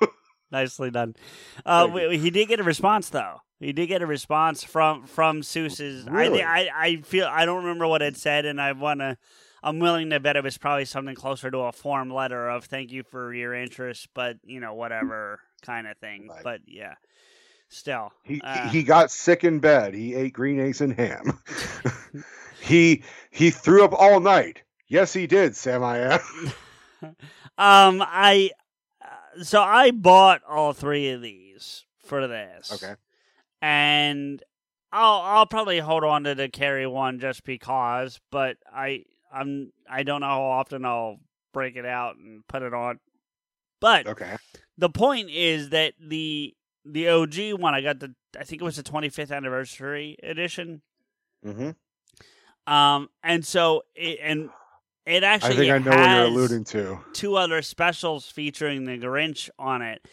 [0.52, 1.16] Nicely done.
[1.64, 3.40] Uh, we, he did get a response though.
[3.58, 6.06] He did get a response from from Seuss's.
[6.08, 6.42] Really?
[6.42, 9.16] I, I I feel I don't remember what it said, and I want to.
[9.66, 12.92] I'm willing to bet it was probably something closer to a form letter of "Thank
[12.92, 16.28] you for your interest," but you know whatever kind of thing.
[16.28, 16.44] Right.
[16.44, 16.94] But yeah,
[17.68, 19.92] still, He uh, he got sick in bed.
[19.92, 21.40] He ate green eggs and ham.
[22.60, 23.02] he
[23.32, 24.62] he threw up all night.
[24.86, 25.82] Yes, he did, Sam.
[25.82, 26.20] I am.
[27.58, 28.50] um, I
[29.02, 32.72] uh, so I bought all three of these for this.
[32.72, 32.94] Okay.
[33.60, 34.40] and
[34.92, 39.02] I'll I'll probably hold on to the Carrey one just because, but I
[39.36, 41.18] I'm I don't know how often I'll
[41.52, 42.98] break it out and put it on.
[43.80, 44.36] But Okay.
[44.78, 46.54] the point is that the
[46.84, 50.82] the OG one I got the I think it was the 25th anniversary edition.
[51.42, 51.70] hmm
[52.66, 54.50] Um and so it, and
[55.04, 56.98] it I actually think I know what you're alluding to.
[57.12, 60.06] two other specials featuring the Grinch on it.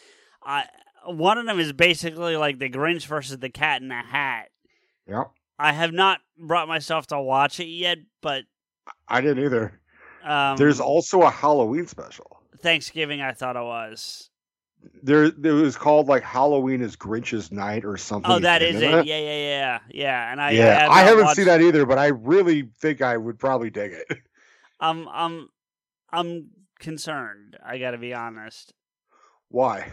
[0.44, 0.66] I
[1.06, 4.50] one of them is basically like the Grinch versus the Cat in the Hat.
[5.08, 5.32] Yep.
[5.60, 8.44] I have not brought myself to watch it yet, but
[9.08, 9.80] I didn't either.
[10.24, 12.42] um, There's also a Halloween special.
[12.60, 13.22] Thanksgiving.
[13.22, 14.30] I thought it was.
[15.02, 18.30] There, it was called like Halloween is Grinch's Night or something.
[18.32, 19.06] Oh, that is isn't it.
[19.06, 20.32] Yeah, yeah, yeah, yeah.
[20.32, 23.16] And I, yeah, I, not haven't watched- seen that either, but I really think I
[23.16, 24.18] would probably dig it.
[24.80, 25.48] I'm, I'm,
[26.12, 26.50] I'm
[26.80, 27.56] concerned.
[27.66, 28.74] I got to be honest.
[29.50, 29.88] Why?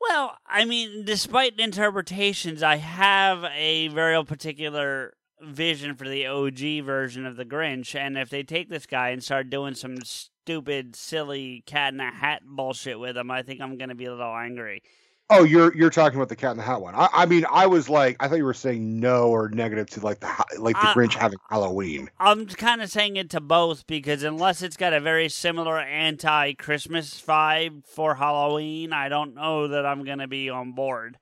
[0.00, 7.26] Well, I mean, despite interpretations, I have a very particular vision for the OG version
[7.26, 11.62] of the Grinch, and if they take this guy and start doing some stupid, silly
[11.66, 14.34] cat in a hat bullshit with him, I think I'm going to be a little
[14.34, 14.82] angry.
[15.30, 16.94] Oh, you're you're talking about the Cat in the Hat one.
[16.94, 20.00] I, I mean, I was like, I thought you were saying no or negative to
[20.00, 22.08] like the like the Grinch having Halloween.
[22.18, 27.20] I'm kind of saying it to both because unless it's got a very similar anti-Christmas
[27.20, 31.18] vibe for Halloween, I don't know that I'm going to be on board.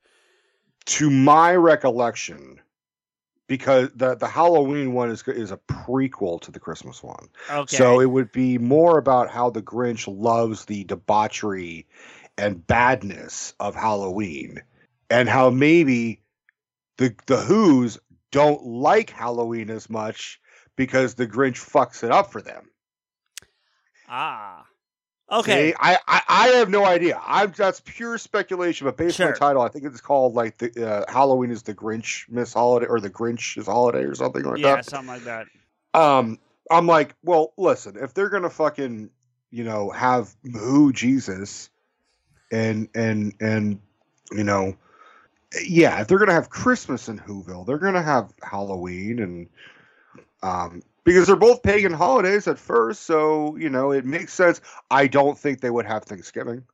[0.84, 2.60] To my recollection,
[3.46, 7.28] because the the Halloween one is is a prequel to the Christmas one.
[7.50, 7.76] Okay.
[7.76, 11.86] So it would be more about how the Grinch loves the debauchery
[12.38, 14.62] and badness of Halloween,
[15.10, 16.20] and how maybe
[16.98, 17.98] the the Who's
[18.32, 20.40] don't like Halloween as much
[20.76, 22.70] because the Grinch fucks it up for them.
[24.08, 24.65] ah.
[25.30, 25.70] Okay.
[25.70, 27.20] See, I, I I have no idea.
[27.24, 30.88] I'm that's pure speculation, but based on the title, I think it's called like the
[30.88, 34.58] uh, Halloween is the Grinch Miss Holiday or the Grinch is Holiday or something like
[34.58, 34.76] yeah, that.
[34.76, 35.46] Yeah, something like that.
[35.94, 36.38] Um,
[36.70, 39.10] I'm like, well, listen, if they're gonna fucking,
[39.50, 41.70] you know, have who Jesus,
[42.52, 43.80] and and and
[44.30, 44.76] you know,
[45.66, 49.48] yeah, if they're gonna have Christmas in Whoville, they're gonna have Halloween and
[50.44, 54.60] um because they're both pagan holidays at first, so you know it makes sense.
[54.90, 56.64] I don't think they would have Thanksgiving.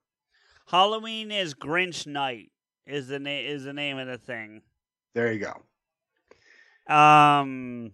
[0.67, 2.51] Halloween is Grinch Night.
[2.87, 4.63] Is the name is the name of the thing.
[5.15, 5.47] There you
[6.89, 6.93] go.
[6.93, 7.93] Um.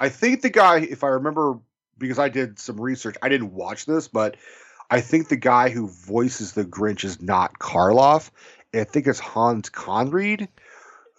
[0.00, 1.60] I think the guy, if I remember,
[1.96, 4.36] because I did some research, I didn't watch this, but
[4.90, 8.30] I think the guy who voices the Grinch is not Karloff.
[8.74, 10.48] I think it's Hans Conried,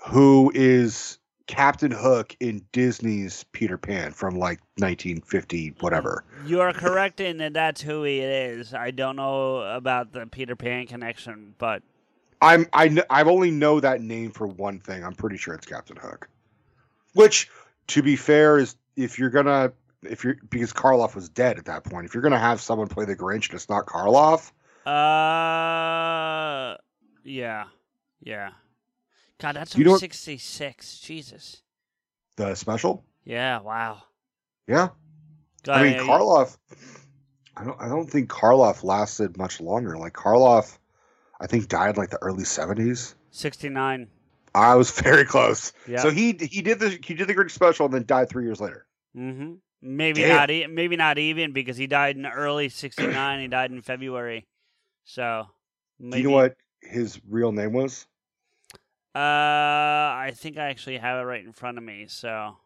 [0.08, 6.24] who is Captain Hook in Disney's Peter Pan from like 1950, whatever.
[6.46, 8.74] You are correct in that that's who he is.
[8.74, 11.84] I don't know about the Peter Pan connection, but
[12.42, 15.04] I'm I kn- I only know that name for one thing.
[15.04, 16.28] I'm pretty sure it's Captain Hook.
[17.14, 17.50] Which,
[17.88, 19.72] to be fair, is if you're gonna
[20.04, 22.06] if you're because Karloff was dead at that point.
[22.06, 24.52] If you're gonna have someone play the Grinch and it's not Karloff,
[24.86, 26.78] uh,
[27.24, 27.66] yeah,
[28.22, 28.50] yeah.
[29.40, 31.00] God, that's You from know '66.
[31.00, 31.62] Jesus.
[32.38, 33.60] the special, Yeah.
[33.62, 34.04] Wow.
[34.68, 34.90] yeah.
[35.64, 36.58] God, I mean, yeah, Karloff.
[37.58, 37.80] I don't.
[37.82, 39.98] I don't think Karloff lasted much longer.
[39.98, 40.78] Like Karloff,
[41.40, 43.16] I think died like the early seventies.
[43.32, 44.08] 69.
[44.54, 45.74] I was very close.
[45.88, 46.00] Yeah.
[46.02, 48.62] So he he did the he did the Grinch special and then died three years
[48.62, 48.86] later.
[49.18, 49.54] Mm-hmm.
[49.82, 50.36] Maybe Damn.
[50.36, 50.52] not.
[50.52, 53.40] E- maybe not even because he died in early '69.
[53.42, 54.46] he died in February.
[55.04, 55.48] So.
[56.00, 58.06] Maybe, Do you know what his real name was?
[59.16, 62.06] Uh, I think I actually have it right in front of me.
[62.08, 62.58] So.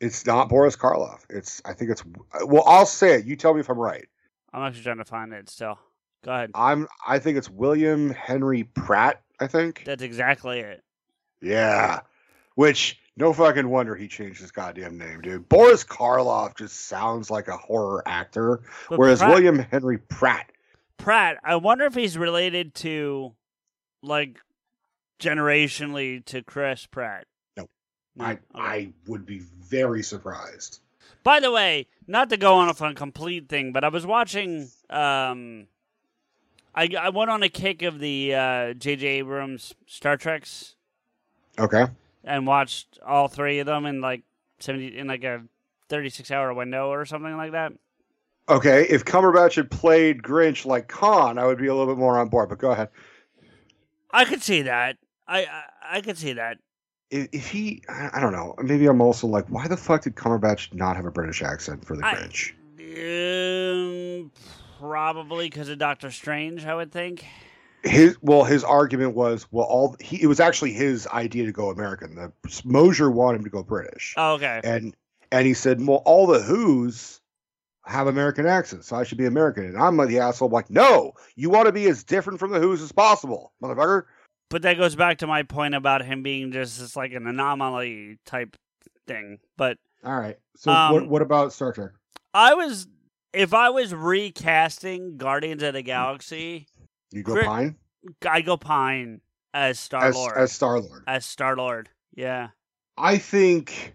[0.00, 1.20] It's not Boris Karloff.
[1.30, 2.04] It's I think it's
[2.44, 2.64] well.
[2.66, 3.24] I'll say it.
[3.24, 4.06] You tell me if I'm right.
[4.52, 5.78] I'm actually trying to find it still.
[6.22, 6.50] Go ahead.
[6.54, 6.86] I'm.
[7.06, 9.22] I think it's William Henry Pratt.
[9.40, 9.84] I think.
[9.86, 10.82] That's exactly it.
[11.40, 12.00] Yeah.
[12.56, 15.48] Which no fucking wonder he changed his goddamn name, dude.
[15.48, 20.52] Boris Karloff just sounds like a horror actor, But whereas Pratt- William Henry Pratt.
[20.98, 23.34] Pratt, I wonder if he's related to,
[24.02, 24.38] like,
[25.18, 27.26] generationally to Chris Pratt.
[27.56, 27.68] No.
[28.14, 28.24] No?
[28.24, 28.40] I Okay.
[28.54, 30.80] I would be very surprised.
[31.22, 34.68] By the way, not to go on a complete thing, but I was watching.
[34.90, 35.66] Um,
[36.74, 39.06] I I went on a kick of the uh, J.J.
[39.06, 40.76] Abrams Star Treks
[41.58, 41.86] Okay.
[42.22, 44.22] and watched all three of them in like
[44.60, 45.42] seventy in like a
[45.88, 47.72] thirty six hour window or something like that.
[48.48, 48.86] Okay.
[48.88, 52.28] If Cumberbatch had played Grinch like Khan, I would be a little bit more on
[52.28, 52.48] board.
[52.50, 52.88] But go ahead.
[54.12, 54.96] I could see that.
[55.26, 55.62] I I,
[55.92, 56.58] I could see that.
[57.10, 58.56] If, if he, I don't know.
[58.60, 61.94] Maybe I'm also like, why the fuck did Cumberbatch not have a British accent for
[61.96, 62.52] the Grinch?
[64.20, 64.32] Um,
[64.80, 67.24] probably because of Doctor Strange, I would think.
[67.84, 71.70] his well his argument was well all he it was actually his idea to go
[71.70, 72.14] American.
[72.16, 72.32] The
[72.64, 74.60] Mosier wanted him to go British, Oh, okay.
[74.64, 74.96] and
[75.32, 77.20] and he said, well, all the Who's
[77.84, 79.64] have American accents, so I should be American.
[79.64, 82.58] And I'm like the asshole, like, no, you want to be as different from the
[82.60, 84.04] Who's as possible, motherfucker.
[84.48, 88.18] But that goes back to my point about him being just, just like an anomaly
[88.24, 88.56] type
[89.06, 89.38] thing.
[89.56, 90.38] But All right.
[90.56, 91.90] So Um, what what about Star Trek?
[92.32, 92.86] I was,
[93.32, 96.66] if I was recasting Guardians of the Galaxy,
[97.12, 97.76] You go Chris- Pine
[98.28, 99.20] I'd go Pine
[99.52, 100.36] as Star Lord.
[100.36, 101.02] as Star Lord.
[101.06, 101.88] As Star Lord.
[102.14, 102.48] Yeah.
[102.96, 103.94] I think.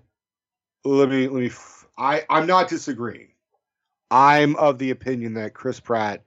[0.84, 1.52] Let me let me.
[1.98, 3.30] I I'm not disagreeing.
[4.10, 6.24] I'm of the opinion that Chris Pratt.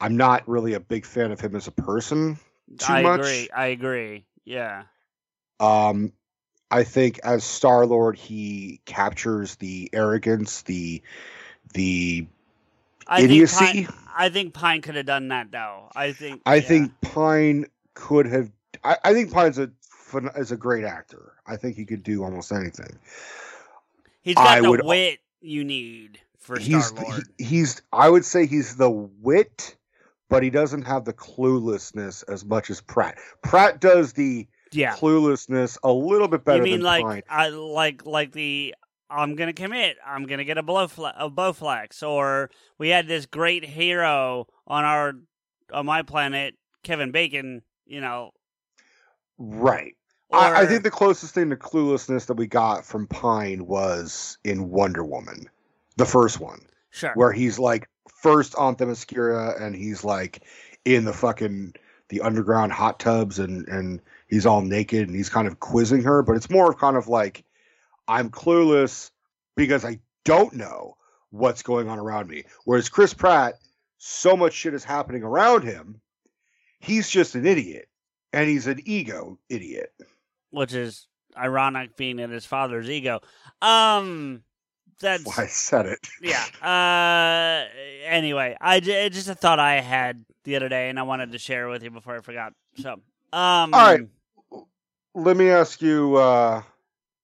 [0.00, 2.38] I'm not really a big fan of him as a person.
[2.78, 3.20] Too I much.
[3.20, 3.48] agree.
[3.54, 4.24] I agree.
[4.44, 4.84] Yeah.
[5.60, 6.12] Um,
[6.70, 11.02] I think as Star Lord, he captures the arrogance, the
[11.74, 12.26] the.
[13.06, 13.84] I think Idiocy?
[13.84, 15.90] Pine, I think Pine could have done that though.
[15.94, 16.42] I think.
[16.46, 16.60] I yeah.
[16.62, 18.50] think Pine could have.
[18.82, 19.70] I, I think Pine's a
[20.36, 21.32] is a great actor.
[21.46, 22.98] I think he could do almost anything.
[24.22, 27.24] he's got I the would- wit you need for Star Lord.
[27.38, 29.76] he- he's I would say he's the wit,
[30.32, 33.18] but he doesn't have the cluelessness as much as Pratt.
[33.42, 34.96] Pratt does the yeah.
[34.96, 37.22] cluelessness a little bit better you mean than like Pine.
[37.28, 38.74] I like like the
[39.10, 39.98] I'm gonna commit.
[40.04, 44.84] I'm gonna get a blow fla- a Bowflex, or we had this great hero on
[44.84, 45.12] our
[45.70, 47.60] on my planet, Kevin Bacon.
[47.84, 48.30] You know,
[49.36, 49.94] Right.
[50.30, 54.38] or I, I think the closest thing to cluelessness that we got from Pine was
[54.44, 55.50] in Wonder Woman,
[55.98, 57.12] the first one, sure.
[57.16, 60.42] where he's like first on Themyscira and he's like
[60.84, 61.74] in the fucking
[62.08, 66.22] the underground hot tubs and and he's all naked and he's kind of quizzing her,
[66.22, 67.44] but it's more of kind of like
[68.08, 69.10] I'm clueless
[69.56, 70.96] because I don't know
[71.30, 72.44] what's going on around me.
[72.64, 73.54] Whereas Chris Pratt
[73.98, 76.00] so much shit is happening around him.
[76.80, 77.88] He's just an idiot,
[78.32, 79.92] and he's an ego idiot.
[80.50, 81.06] which is
[81.36, 83.20] ironic being in his father's ego.
[83.62, 84.42] Um,
[85.00, 85.98] that's Why I said it.
[86.22, 86.44] yeah.
[86.62, 87.68] Uh,
[88.06, 91.38] anyway, I j- just a thought I had the other day, and I wanted to
[91.38, 92.52] share with you before I forgot.
[92.76, 93.02] So, um,
[93.32, 94.00] All right.
[95.14, 96.62] Let me ask you, uh,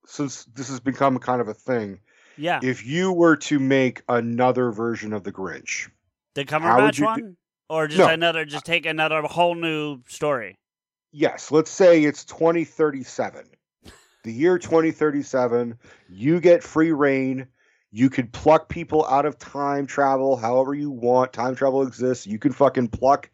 [0.06, 2.00] since this has become kind of a thing,
[2.36, 5.88] yeah, if you were to make another version of the Grinch,
[6.34, 7.36] the Cumberbatch do- one,
[7.70, 8.08] or just No.
[8.08, 10.56] another, just take another whole new story.
[11.12, 13.46] yes, let's say it's 2037.
[14.24, 15.78] The year 2037,
[16.10, 17.46] you get free reign.
[17.90, 21.32] You could pluck people out of time travel however you want.
[21.32, 22.26] Time travel exists.
[22.26, 23.30] You can fucking pluck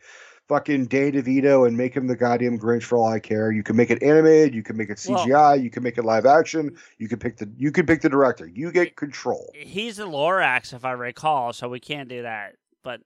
[0.49, 3.51] fucking Danny DeVito and make him the goddamn Grinch for all I care.
[3.51, 4.55] You can make it animated.
[4.55, 5.61] You can make it Well- CGI.
[5.63, 6.77] you can make it live action.
[6.99, 8.47] You can pick the you can pick the director.
[8.47, 9.51] You get control.
[9.55, 12.57] He's a Lorax, if I recall, so we can't do that.
[12.83, 13.01] But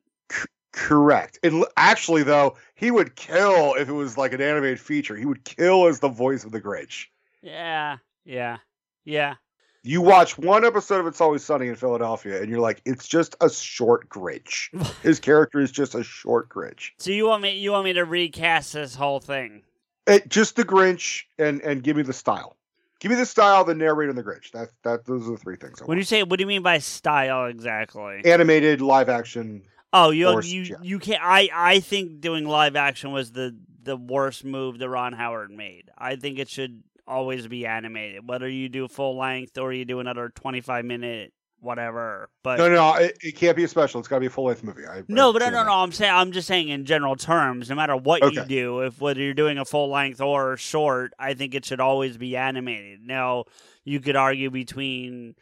[0.73, 1.39] Correct.
[1.43, 5.17] And actually, though, he would kill if it was like an animated feature.
[5.17, 7.07] He would kill as the voice of the Grinch.
[7.43, 8.59] yeah, yeah,
[9.05, 9.35] yeah.
[9.83, 13.37] You watch one episode of It's Always Sunny in Philadelphia, and you're like, it's just
[13.41, 14.69] a short Grinch.
[15.03, 16.91] His character is just a short Grinch.
[16.99, 17.59] So you want me?
[17.59, 19.63] You want me to recast this whole thing?
[20.07, 22.57] It, just the Grinch, and and give me the style.
[23.01, 24.51] Give me the style, the narrator, and the Grinch.
[24.51, 25.81] That that those are the three things.
[25.81, 28.23] I When you say, what do you mean by style exactly?
[28.25, 29.63] animated live action.
[29.93, 30.85] Oh, you Or you CGI.
[30.85, 31.23] you can't.
[31.23, 35.91] I I think doing live action was the the worst move that Ron Howard made.
[35.97, 40.01] I think it should always be animated, whether you do full length or you do
[40.01, 42.31] another twenty five minute whatever.
[42.43, 43.99] But No, no, no it, it can't be a special.
[43.99, 44.87] It's got to be a full length movie.
[44.87, 45.73] I, no, I but no, no, no.
[45.73, 47.69] I'm saying I'm just saying in general terms.
[47.69, 51.35] No matter what you do, if whether you're doing a full length or short, I
[51.35, 53.01] think it should always be animated.
[53.03, 53.45] Now
[53.85, 55.35] you could argue between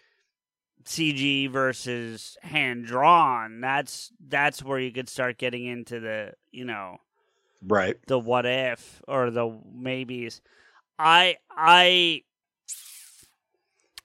[0.84, 3.60] CG versus hand drawn.
[3.60, 6.98] That's that's where you could start getting into the you know
[7.62, 7.96] Right.
[8.06, 10.40] the what if or the maybes.
[10.98, 12.22] I I.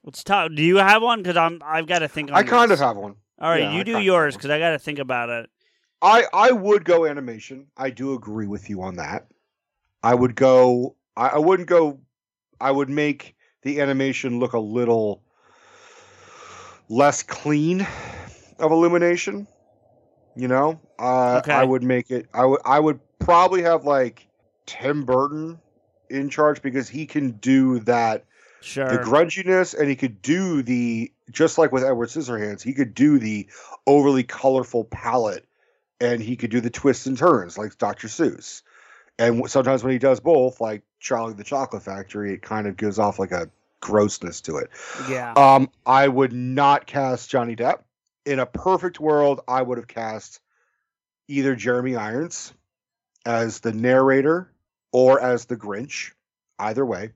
[0.03, 0.51] Let's talk.
[0.55, 1.22] Do you have one?
[1.22, 1.61] Because I'm.
[1.63, 2.30] I've got to think.
[2.31, 2.80] On I kind this.
[2.80, 3.15] of have one.
[3.39, 5.49] All right, yeah, you I do yours because I got to think about it.
[6.01, 7.68] I I would go animation.
[7.77, 9.27] I do agree with you on that.
[10.03, 10.95] I would go.
[11.15, 11.99] I, I wouldn't go.
[12.59, 15.23] I would make the animation look a little
[16.89, 17.88] less clean
[18.59, 19.47] of illumination.
[20.35, 21.53] You know, uh, Okay.
[21.53, 22.27] I would make it.
[22.34, 22.61] I would.
[22.65, 24.27] I would probably have like
[24.65, 25.59] Tim Burton
[26.12, 28.26] in charge because he can do that
[28.64, 28.88] Sure.
[28.88, 33.18] the grunginess and he could do the just like with Edward Scissorhands, he could do
[33.18, 33.48] the
[33.88, 35.48] overly colorful palette
[36.00, 38.08] and he could do the twists and turns like Dr.
[38.08, 38.62] Seuss.
[39.18, 43.00] And sometimes when he does both, like Charlie the Chocolate Factory, it kind of gives
[43.00, 44.70] off like a grossness to it.
[45.10, 45.34] yeah.
[45.34, 47.80] Um, I would not cast Johnny Depp.
[48.26, 50.40] In a perfect world, I would have cast
[51.28, 52.54] either Jeremy Irons
[53.26, 54.51] as the narrator
[54.91, 56.11] or as the Grinch.
[56.59, 57.11] Either way.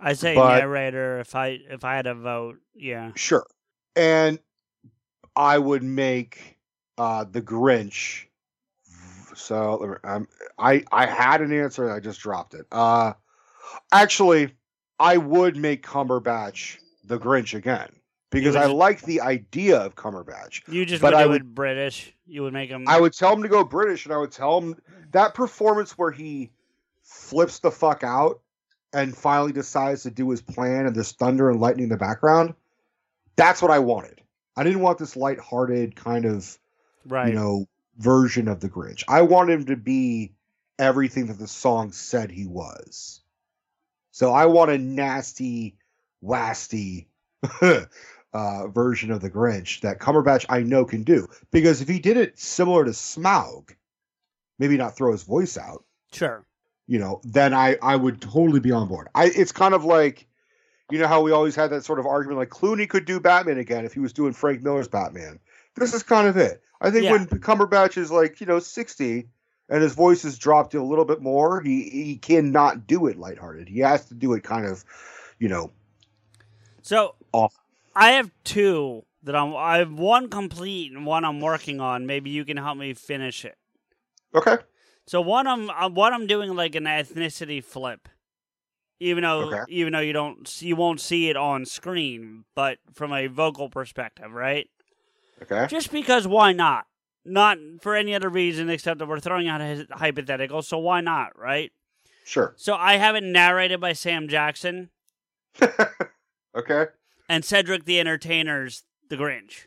[0.00, 2.58] I say but- narrator if I if I had a vote.
[2.74, 3.12] Yeah.
[3.16, 3.46] Sure.
[3.96, 4.38] And
[5.36, 6.56] I would make
[6.96, 8.24] uh the Grinch.
[9.34, 10.26] So um,
[10.58, 12.66] I I had an answer I just dropped it.
[12.72, 13.12] Uh
[13.92, 14.54] actually
[14.98, 17.88] I would make Cumberbatch the Grinch again
[18.30, 20.62] because would I like the idea of Cumberbatch.
[20.68, 22.14] You just But would I would- it British.
[22.26, 22.84] You would make him.
[22.88, 24.76] I would tell him to go British and I would tell him
[25.12, 26.50] that performance where he
[27.02, 28.40] flips the fuck out
[28.92, 32.54] and finally decides to do his plan and there's thunder and lightning in the background.
[33.36, 34.20] That's what I wanted.
[34.56, 36.58] I didn't want this lighthearted kind of,
[37.06, 37.28] right.
[37.28, 37.68] you know,
[37.98, 39.04] version of the Grinch.
[39.08, 40.32] I wanted him to be
[40.78, 43.20] everything that the song said he was.
[44.10, 45.76] So I want a nasty,
[46.24, 47.06] wasty
[48.32, 51.28] uh, version of the Grinch that Cumberbatch I know can do.
[51.50, 53.70] Because if he did it similar to Smaug,
[54.58, 56.44] maybe not throw his voice out, sure.
[56.86, 59.08] you know, then I I would totally be on board.
[59.14, 60.26] I it's kind of like,
[60.90, 63.58] you know how we always had that sort of argument like Clooney could do Batman
[63.58, 65.38] again if he was doing Frank Miller's Batman.
[65.76, 66.62] This is kind of it.
[66.80, 67.12] I think Yeah.
[67.12, 69.28] when Cumberbatch is like you know sixty
[69.68, 73.68] and his voice has dropped a little bit more, he he cannot do it lighthearted.
[73.68, 74.84] He has to do it kind of,
[75.38, 75.70] you know,
[76.82, 77.54] So off.
[77.94, 79.54] I have two that I'm.
[79.56, 82.06] I have one complete and one I'm working on.
[82.06, 83.56] Maybe you can help me finish it.
[84.34, 84.56] Okay.
[85.06, 88.08] So one I'm uh, one I'm doing like an ethnicity flip,
[89.00, 89.62] even though Okay.
[89.68, 94.32] even though you don't you won't see it on screen, but from a vocal perspective,
[94.32, 94.68] right?
[95.42, 95.66] Okay.
[95.68, 96.84] Just because why not?
[97.24, 100.62] Not for any other reason except that we're throwing out a hypothetical.
[100.62, 101.72] So why not, right?
[102.24, 102.54] Sure.
[102.56, 104.90] So I have it narrated by Sam Jackson
[106.54, 106.86] okay.
[107.28, 109.66] and Cedric the Entertainer's The Grinch.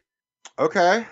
[0.60, 1.08] Okay.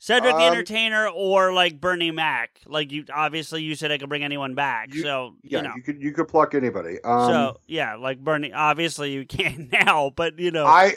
[0.00, 2.60] Cedric the Um, Entertainer or like Bernie Mac.
[2.66, 4.94] Like you, obviously, you said I could bring anyone back.
[4.94, 5.72] You- so Yeah, you know.
[5.76, 6.98] you could you could pluck anybody.
[7.02, 8.52] Um, so yeah, like Bernie.
[8.52, 10.66] Obviously, you can't now, but you know.
[10.66, 10.94] I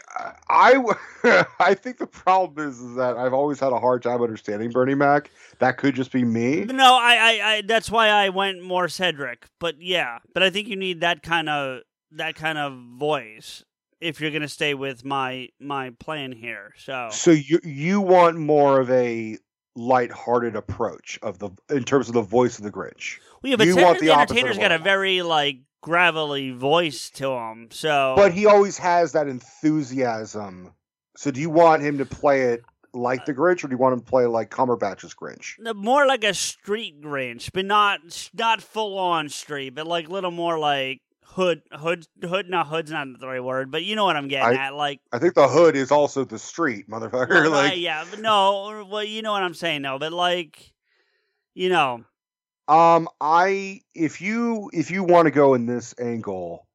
[0.50, 0.76] I
[1.60, 4.96] I think the problem is, is that I've always had a hard time understanding Bernie
[4.96, 5.32] Mac.
[5.60, 6.66] That could just be me.
[6.66, 7.62] no, I, I, I.
[7.66, 9.46] That's why I went more Cedric.
[9.60, 13.64] But yeah, but I think you need that kind of that kind of voice
[14.02, 16.74] if you're gonna stay with my my plan here.
[16.78, 19.38] So So you you want more of a
[19.76, 23.20] light-hearted approach of the in terms of the voice of the Grinch.
[23.42, 27.30] well, yeah, but you want the, the Entertainer's got a very like gravelly voice to
[27.30, 27.70] him.
[27.72, 30.74] So But he always has that enthusiasm.
[31.18, 32.64] So do you want him to play it
[32.94, 35.56] like the Grinch, or do you want him to play like Cumberbatch's Grinch?
[35.76, 40.32] More like a street Grinch, but not not full on street, but like a little
[40.32, 41.00] more like
[41.32, 42.50] hood hood hood.
[42.50, 44.76] No, hood's not the right word, but you know what I'm getting I- at.
[44.76, 47.30] Like, I think the hood is also the street, motherfucker.
[47.30, 50.74] well, like, uh, yeah, but no, well, you know what I'm saying, though but like,
[51.54, 52.04] you know,
[52.68, 56.68] Um, I if you if you want to go in this angle,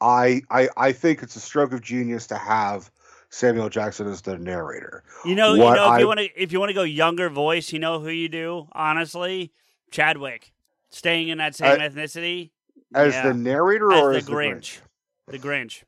[0.00, 2.90] I I I think it's a stroke of genius to have
[3.30, 5.02] Samuel Jackson as the narrator.
[5.24, 7.28] you know, you know, if I- you want to, if you want to go younger
[7.28, 8.68] voice, you know who you do.
[8.72, 9.52] Honestly,
[9.90, 10.52] Chadwick,
[10.90, 12.50] staying in that same Uh, ethnicity
[12.94, 13.28] As Yeah.
[13.28, 14.50] the narrator as or the as the Grinch.
[14.50, 14.80] Grinch?
[15.28, 15.82] the Grinch.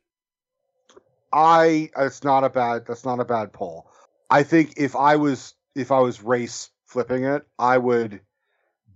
[1.31, 3.89] I it's not a bad that's not a bad poll.
[4.29, 8.21] I think if I was if I was race flipping it, I would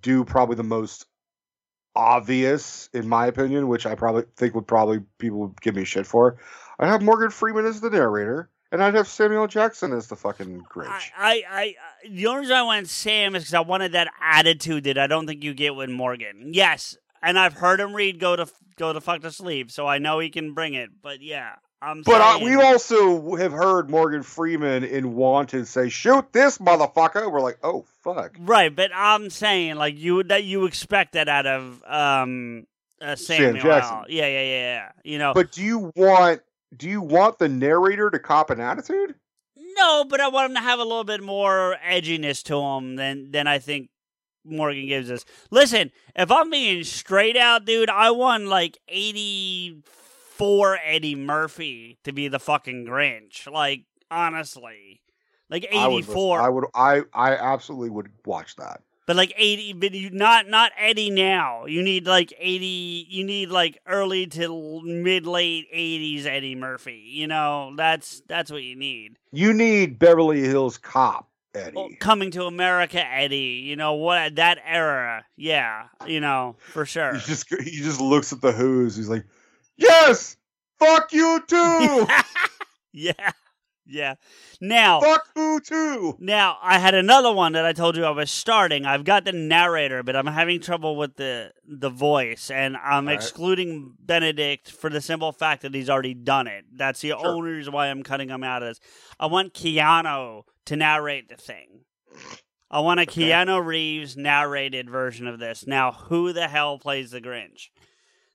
[0.01, 1.05] do probably the most
[1.95, 6.07] obvious, in my opinion, which I probably think would probably people would give me shit
[6.07, 6.37] for.
[6.79, 10.63] I'd have Morgan Freeman as the narrator, and I'd have Samuel Jackson as the fucking
[10.63, 10.87] Grinch.
[11.15, 11.75] I, I, I,
[12.09, 15.27] the only reason I went Sam is because I wanted that attitude that I don't
[15.27, 16.49] think you get with Morgan.
[16.53, 18.47] Yes, and I've heard him read "Go to
[18.77, 20.89] Go to Fuck to Sleep," so I know he can bring it.
[21.01, 22.03] But yeah, I'm.
[22.03, 27.41] But saying, we also have heard Morgan Freeman in Wanted say, "Shoot this motherfucker." We're
[27.41, 31.47] like, "Oh fuck." right, but I'm saying like you would that you expect that out
[31.47, 32.67] of um
[33.01, 33.61] uh, Samuel.
[33.61, 33.97] Jackson.
[33.97, 34.05] L.
[34.09, 34.91] Yeah, yeah, yeah, yeah.
[35.03, 36.41] You know, But do you want
[36.75, 39.15] do you want the narrator to cop an attitude?
[39.75, 43.31] no, but I want him to have a little bit more edginess to him than
[43.31, 43.89] than I think
[44.45, 45.25] Morgan gives us.
[45.51, 52.27] Listen, if I'm being straight out, dude, I won like 84 Eddie Murphy to be
[52.27, 53.51] the fucking Grinch.
[53.51, 55.01] Like, honestly.
[55.49, 56.41] Like I would 84.
[56.41, 58.81] I would I I absolutely would watch that.
[59.05, 61.65] but like 80 but you not not Eddie now.
[61.65, 67.03] You need like 80 you need like early to mid late 80s Eddie Murphy.
[67.05, 69.17] You know, that's that's what you need.
[69.31, 71.75] You need Beverly Hills Cop, Eddie.
[71.75, 73.63] Well, coming to America, Eddie.
[73.65, 74.35] You know what?
[74.35, 75.87] That era, yeah.
[76.07, 77.13] You know for sure.
[77.15, 78.95] He just he just looks at the Who's.
[78.95, 79.25] He's like,
[79.77, 80.37] "Yes,
[80.79, 82.07] fuck you too.
[82.93, 83.31] yeah,
[83.85, 84.15] yeah.
[84.61, 88.31] Now, fuck Who too." now I had another one that I told you I was
[88.31, 88.85] starting.
[88.85, 93.13] I've got the narrator, but I'm having trouble with the the voice, and I'm All
[93.13, 93.15] right.
[93.15, 96.65] excluding Benedict for the simple fact that he's already done it.
[96.75, 97.27] That's the Sure.
[97.27, 98.63] only reason why I'm cutting him out.
[98.63, 98.79] Is
[99.19, 101.81] I want Keanu to narrate the thing.
[102.71, 103.29] I want a Okay.
[103.29, 105.67] Keanu Reeves narrated version of this.
[105.67, 107.69] Now, who the hell plays the Grinch?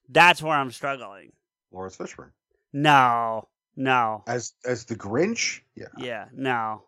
[0.08, 1.32] That's where I'm struggling.
[1.72, 2.30] Laurence Fishburne
[2.72, 5.60] No, no, as as the Grinch.
[5.74, 5.86] Yeah.
[5.98, 6.84] yeah, no.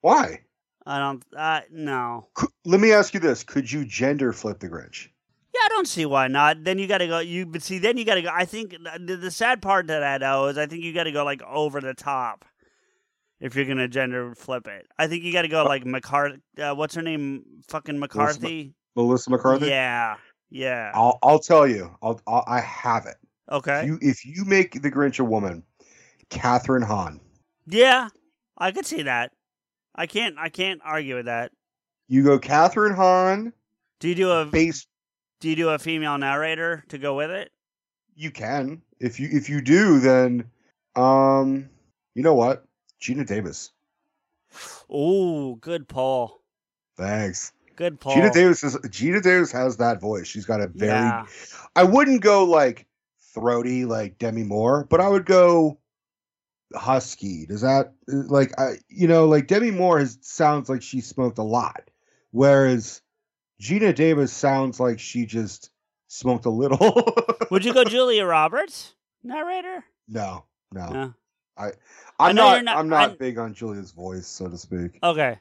[0.00, 0.40] Why?
[0.84, 1.22] I don't.
[1.36, 2.28] Uh, no.
[2.34, 5.08] Could, let me ask you this: Could you gender flip the Grinch?
[5.54, 6.64] Yeah, I don't see why not.
[6.64, 7.18] Then you got to go.
[7.18, 8.30] You but see, then you got to go.
[8.32, 11.12] I think the, the sad part to that though is I think you got to
[11.12, 12.44] go like over the top
[13.40, 14.86] if you're gonna gender flip it.
[14.98, 16.40] I think you got to go like McCarthy.
[16.58, 17.44] Uh, what's her name?
[17.68, 18.74] Fucking McCarthy.
[18.94, 19.66] Melissa McCarthy.
[19.66, 20.16] Yeah,
[20.50, 20.92] yeah.
[20.94, 21.94] I'll I'll tell you.
[22.02, 23.16] I'll, I'll I have it.
[23.50, 23.80] Okay.
[23.80, 25.62] If you if you make the Grinch a woman,
[26.30, 27.20] Kathryn Hahn.
[27.66, 28.08] yeah,
[28.58, 29.32] I could see that.
[29.94, 30.36] I can't.
[30.38, 31.52] I can't argue with that.
[32.08, 33.52] You go Kathryn Hahn,
[34.00, 34.86] Do you do a base.
[35.40, 37.50] Do you do a female narrator to go with it?
[38.14, 38.80] You can.
[39.00, 40.50] If you if you do, then
[40.94, 41.68] um,
[42.14, 42.64] you know what?
[43.06, 43.70] Geena Davis.
[44.90, 46.42] Oh, good Paul.
[46.96, 47.52] Thanks.
[47.76, 48.14] Good poll.
[48.14, 50.26] Geena Davis is Geena Davis has that voice.
[50.26, 50.92] She's got a very.
[50.92, 51.26] Yeah.
[51.76, 52.86] I wouldn't go like
[53.34, 55.78] throaty like Demi Moore, but I would go
[56.74, 57.46] husky.
[57.46, 61.42] Does that like I you know like Demi Moore has sounds like she smoked a
[61.42, 61.90] lot,
[62.30, 63.02] whereas
[63.60, 65.70] Geena Davis sounds like she just
[66.08, 67.12] smoked a little.
[67.50, 69.84] Would you go Julia Roberts narrator?
[70.08, 70.88] no, no.
[70.88, 71.14] No.
[71.58, 71.72] I'm
[72.18, 74.98] I not, not- I'm not I- big on Julia's voice, so to speak.
[75.02, 75.38] Okay.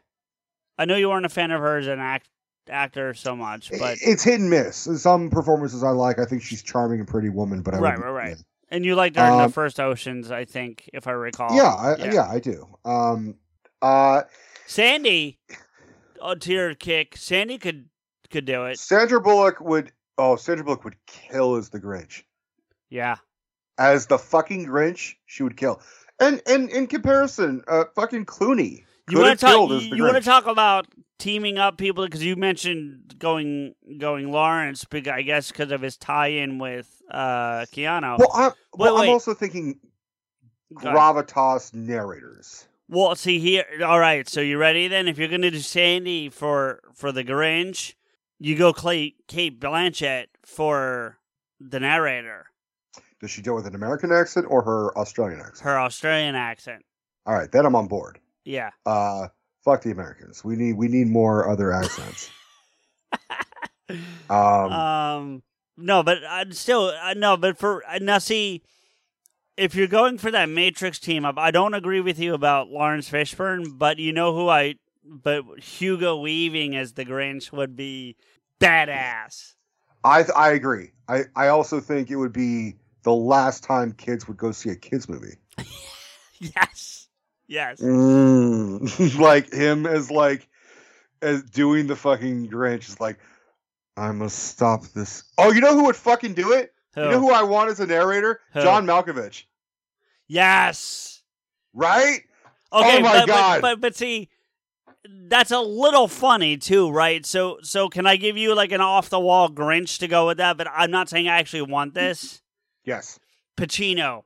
[0.77, 2.27] I know you weren't a fan of her as an act
[2.67, 4.89] actor so much, but it's hit and miss.
[5.01, 6.17] Some performances I like.
[6.19, 8.37] I think she's charming and pretty woman, but I Right, right, right.
[8.69, 11.55] and you liked her in the Um, first Oceans, I think, if I recall.
[11.55, 12.67] Yeah, I, yeah, I do.
[12.83, 13.35] Um,
[13.83, 14.23] uh,
[14.65, 15.39] Sandy,
[16.19, 17.15] oh, tier kick.
[17.17, 17.87] Sandy could
[18.31, 18.79] could do it.
[18.79, 19.91] Sandra Bullock would.
[20.17, 22.23] Oh, Sandra Bullock would kill as the Grinch.
[22.89, 23.17] Yeah.
[23.77, 25.81] As the fucking Grinch, she would kill.
[26.19, 28.85] And and in comparison, uh, fucking Clooney.
[29.09, 29.53] You want to talk?
[29.53, 30.87] killed as the You want to talk about
[31.19, 36.57] teaming up people because you mentioned going going Lawrence, I guess because of his tie-in
[36.57, 38.17] with uh Keanu.
[38.17, 39.07] Well, I'm, well, Wait, wait.
[39.07, 39.79] I'm also thinking
[40.73, 42.67] gravitas narrators.
[42.87, 43.65] Well, see here.
[43.85, 45.07] All right, so you ready then?
[45.07, 47.93] If you're gonna do Sandy for for the Grinch,
[48.39, 51.17] you go Clay Cate Blanchett for
[51.59, 52.47] the narrator,
[53.25, 55.61] Does she do it with an American accent or her Australian accent?
[55.61, 56.85] her Australian accent.
[57.25, 58.19] All right, then I'm on board.
[58.43, 58.69] Yeah.
[58.85, 59.29] Uh,
[59.63, 60.43] fuck the Americans.
[60.45, 62.29] We need we need more other accents.
[64.29, 65.43] um, Um,
[65.75, 68.61] no, but I still uh, no, but for uh, now, see,
[69.57, 73.09] if you're going for that Matrix team up, I don't agree with you about Laurence
[73.09, 78.17] Fishburne, but you know who I, but Hugo Weaving as the Grinch would be
[78.61, 79.55] badass.
[80.03, 80.91] I I agree.
[81.07, 82.75] I I also think it would be
[83.05, 85.37] the last time kids would go see a kids movie.
[86.37, 87.07] Yes,
[87.47, 87.79] yes.
[87.79, 89.17] Mm.
[89.19, 90.49] like him as like
[91.21, 93.19] as doing the fucking Grinch is like
[93.95, 95.23] I must stop this.
[95.37, 96.73] Oh, you know who would fucking do it?
[96.95, 97.03] Who?
[97.03, 98.41] You know who I want as a narrator?
[98.51, 98.61] Who?
[98.61, 99.43] John Malkovich.
[100.27, 101.21] yes.
[101.73, 102.19] Right?
[102.73, 103.61] Okay, Oh my but, God.
[103.61, 104.27] But, but but see,
[105.07, 107.25] that's a little funny too, right?
[107.25, 110.37] So so can I give you like an off the wall Grinch to go with
[110.39, 110.57] that?
[110.57, 112.41] But I'm not saying I actually want this.
[112.85, 113.19] Yes.
[113.57, 114.23] Pacino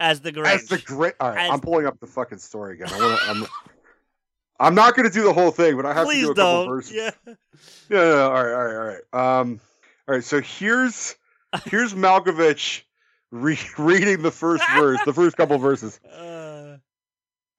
[0.00, 0.54] as the Grinch.
[0.54, 1.14] As the Grinch.
[1.20, 2.88] All right, As- I'm pulling up the fucking story again.
[2.92, 3.46] I wanna, I'm,
[4.60, 6.34] I'm not going to do the whole thing, but I have Please to do a
[6.34, 6.68] couple don't.
[6.68, 6.92] verses.
[6.92, 7.10] Yeah.
[7.90, 8.30] No, no, no.
[8.30, 9.40] All right, all right, all right.
[9.40, 9.60] Um,
[10.08, 10.24] all right.
[10.24, 11.16] So here's
[11.66, 12.82] here's Malkovich
[13.30, 15.98] re- reading the first verse, the first couple verses.
[16.00, 16.78] Uh,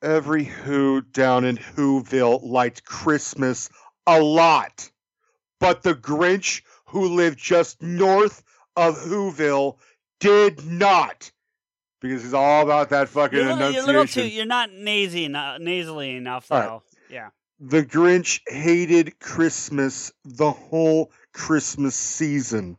[0.02, 3.70] Every Who down in Whoville liked Christmas
[4.08, 4.90] a lot,
[5.60, 8.42] but the Grinch who lived just north
[8.78, 9.78] of Whoville
[10.20, 11.32] did not,
[12.02, 14.28] because it's all about that fucking you're, little, you're a little too.
[14.28, 16.56] You're not nasy enough, nasally enough, though.
[16.56, 16.82] Right.
[17.10, 17.30] Yeah.
[17.60, 22.78] The Grinch hated Christmas the whole Christmas season.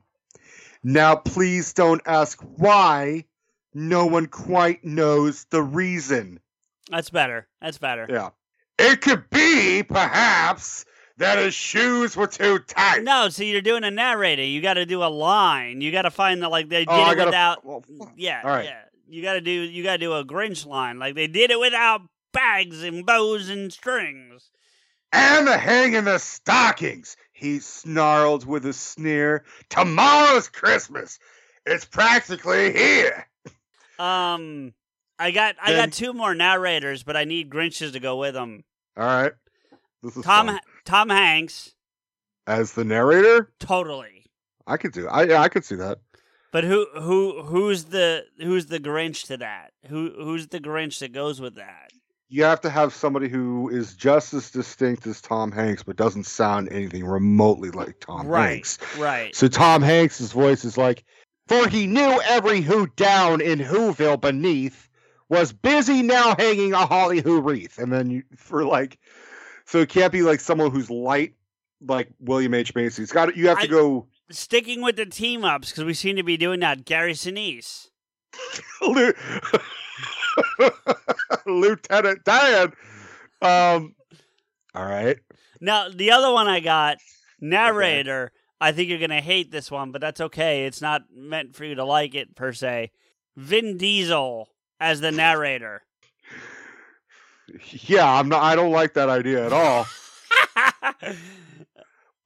[0.82, 3.24] Now, please don't ask why.
[3.72, 6.40] No one quite knows the reason.
[6.90, 7.46] That's better.
[7.60, 8.06] That's better.
[8.08, 8.30] Yeah.
[8.78, 10.86] It could be, perhaps,
[11.20, 13.02] that his shoes were too tight.
[13.04, 14.42] No, so you're doing a narrator.
[14.42, 15.80] You got to do a line.
[15.80, 17.64] You got to find the like they did Oh, it gotta- without.
[17.64, 17.84] well,
[18.16, 18.40] yeah.
[18.42, 18.64] All right.
[18.64, 18.80] Yeah.
[19.08, 19.50] You got to do.
[19.50, 20.98] You got to do a Grinch line.
[20.98, 22.02] Like they did it without
[22.32, 24.50] bags and bows and strings.
[25.12, 29.44] And the hanging the stockings, he snarled with a sneer.
[29.68, 31.18] Tomorrow's Christmas.
[31.66, 33.26] It's practically here.
[33.98, 34.72] Um,
[35.18, 38.34] I got I Then- got two more narrators, but I need Grinches to go with
[38.34, 38.64] them.
[38.96, 39.32] All right.
[40.02, 40.60] This is Tom fun.
[40.84, 41.74] Tom Hanks,
[42.46, 43.52] as the narrator.
[43.58, 44.26] totally.
[44.66, 45.08] I could do.
[45.08, 45.98] I yeah, I could see that.
[46.52, 49.72] But who who who's the who's the Grinch to that?
[49.86, 51.90] Who who's the Grinch that goes with that?
[52.28, 56.26] You have to have somebody who is just as distinct as Tom Hanks, but doesn't
[56.26, 58.78] sound anything remotely like Tom right, Hanks.
[58.98, 59.34] right.
[59.34, 61.02] So Tom Hanks's voice is like,
[61.48, 64.88] for he knew every who down in Whoville beneath
[65.28, 67.78] was busy now hanging a holly who wreath.
[67.78, 69.00] And then you for like,
[69.70, 71.34] so it can't be like someone who's light,
[71.86, 73.02] like William H Macy.
[73.02, 74.06] It's got you have to I- go.
[74.32, 76.84] Sticking with the team ups because we seem to be doing that.
[76.84, 77.88] Gary Sinise.
[78.82, 79.12] Lieu-
[81.46, 82.72] Lieutenant Dan.
[83.42, 83.94] Um.
[84.74, 85.18] All right.
[85.60, 86.98] Now the other one I got
[87.40, 88.32] narrator.
[88.60, 90.66] I think you're gonna hate this one, but that's okay.
[90.66, 92.90] It's not meant for you to like it per se.
[93.36, 94.48] Vin Diesel
[94.78, 95.82] as the narrator.
[97.70, 98.42] Yeah, I'm not.
[98.42, 99.86] I don't like that idea at all.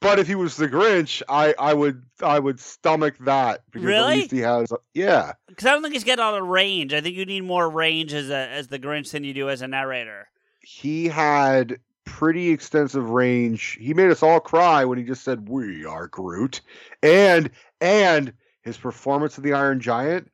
[0.01, 4.13] But if he was the Grinch, I, I would I would stomach that because Really?
[4.13, 5.33] at least he has yeah.
[5.49, 6.93] Because I don't think he's got all the range.
[6.93, 9.63] I think you need more range as a as the Grinch than you do as
[9.63, 10.29] a narrator.
[10.61, 13.79] He had pretty extensive range.
[13.81, 16.61] He made us all cry when he just said "We are Groot,"
[17.03, 17.49] and
[17.81, 20.31] and his performance of the Iron Giant.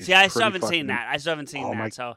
[0.00, 1.08] See, I still haven't seen that.
[1.12, 1.76] I still haven't seen Oh that.
[1.76, 2.14] my- So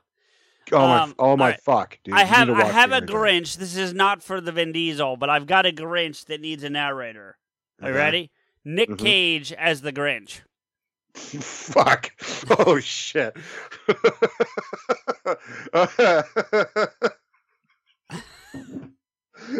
[0.71, 0.99] Oh my!
[1.01, 1.45] Um, oh my!
[1.45, 1.61] alright.
[1.61, 2.15] Fuck, dude!
[2.15, 3.01] I have I have a.
[3.01, 3.57] Grinch.
[3.57, 6.69] This is not for the Vin Diesel, but I've got a Grinch that needs a
[6.69, 7.37] narrator.
[7.81, 8.03] Are you Okay.
[8.03, 8.31] ready?
[8.65, 8.97] Nick Mhm.
[8.99, 10.41] Cage as the Grinch.
[11.15, 12.11] Fuck!
[12.49, 13.35] Oh shit!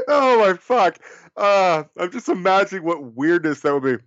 [0.08, 1.00] oh my fuck!
[1.36, 4.04] Uh, I'm just imagining what weirdness that would be.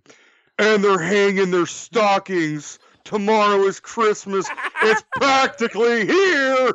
[0.59, 2.77] And they're hanging their stockings.
[3.03, 4.47] Tomorrow is Christmas.
[4.83, 6.71] It's practically here.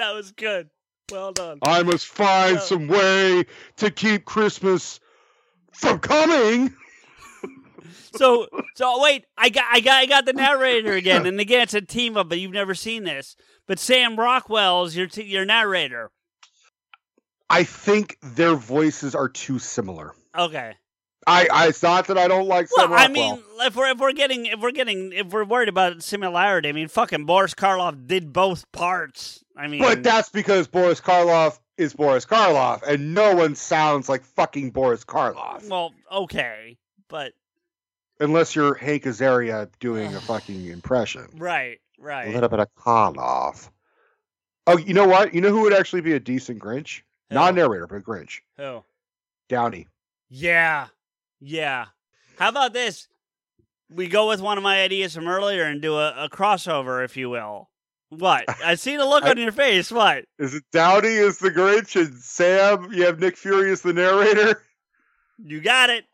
[0.00, 0.70] That was good.
[1.12, 1.58] Well done.
[1.60, 3.44] I must find some way
[3.76, 4.98] to keep Christmas
[5.72, 6.74] from coming.
[8.16, 11.74] So, so wait, I got, I got, I got the narrator again, and again, it's
[11.74, 13.36] a team up, but you've never seen this.
[13.68, 16.10] But Sam Rockwell's your t- your narrator.
[17.48, 20.12] I think their voices are too similar.
[20.36, 20.74] Okay.
[21.30, 23.98] I, I it's not that I don't like Well, Sam I mean, if we're if
[23.98, 28.06] we're getting if we're getting if we're worried about similarity, I mean, fucking Boris Karloff
[28.06, 29.44] did both parts.
[29.56, 34.24] I mean, but that's because Boris Karloff is Boris Karloff, and no one sounds like
[34.24, 35.68] fucking Boris Karloff.
[35.68, 36.78] well, okay,
[37.08, 37.32] but
[38.20, 41.26] Unless you're Hank Azaria doing a fucking impression.
[41.36, 42.28] right, Right.
[42.28, 43.70] A little bit of Karloff.
[44.66, 45.34] Oh, you know what?
[45.34, 47.02] You know who would actually be a decent Grinch?
[47.30, 48.40] not a narrator but a Grinch.
[48.56, 48.84] Who?
[49.48, 49.86] Downey.
[50.28, 50.88] Yeah,
[51.40, 51.86] yeah.
[52.38, 53.08] How about this?
[53.90, 57.16] We go with one of my ideas from earlier and do a, a crossover, if
[57.16, 57.68] you will.
[58.10, 58.44] What?
[58.64, 59.90] I see the look I- on your face.
[59.90, 60.24] What?
[60.38, 62.92] Is it Downey as the Grinch and Sam?
[62.92, 64.62] You have Nick Fury as the narrator?
[65.42, 66.04] You got it.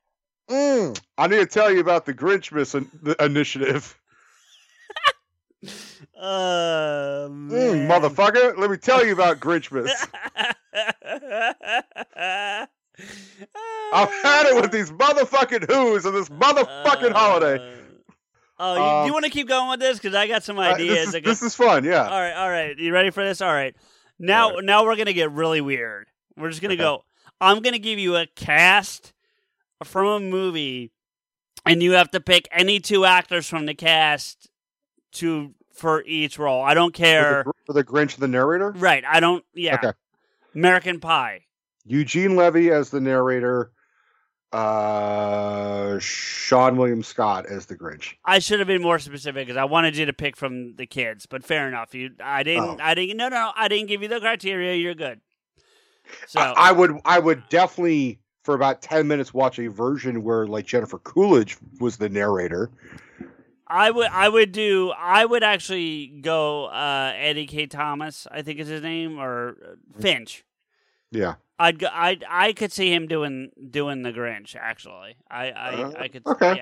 [0.49, 0.99] Mm.
[1.19, 3.99] I need to tell you about the Grinch miss the initiative.
[6.17, 9.91] Uh, Mm, motherfucker, let me tell you about Grinchmas.
[13.93, 17.57] I've had it with these motherfucking Who's and this motherfucking holiday.
[17.57, 17.73] Uh,
[18.59, 19.99] Oh, you, Um, you want to keep going with this?
[19.99, 21.13] Because I got some Uh, ideas.
[21.13, 22.05] this, is, this is fun, yeah.
[22.05, 22.79] All right, all right.
[22.79, 23.43] You ready for this?
[23.43, 23.77] All right.
[24.19, 24.65] Now, All right.
[24.65, 26.07] now we're gonna get really weird.
[26.39, 26.83] We're just gonna Okay.
[26.83, 27.05] go.
[27.39, 29.13] I'm gonna give you a cast
[29.85, 30.91] from a movie,
[31.67, 34.49] and you have to pick any two actors from the cast
[35.13, 36.63] to for each role.
[36.65, 37.45] I don't For care.
[37.45, 39.05] the, for the Grinch, the narrator, Right.
[39.07, 39.45] I don't.
[39.53, 39.75] Yeah.
[39.75, 39.93] Okay.
[40.55, 41.43] American Pie.
[41.87, 43.71] Eugene Levy as the narrator,
[44.53, 48.15] uh, Seann William Scott as the Grinch.
[48.25, 51.27] I should have been more specific because I wanted you to pick from the kids,
[51.27, 51.95] but fair enough.
[51.95, 52.65] You, I didn't.
[52.65, 52.77] Oh.
[52.81, 53.17] I didn't.
[53.17, 54.75] No, no, I didn't give you the criteria.
[54.75, 55.21] You're good.
[56.27, 60.47] So I, I would, I would definitely for about ten minutes watch a version where
[60.47, 62.71] like Jennifer Coolidge was the narrator.
[63.67, 68.61] I would I would do I would actually go uh, Eddie Kaye Thomas, I think
[68.61, 70.45] is his name, or uh, Finch.
[71.17, 71.35] Yeah.
[71.59, 74.55] I'd go, I I could see him doing doing the Grinch.
[74.55, 76.57] Actually, I I, Uh, I could okay.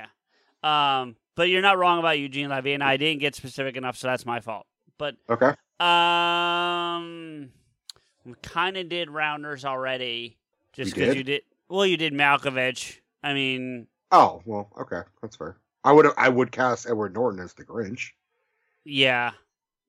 [0.62, 1.01] yeah.
[1.01, 4.06] Um, but you're not wrong about Eugene Levy, and I didn't get specific enough, so
[4.06, 4.66] that's my fault.
[4.98, 5.52] But Okay.
[5.81, 7.51] um,
[8.24, 10.39] we kind of did Rounders already,
[10.72, 11.43] just because you did.
[11.68, 12.98] Well, you did Malkovich.
[13.22, 15.56] I mean, Oh well, okay, that's fair.
[15.82, 18.10] I would, I would cast Edward Norton as the Grinch,
[18.85, 19.32] yeah,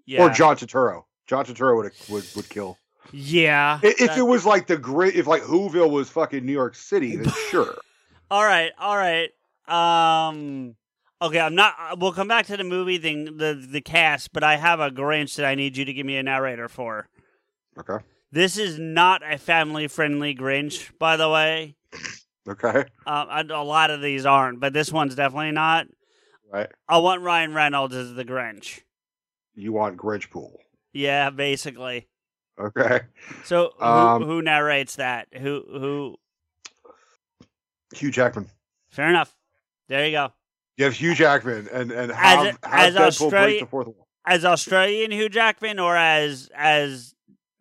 [0.06, 1.04] yeah, or John Turturro.
[1.28, 2.78] John Turturro would would would kill.
[3.12, 3.80] Yeah.
[3.84, 7.16] If that- it was like the great, if like Whoville was fucking New York City,
[7.16, 7.76] then sure.
[8.32, 9.30] All right, all right.
[9.68, 10.76] Um,
[11.22, 11.76] okay, I'm not.
[11.80, 14.90] uh, We'll come back to the movie thing, the the cast, but I have a
[14.92, 17.08] Grinch that I need you to give me a narrator for.
[17.78, 18.04] Okay.
[18.32, 21.76] This is not a family friendly Grinch, by the way.
[22.48, 22.84] Okay.
[23.06, 25.88] Uh, a lot of these aren't, but this one's definitely not.
[26.52, 26.70] Right.
[26.88, 28.82] I want Ryan Reynolds as the Grinch.
[29.56, 30.60] You want Grinch pool.
[30.94, 32.08] Yeah, basically.
[32.60, 33.02] Okay.
[33.44, 35.28] So who, Um, who narrates that?
[35.34, 36.16] Who who?
[37.94, 38.48] Hugh Jackman.
[38.90, 39.36] Fair enough.
[39.88, 40.34] There you go.
[40.78, 44.08] You have Hugh Jackman and and As have, as Deadpool Australia- break the fourth wall
[44.26, 47.14] As Australian Hugh Jackman or as as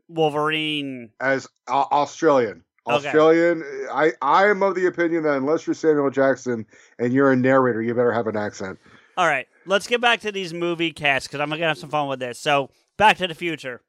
[0.09, 1.11] Wolverine?
[1.21, 2.63] as uh, Australian.
[2.87, 3.07] Okay.
[3.09, 3.65] Australian.
[3.93, 6.67] I I am of the opinion that unless you're Samuel Jackson
[6.99, 8.79] and you're a narrator, you better have an accent.
[9.17, 12.09] All right, let's get back to these movie casts because I'm gonna have some fun
[12.09, 12.39] with this.
[12.39, 13.81] So, Back to the Future.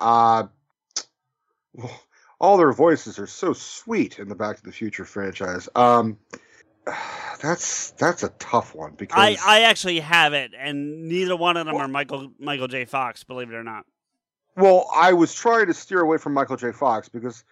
[0.00, 0.46] Uh
[2.40, 5.68] all their voices are so sweet in the Back to the Future franchise.
[5.74, 6.18] Um,
[7.40, 11.66] that's that's a tough one because I I actually have it, and neither one of
[11.66, 12.86] them are Michael Michael J.
[12.86, 13.22] Fox.
[13.24, 13.84] Believe it or not.
[14.56, 16.72] Well, I was trying to steer away from Michael J.
[16.72, 17.44] Fox because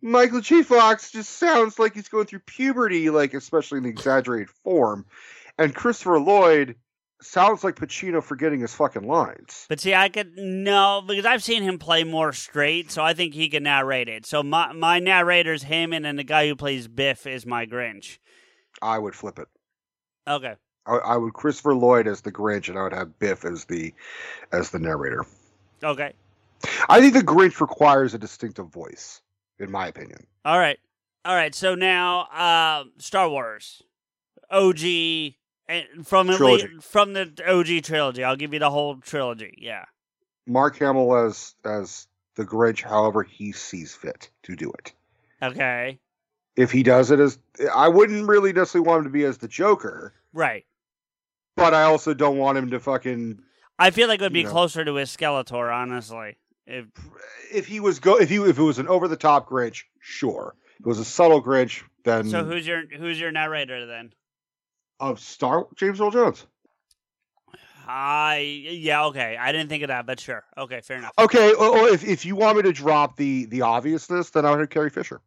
[0.00, 0.62] Michael J.
[0.62, 5.04] Fox just sounds like he's going through puberty, like especially in the exaggerated form,
[5.58, 6.76] and Christopher Lloyd
[7.24, 9.66] sounds like Pacino forgetting his fucking lines.
[9.68, 13.34] But see, I could no because I've seen him play more straight, so I think
[13.34, 14.26] he can narrate it.
[14.26, 18.18] So my my narrator's him, and then the guy who plays Biff is my Grinch.
[18.82, 19.48] I would flip it.
[20.28, 20.54] Okay.
[20.86, 23.92] I, I would Christopher Lloyd as the Grinch, and I would have Biff as the
[24.52, 25.24] as the narrator.
[25.82, 26.12] Okay.
[26.88, 29.20] I think the Grinch requires a distinctive voice,
[29.58, 30.26] in my opinion.
[30.44, 30.78] All right.
[31.24, 31.54] All right.
[31.54, 33.82] So now, uh, Star Wars,
[34.50, 35.34] OG,
[35.68, 36.68] and from Trilogy.
[36.68, 38.22] least, from the OG trilogy.
[38.24, 39.54] I'll give you the whole trilogy.
[39.58, 39.84] Yeah.
[40.46, 44.92] Mark Hamill as as the Grinch, however he sees fit to do it.
[45.42, 45.98] Okay.
[46.56, 47.38] If he does it as,
[47.74, 50.64] I wouldn't really necessarily want him to be as the Joker, Right.
[51.56, 53.40] but I also don't want him to fucking.
[53.78, 54.50] I feel like it would be know.
[54.50, 56.36] closer to his Skeletor, honestly.
[56.66, 56.86] If
[57.52, 60.54] If he was go, if he if it was an over the top Grinch, sure.
[60.74, 64.12] If it was a subtle Grinch, then so, who's your who's your narrator then?
[65.00, 66.46] Of Star James Earl Jones.
[67.86, 68.38] I
[68.70, 69.36] yeah okay.
[69.38, 70.42] I didn't think of that, but sure.
[70.56, 71.12] Okay, fair enough.
[71.18, 74.60] Okay, or if, if you want me to drop the the obviousness, then I would
[74.60, 75.20] have Carrie Fisher.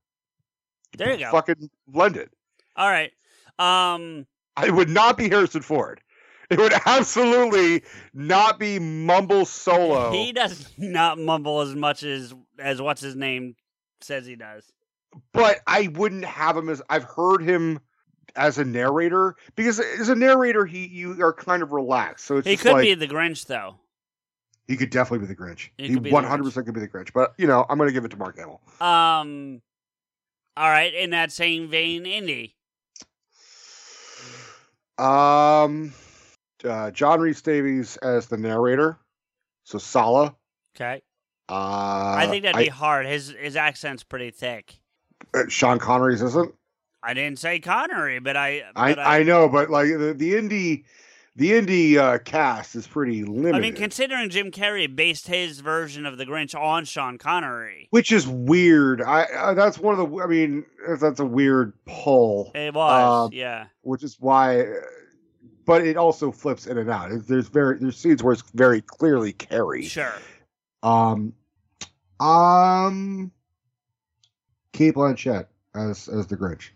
[0.97, 1.31] There you go.
[1.31, 2.31] Fucking blend it.
[2.75, 3.11] All right.
[3.59, 4.25] Um.
[4.63, 6.01] It would not be Harrison Ford.
[6.49, 7.83] It would absolutely
[8.13, 10.11] not be Mumble Solo.
[10.11, 13.55] He does not mumble as much as as what's his name
[14.01, 14.63] says he does.
[15.33, 17.79] but I wouldn't have him as I've heard him
[18.37, 22.25] as a narrator because as a narrator he you are kind of relaxed.
[22.25, 23.75] So it's He could like, be the Grinch though.
[24.67, 25.69] he could definitely be the Grinch.
[25.77, 27.11] He one hundred percent could be the Grinch.
[27.13, 28.61] But you know, I'm gonna give it to Mark Hamill.
[28.79, 29.61] Um.
[30.55, 30.93] All right.
[30.93, 32.55] In that same vein, Indy.
[34.97, 35.93] Um,
[36.63, 38.97] uh, John Rhys-Davies as the narrator,
[39.63, 40.35] so Sallah.
[40.75, 41.03] Okay.
[41.49, 43.05] Uh, I think that'd be hard.
[43.05, 44.79] His his accent's pretty thick.
[45.35, 46.53] uh, Sean Connery's isn't.
[47.07, 48.63] I didn't say Connery, but I.
[48.75, 50.83] I, But I know, but like the, the Indy,
[51.37, 53.55] the Indy uh, cast is pretty limited.
[53.55, 58.11] I mean, considering Jim Carrey based his version of the Grinch on Sean Connery, which
[58.11, 59.01] is weird.
[59.01, 60.21] I uh, that's one of the.
[60.21, 60.65] I mean,
[60.99, 63.67] that's a weird pull, it was Uh, yeah.
[63.83, 64.65] which is why.
[65.65, 67.09] But it also flips in and out.
[67.27, 69.83] There's very there's scenes where it's very clearly Carrey.
[69.83, 70.13] Sure.
[70.83, 71.33] Um,
[72.19, 73.31] um,
[74.73, 76.69] Cate Blanchett as as the Grinch.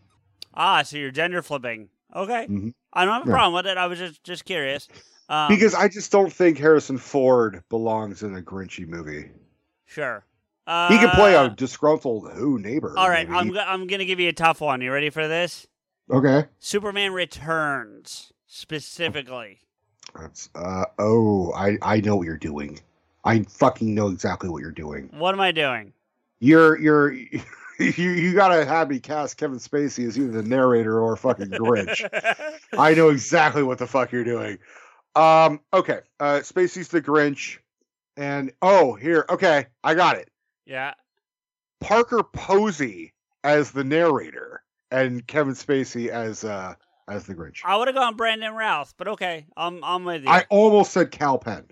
[0.54, 1.90] Ah, so you're gender flipping.
[2.16, 2.48] Okay.
[2.48, 2.74] Mhm.
[2.94, 3.34] I don't have a Yeah.
[3.36, 3.78] problem with it.
[3.78, 4.88] I was just just curious.
[5.30, 9.30] Um, because I just don't think Harrison Ford belongs in a Grinchy movie.
[9.86, 10.26] sure.
[10.68, 12.94] Uh, He could play a disgruntled who neighbor.
[12.98, 13.58] All right, maybe.
[13.60, 14.82] I'm I'm gonna give you a tough one.
[14.82, 15.68] You ready for this?
[16.10, 16.46] okay.
[16.60, 19.60] Superman Returns specifically.
[20.20, 22.80] That's uh oh, I I know what you're doing.
[23.24, 25.10] I fucking know exactly what you're doing.
[25.14, 25.94] What am I doing?
[26.40, 27.16] You're you're
[27.86, 32.08] you you gotta have me cast Kevin Spacey as either the narrator or fucking Grinch.
[32.78, 34.58] I know exactly what the fuck you're doing.
[35.16, 36.00] Um okay.
[36.20, 37.58] Uh Spacey's the Grinch.
[38.18, 40.30] And oh here, okay, I got it.
[40.66, 40.94] yeah.
[41.80, 43.14] Parker Posey
[43.44, 46.76] as the narrator and Kevin Spacey as uh
[47.08, 47.62] as the Grinch.
[47.66, 50.30] I would have gone Brandon Routh, but okay, I'm I'm with you.
[50.30, 51.66] I almost said Kal Penn.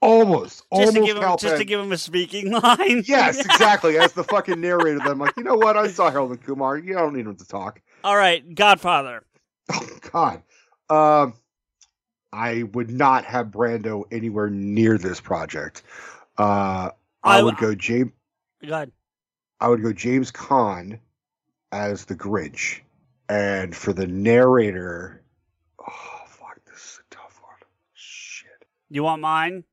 [0.00, 0.58] Almost.
[0.58, 3.02] just almost to give him just to give him a speaking line.
[3.06, 3.98] Yes, exactly.
[3.98, 5.76] As the fucking narrator, then I'm like, you know what?
[5.76, 6.78] I saw Harold and Kumar.
[6.78, 7.80] You don't need him to talk.
[8.04, 9.22] All right, Godfather.
[9.70, 10.42] Oh God.
[10.88, 11.34] Um,
[12.32, 15.82] I would not have Brando anywhere near this project.
[16.38, 16.90] Uh,
[17.22, 18.12] I, I- would go James.
[18.64, 18.92] Good.
[19.60, 21.00] I would go James Caan
[21.72, 22.80] as the Grinch,
[23.28, 25.22] and for the narrator,
[25.80, 27.56] oh fuck, this is a tough one.
[27.92, 28.48] Shit.
[28.88, 29.64] You want mine?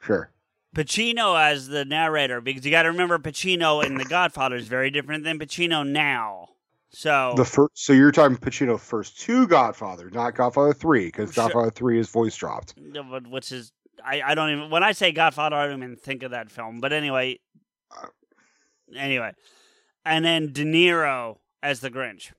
[0.00, 0.30] Sure.
[0.74, 4.90] Pacino as the narrator because you got to remember Pacino in The Godfather is very
[4.90, 6.48] different than Pacino now.
[6.90, 11.44] So The first, so you're talking Pacino first two Godfather, not Godfather three, because Sure.
[11.44, 12.74] Godfather three is voice dropped.
[13.28, 13.72] Which is
[14.04, 16.80] I, I don't even when I say Godfather I don't even think of that film.
[16.80, 17.40] But anyway,
[17.90, 18.06] uh.
[18.96, 19.32] anyway,
[20.04, 22.32] and then De Niro as the Grinch.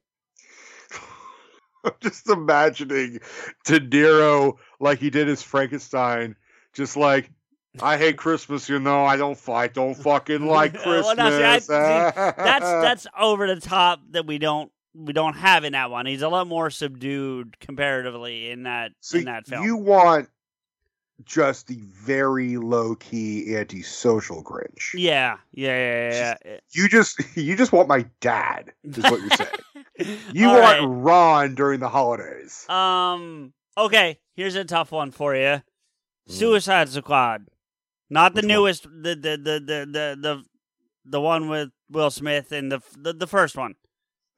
[1.83, 3.19] I'm just imagining
[3.65, 6.35] De Niro like he did his Frankenstein,
[6.73, 7.29] just like
[7.81, 9.05] I hate Christmas, you know.
[9.05, 11.05] I don't fight, don't fucking like Christmas.
[11.05, 12.35] Well, no, see, I- see, that's
[12.65, 16.05] that's over the top that we don't we don't have in that one.
[16.05, 19.63] He's a lot more subdued comparatively in that so in that film.
[19.63, 20.29] you want
[21.25, 24.93] just the very low key antisocial Grinch.
[24.93, 26.57] yeah, yeah, yeah, yeah.
[26.71, 29.49] You just you just want my dad, is what you're saying.
[30.31, 30.85] You All want right.
[30.85, 32.65] Ron during the holidays.
[32.69, 33.51] Um.
[33.77, 34.17] Okay.
[34.33, 35.41] Here's a tough one for you.
[35.41, 35.61] Mm.
[36.29, 37.47] Suicide Squad,
[38.09, 38.47] not the Which one?
[38.47, 38.83] newest.
[38.83, 40.43] The the the the the the
[41.05, 43.75] the one with Will Smith and the the, the first one.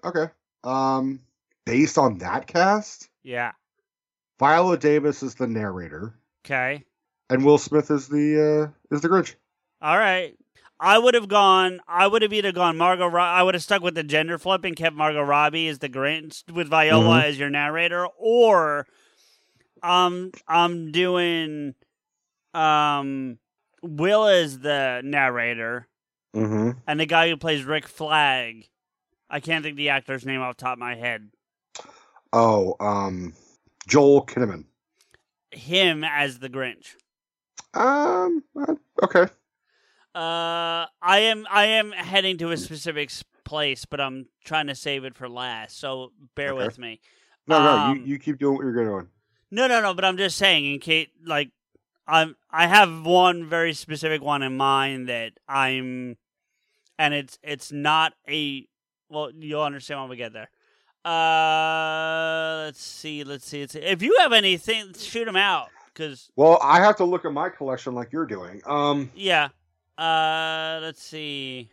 [0.04, 0.26] Okay.
[0.64, 1.20] Um
[1.66, 3.52] based on that cast, Yeah.
[4.40, 6.16] Viola Davis is the narrator.
[6.46, 6.84] Okay.
[7.30, 9.36] and Will Smith is the uh, is the Grinch.
[9.82, 10.36] All right.
[10.80, 11.80] I would have gone.
[11.88, 13.06] I would have either gone Margot.
[13.08, 15.90] Ro- I would have stuck with the gender flip and kept Margot Robbie as the
[15.90, 18.88] Grinch with Viola as your narrator, or
[19.84, 21.76] um, I'm doing
[22.56, 23.38] um,
[23.82, 25.88] Will is the narrator,
[26.36, 26.80] Mm-hmm.
[26.88, 28.70] and the guy who plays Rick Flag.
[29.30, 31.30] I can't think the actor's name off the top of my head.
[32.32, 33.34] Oh, um,
[33.88, 34.66] Joel Kinnaman.
[35.52, 36.96] Him as the Grinch.
[37.74, 39.24] Um, uh, okay.
[40.14, 43.12] Uh, I am I am heading to a specific
[43.44, 45.80] place, but I'm trying to save it for last.
[45.80, 46.66] So bear Okay.
[46.66, 47.00] with me.
[47.48, 49.08] No, no, Um, you, you keep doing what you're doing.
[49.52, 49.94] No, no, no.
[49.94, 51.52] But I'm just saying, in case, like,
[52.12, 56.18] I'm I have one very specific one in mind that I'm,
[57.00, 58.68] and it's it's not a
[59.10, 59.32] well.
[59.34, 60.50] You'll understand when we get there.
[61.06, 63.80] Uh, let's see, let's see, let's see.
[63.80, 65.70] If you have anything, shoot them out.
[65.96, 68.62] Cause Well, I have to look at my collection like you're doing.
[68.66, 69.50] Um, yeah.
[69.98, 71.70] Uh, let's see.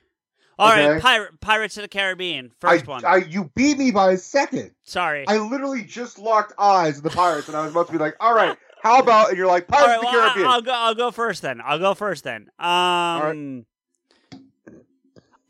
[0.59, 1.01] All right, Okay.
[1.01, 3.05] Pirate Pirates of the Caribbean, I, first one.
[3.05, 4.73] I, you beat me by a second.
[4.85, 5.25] Sorry.
[5.29, 8.17] I literally just locked eyes with the pirates, and I was about to be like,
[8.19, 10.63] "All right, how about?" And you're like, "Pirates right, of the well, I- Caribbean." I'll
[10.63, 10.73] go.
[10.73, 11.61] I'll go first then.
[11.65, 12.49] I'll go first then.
[12.59, 13.65] Um, right.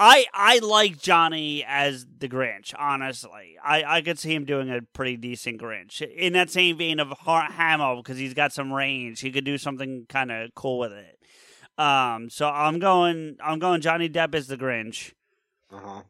[0.01, 2.73] I I like Johnny as the Grinch.
[2.79, 7.01] Honestly, I I could see him doing a pretty decent Grinch in that same vein
[7.01, 9.21] of Har- Hamill because he's got some range.
[9.21, 11.19] He could do something kind of cool with it.
[11.79, 13.37] Um, so I'm going.
[13.43, 15.13] I'm going Johnny Depp as the Grinch.
[15.73, 16.03] uh-huh.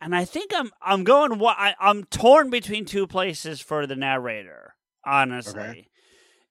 [0.00, 3.96] And I think I'm I'm going what I, I'm torn between two places for the
[3.96, 4.74] narrator.
[5.06, 5.86] Honestly, Okay.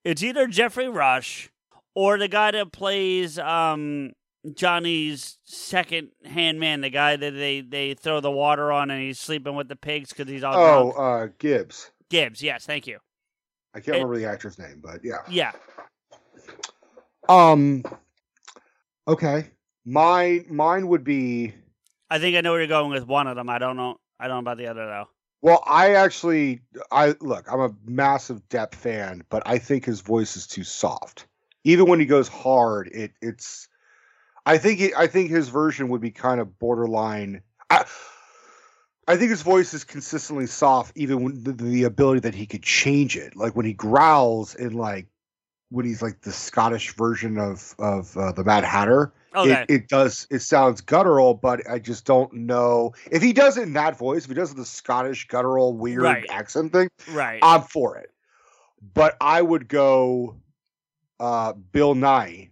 [0.03, 1.49] It's either Geoffrey Rush
[1.95, 4.11] or the guy that plays um,
[4.53, 9.19] Johnny's second hand man, the guy that they, they throw the water on and he's
[9.19, 11.91] sleeping with the pigs because he's all Oh, uh, Gibbs.
[12.09, 12.99] Gibbs, yes, thank you.
[13.73, 15.17] I can't It- remember the actor's name, but yeah.
[15.29, 15.51] Yeah,
[17.29, 17.83] Um.
[19.07, 19.49] Okay.
[19.85, 21.53] My mine would be.
[22.09, 23.49] I think I know where you're going with one of them.
[23.49, 23.97] I don't know.
[24.19, 25.07] I don't know about the other though.
[25.43, 27.51] Well, I actually, I look.
[27.51, 31.27] I'm a massive Depp fan, but I think his voice is too soft.
[31.65, 33.67] Even when he goes hard, it it's.
[34.45, 37.41] I think it, I think his version would be kind of borderline.
[37.69, 37.83] I,
[39.05, 42.63] I think his voice is consistently soft, even when the, the ability that he could
[42.63, 43.35] change it.
[43.35, 45.07] Like when he growls in like
[45.69, 49.11] when he's like the Scottish version of of uh, the Mad Hatter.
[49.35, 50.27] Okay, It, it does.
[50.29, 54.23] It sounds guttural, but I just don't know if he does it in that voice.
[54.23, 56.25] If he does the Scottish guttural weird Right.
[56.29, 57.39] accent thing, right.
[57.41, 58.11] I'm for it.
[58.93, 60.37] But I would go
[61.19, 62.49] uh, Bill Nighy.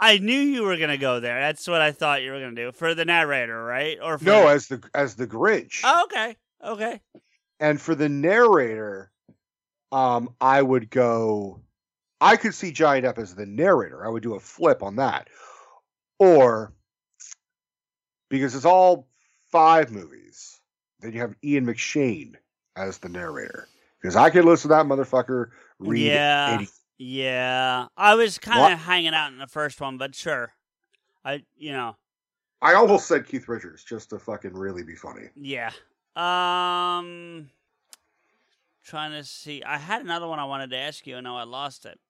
[0.00, 1.40] I knew you were gonna go there.
[1.40, 3.98] That's what I thought you were gonna do for the narrator, right?
[4.02, 7.00] Or for No, the- as the as the Grinch, Oh, okay, okay.
[7.58, 9.10] and for the narrator,
[9.92, 11.62] um, I would go.
[12.20, 14.04] I could see Giant Up as the narrator.
[14.04, 15.28] I would do a flip on that,
[16.18, 16.72] or
[18.28, 19.08] because it's all
[19.50, 20.60] five movies,
[21.00, 22.34] then you have Ian McShane
[22.76, 23.68] as the narrator.
[24.00, 26.54] Because I could listen to that motherfucker read Yeah.
[26.60, 26.68] 80
[26.98, 30.52] Yeah, I was kind of hanging out in the first one, but sure,
[31.24, 31.96] I you know
[32.60, 35.28] I almost said Keith Richards just to fucking really be funny.
[35.36, 35.70] yeah.
[36.16, 37.50] Um,
[38.84, 39.62] trying to see.
[39.62, 42.00] I had another one I wanted to ask you, and now I lost it.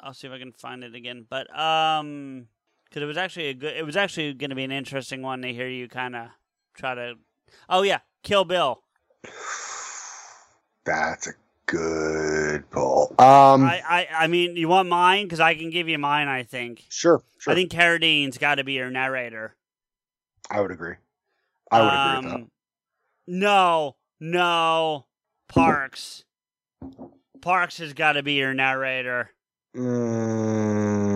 [0.00, 1.26] I'll see if I can find it again.
[1.28, 2.46] But um,
[2.88, 3.76] because it was actually a good.
[3.76, 6.28] It was actually going to be an interesting one to hear you kind of
[6.74, 7.14] try to.
[7.68, 8.82] Oh yeah, Kill Bill.
[10.84, 11.32] That's a
[11.66, 13.14] good pull.
[13.18, 15.26] Um, I, I I mean, you want mine?
[15.26, 16.28] Because I can give you mine.
[16.28, 16.84] I think.
[16.88, 17.52] sure, sure.
[17.52, 19.54] I think Carradine's got to be your narrator.
[20.50, 20.94] I would agree.
[21.70, 22.40] I would agree with that.
[22.42, 22.50] Um,
[23.26, 25.06] No, no,
[25.48, 26.24] Parks.
[27.42, 29.30] Parks has got to be your narrator.
[29.76, 31.07] Mm,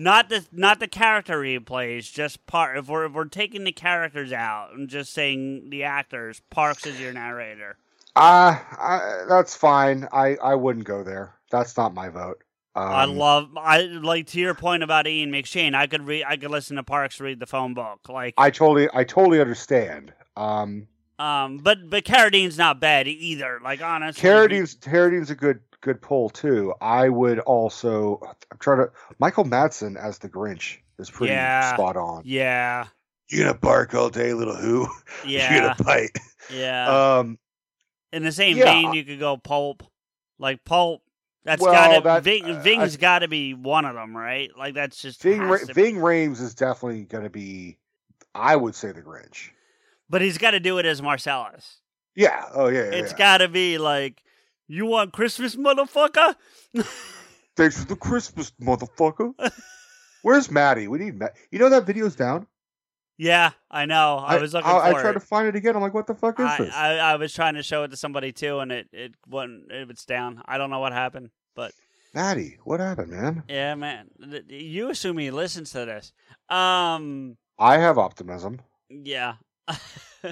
[0.00, 2.78] Not the not the character he plays, just part.
[2.78, 6.98] If we're if we're taking the characters out and just saying the actors, Parks is
[6.98, 7.76] your narrator.
[8.16, 10.08] uh, I, that's fine.
[10.10, 11.34] I, I wouldn't go there.
[11.50, 12.42] That's not my vote.
[12.74, 13.50] Um, I love.
[13.58, 15.74] I like to your point about Ian McShane.
[15.74, 16.24] I could read.
[16.26, 18.08] I could listen to Parks read the phone book.
[18.08, 20.14] Like, I totally, I totally understand.
[20.34, 20.86] Um,
[21.20, 23.60] um, but but Carradine's not bad either.
[23.62, 26.74] Like honestly, Carradine's, Carradine's a good, good pull too.
[26.80, 28.20] I would also,
[28.50, 31.74] I'm trying to, Michael Madsen as the Grinch is pretty Yeah.
[31.74, 32.22] spot on.
[32.24, 32.86] Yeah,
[33.28, 34.86] You gonna bark all day, little who?
[35.26, 35.50] Yeah.
[35.50, 36.18] You yeah, gonna bite?
[36.52, 37.18] yeah.
[37.18, 37.38] Um,
[38.12, 38.64] In the same Yeah.
[38.64, 39.82] vein, you could go pulp.
[40.38, 41.02] Like pulp.
[41.44, 44.50] That's Well, gotta that- Ving, uh, Ving's I- got to be one of them, right?
[44.58, 45.82] Like that's just Ving, Ra- has to be.
[45.82, 47.78] Ving Rhames is definitely gonna be,
[48.34, 49.50] I would say the Grinch.
[50.10, 51.80] But he's got to do it as Marcellus.
[52.16, 52.44] Yeah.
[52.52, 52.90] Oh yeah.
[52.90, 53.18] yeah, It's yeah.
[53.18, 54.22] got to be like,
[54.68, 56.34] you want Christmas, motherfucker?
[57.56, 59.32] Thanks for the Christmas, motherfucker.
[60.22, 60.88] Where's Maddie?
[60.88, 61.36] We need Matt.
[61.50, 62.46] You know that video's down.
[63.18, 64.16] Yeah, I know.
[64.16, 65.12] I, was looking I, I tried it.
[65.14, 65.76] to find it again.
[65.76, 66.74] I'm like, what the fuck is I, this?
[66.74, 69.70] I, I was trying to show it to somebody too, and it it wasn't.
[69.70, 70.42] It was down.
[70.46, 71.72] I don't know what happened, but
[72.14, 73.42] Maddie, what happened, man?
[73.46, 74.08] yeah, man.
[74.48, 76.12] You assume he listens to this.
[76.48, 77.36] Um.
[77.58, 78.60] I have optimism.
[78.88, 79.34] Yeah.
[79.68, 80.30] uh.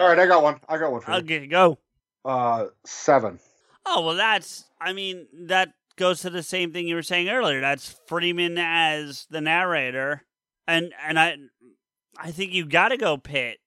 [0.00, 0.60] All right, I got one.
[0.68, 1.18] I got one for you.
[1.18, 1.78] Okay, go.
[2.24, 3.38] Uh, seven.
[3.86, 4.64] Oh well, that's.
[4.80, 7.60] I mean, that goes to the same thing you were saying earlier.
[7.60, 10.24] That's Freeman as the narrator,
[10.66, 11.36] and and I,
[12.16, 13.58] I think you got to go Pitt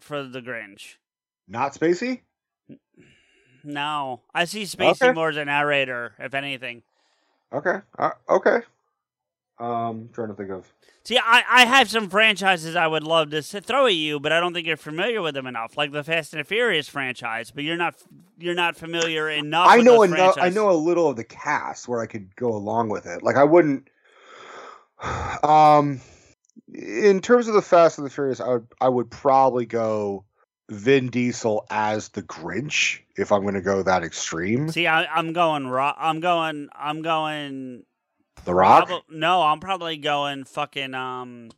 [0.00, 0.96] for the Grinch.
[1.48, 2.22] Not Spacey.
[3.64, 5.12] No, I see Spacey Okay.
[5.12, 6.82] more as a narrator, if anything.
[7.52, 7.76] Okay.
[7.98, 8.60] Uh, okay.
[9.62, 10.66] Um, trying to think of.
[11.04, 14.40] See, I, I have some franchises I would love to throw at you, but I
[14.40, 17.52] don't think you're familiar with them enough, like the Fast and the Furious franchise.
[17.52, 17.94] But you're not
[18.38, 19.68] you're not familiar enough.
[19.68, 20.36] I know enough.
[20.40, 23.22] I know a little of the cast where I could go along with it.
[23.22, 23.88] Like I wouldn't.
[25.42, 26.00] Um,
[26.72, 30.24] in terms of the Fast and the Furious, I would I would probably go
[30.70, 34.70] Vin Diesel as the Grinch if I'm going to go that extreme.
[34.70, 35.66] See, I, I'm going.
[35.66, 36.68] I'm going.
[36.74, 37.82] I'm going.
[38.44, 38.90] The Rock.
[39.10, 40.94] no, I'm probably going fucking.
[40.94, 41.50] Um.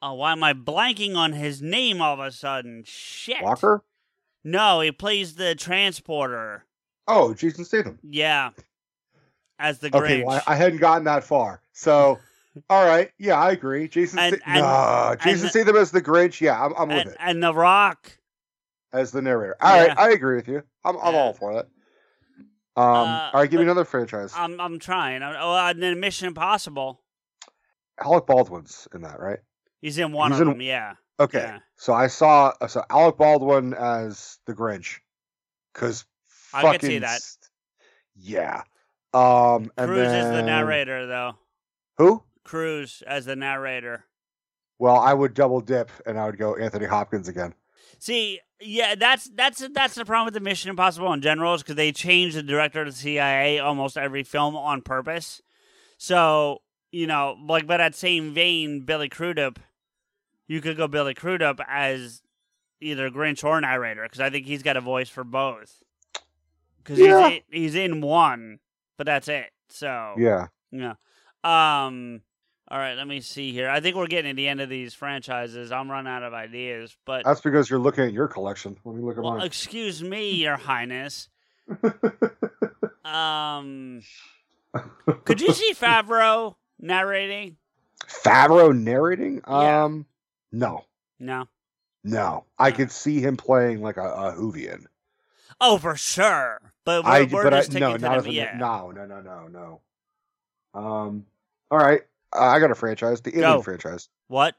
[0.00, 2.84] Oh, why am I blanking on his name all of a sudden?
[2.86, 3.42] Shit.
[3.42, 3.82] Walker.
[4.44, 6.64] No, he plays the transporter.
[7.08, 7.98] Oh, Jason Statham.
[8.04, 8.50] Yeah.
[9.58, 10.04] As the Grinch.
[10.04, 11.62] Okay, well, I, hadn't gotten that far.
[11.72, 12.20] So,
[12.70, 13.88] all right, yeah, I agree.
[13.88, 16.40] Jason, And- Sta- and- no, Jason Statham as the Grinch.
[16.40, 18.12] Yeah, I'm, I'm with it and The Rock.
[18.92, 19.56] as the narrator.
[19.60, 19.94] All right, Yeah.
[20.00, 20.62] I agree with you.
[20.84, 21.20] I'm, I'm Yeah.
[21.20, 21.66] all for that.
[22.78, 24.32] Um, Uh, all right, give me another franchise.
[24.36, 25.22] I'm I'm trying.
[25.22, 27.00] Oh, and then Mission Impossible.
[28.04, 29.40] Alec Baldwin's in that, right?
[29.80, 30.60] He's in one He's of in- them.
[30.62, 30.94] Yeah.
[31.20, 31.58] Okay, Yeah.
[31.76, 34.98] so I saw uh, so Alec Baldwin as the Grinch,
[35.74, 36.04] because
[36.54, 37.20] I fucking could see that.
[38.14, 38.62] Yeah.
[39.12, 41.34] Um, and Cruise is the narrator, though.
[41.96, 42.22] Who?
[42.44, 44.04] Cruise as the narrator.
[44.78, 47.52] Well, I would double dip and I would go Anthony Hopkins again.
[47.98, 51.76] See, yeah, that's that's that's the problem with the Mission Impossible in general is because
[51.76, 55.42] they change the director of the CIA almost every film on purpose.
[55.96, 59.58] So you know, like, but that same vein, Billy Crudup,
[60.46, 62.22] you could go Billy Crudup as
[62.80, 65.82] either Grinch or narrator because I think he's got a voice for both.
[66.78, 67.28] Because Yeah.
[67.28, 68.60] he's in, he's in one,
[68.96, 69.50] but that's it.
[69.68, 70.46] So Yeah.
[70.70, 70.94] yeah.
[71.44, 72.22] Um.
[72.70, 72.94] All right.
[72.96, 73.68] Let me see here.
[73.70, 75.72] I think we're getting to the end of these franchises.
[75.72, 78.76] I'm running out of ideas, but That's because you're looking at your collection.
[78.84, 79.46] Let me look at well, mine.
[79.46, 81.28] excuse me, Your Highness.
[83.04, 84.02] Um,
[85.24, 87.56] could you see Favreau narrating?
[88.06, 89.40] Favreau narrating?
[89.48, 89.84] Yeah.
[89.84, 90.06] Um,
[90.52, 90.84] no,
[91.18, 91.48] No.
[92.04, 92.44] no.
[92.58, 92.76] I No.
[92.76, 94.84] could see him playing like a, a Whovian.
[95.60, 96.72] Oh, for sure.
[96.84, 98.56] But we're, I, we're but I, just no, not as a, yeah.
[98.58, 99.80] no, no, no, no, no.
[100.78, 101.26] Um,
[101.70, 102.02] all right.
[102.34, 103.62] Uh, I got a franchise, the Alien Go.
[103.62, 104.54] franchise, What?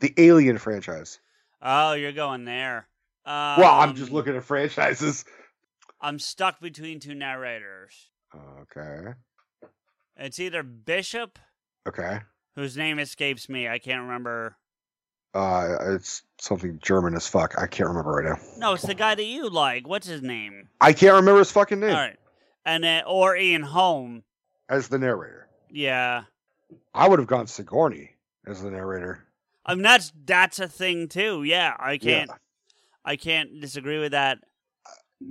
[0.00, 1.20] the Alien franchise.
[1.62, 2.88] Oh, you're going there.
[3.24, 5.24] Um, well, I'm just looking at franchises.
[6.00, 8.10] I'm stuck between two narrators.
[8.60, 9.12] Okay.
[10.16, 11.38] It's either Bishop,
[11.86, 12.20] Okay.
[12.54, 13.68] whose name escapes me.
[13.68, 14.56] I can't remember.
[15.34, 17.54] Uh, it's something German as fuck.
[17.58, 18.38] I can't remember right now.
[18.58, 19.86] No, it's the guy that you like.
[19.86, 20.68] What's his name?
[20.80, 22.18] I can't remember his fucking name All right.
[22.64, 24.22] And then, or Ian Holm.
[24.68, 25.48] as the narrator.
[25.70, 26.24] Yeah.
[26.94, 28.10] I would have gone Sigourney
[28.46, 29.24] as the narrator.
[29.64, 31.42] I mean that's that's a thing too.
[31.44, 32.36] Yeah, I can't Yeah.
[33.04, 34.38] I can't disagree with that.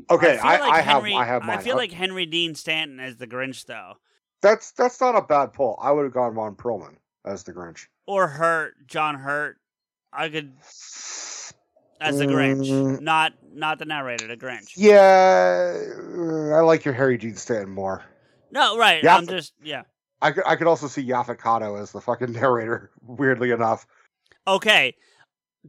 [0.10, 1.58] Okay, I, I, like I Henry, have I have mine.
[1.58, 3.94] I feel like Harry Dean Stanton as the Grinch though,
[4.42, 5.78] that's that's not a bad pull.
[5.82, 6.96] I would have gone Ron Perlman
[7.26, 7.86] as the Grinch.
[8.08, 9.58] or Hurt John Hurt.
[10.12, 10.54] I could
[12.02, 13.02] as the Grinch, Mm.
[13.02, 14.72] not not the narrator, the Grinch.
[14.76, 18.04] Yeah, I like your Harry Dean Stanton more.
[18.52, 19.04] No, right.
[19.04, 19.18] Yeah.
[19.18, 19.84] I'm just yeah.
[20.26, 21.04] I could I could also see
[21.36, 22.90] Kotto as the fucking narrator.
[23.02, 23.86] Weirdly enough,
[24.48, 24.96] Okay,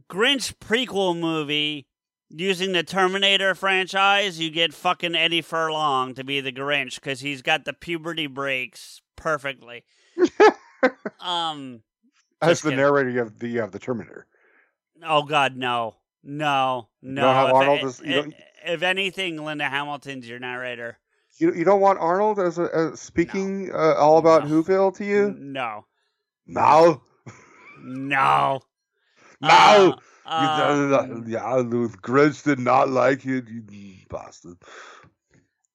[0.09, 1.87] Grinch prequel movie
[2.29, 4.39] using the Terminator franchise.
[4.39, 9.01] You get fucking Eddie Furlong to be the Grinch because he's got the puberty breaks
[9.15, 9.83] perfectly.
[11.21, 11.81] um.
[12.41, 12.77] as the kidding.
[12.83, 14.25] narrator, of the have the Terminator.
[15.05, 17.61] Oh God, no, no, no.
[17.75, 18.35] if, as- you don't-
[18.65, 20.97] if anything, Linda Hamilton's your narrator.
[21.37, 24.61] You you don't want Arnold as a as speaking uh, all about No.
[24.63, 25.35] Whoville to you?
[25.37, 25.85] No,
[26.47, 27.01] No,
[27.79, 28.61] no,
[29.41, 29.47] no.
[29.49, 33.61] Uh, You- um, yeah, the Grinch did not like you, you
[34.09, 34.57] bastard.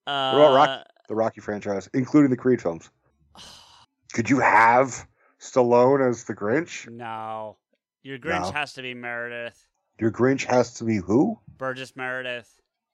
[0.07, 0.83] uh, about Rocky?
[1.09, 2.91] The Rocky franchise, including the Creed films.
[4.13, 5.07] Could you have
[5.41, 6.89] Stallone as the Grinch?
[6.91, 7.57] No,
[8.03, 8.53] your Grinch No.
[8.53, 9.67] has to be Meredith
[9.99, 11.39] Your Grinch has to be who?
[11.57, 12.51] Burgess Meredith.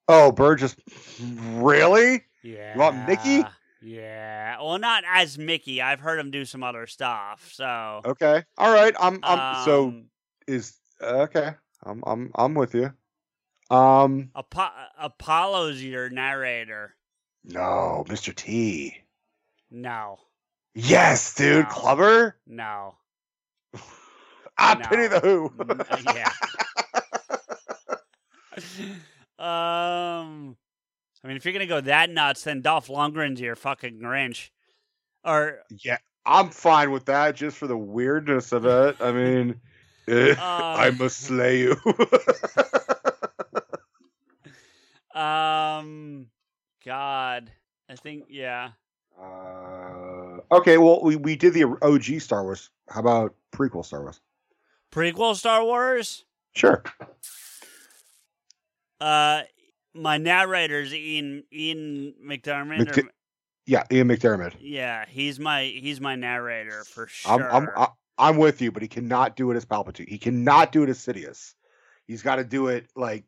[0.08, 0.76] Oh, Burgess.
[1.20, 2.22] Really?
[2.42, 2.76] Yeah.
[2.76, 3.44] want Mickey?
[3.80, 4.60] Yeah.
[4.60, 5.80] Well, not as Mickey.
[5.80, 7.50] I've heard him do some other stuff.
[7.52, 8.00] So.
[8.04, 8.44] Okay.
[8.56, 8.94] All right.
[8.98, 9.20] I'm.
[9.22, 9.64] I'm.
[9.64, 10.04] so um,
[10.46, 11.50] is okay.
[11.84, 12.02] I'm.
[12.06, 12.30] I'm.
[12.34, 12.92] I'm with you.
[13.70, 14.30] Um.
[14.34, 16.94] Apo- Apollo's your narrator.
[17.44, 18.34] No, Mr.
[18.34, 18.96] T.
[19.70, 20.18] No.
[20.74, 21.64] Yes, dude.
[21.64, 21.70] No.
[21.70, 22.36] Clubber.
[22.46, 22.96] No.
[24.56, 24.84] I no.
[24.86, 25.52] Penny the Who.
[26.14, 26.32] Yeah.
[30.20, 30.56] um,
[31.22, 34.50] I mean, if you're gonna go that nuts, then Dolph Lundgren's your fucking Grinch.
[35.24, 37.34] Or yeah, I'm fine with that.
[37.34, 38.96] Just for the weirdness of it.
[39.00, 39.60] I mean,
[40.08, 41.76] eh, I must slay you.
[45.20, 46.26] um,
[46.84, 47.50] God,
[47.88, 48.70] I think yeah.
[49.20, 52.70] uh, Okay, well, we, we did the OG Star Wars.
[52.88, 54.20] How about prequel Star Wars?
[54.90, 56.24] Prequel Star Wars.
[56.54, 56.82] Sure.
[59.00, 59.42] Uh,
[59.94, 62.86] my narrator's Ian Ian McDiarmid.
[62.88, 63.10] McD- or-
[63.66, 64.54] Yeah, Ian McDiarmid.
[64.60, 67.50] yeah, he's my he's my narrator for sure.
[67.50, 67.64] I'm.
[67.64, 67.88] I'm, I-
[68.20, 70.08] I'm with you, but he cannot do it as Palpatine.
[70.08, 71.54] He cannot do it as Sidious.
[72.08, 73.22] He's got to do it like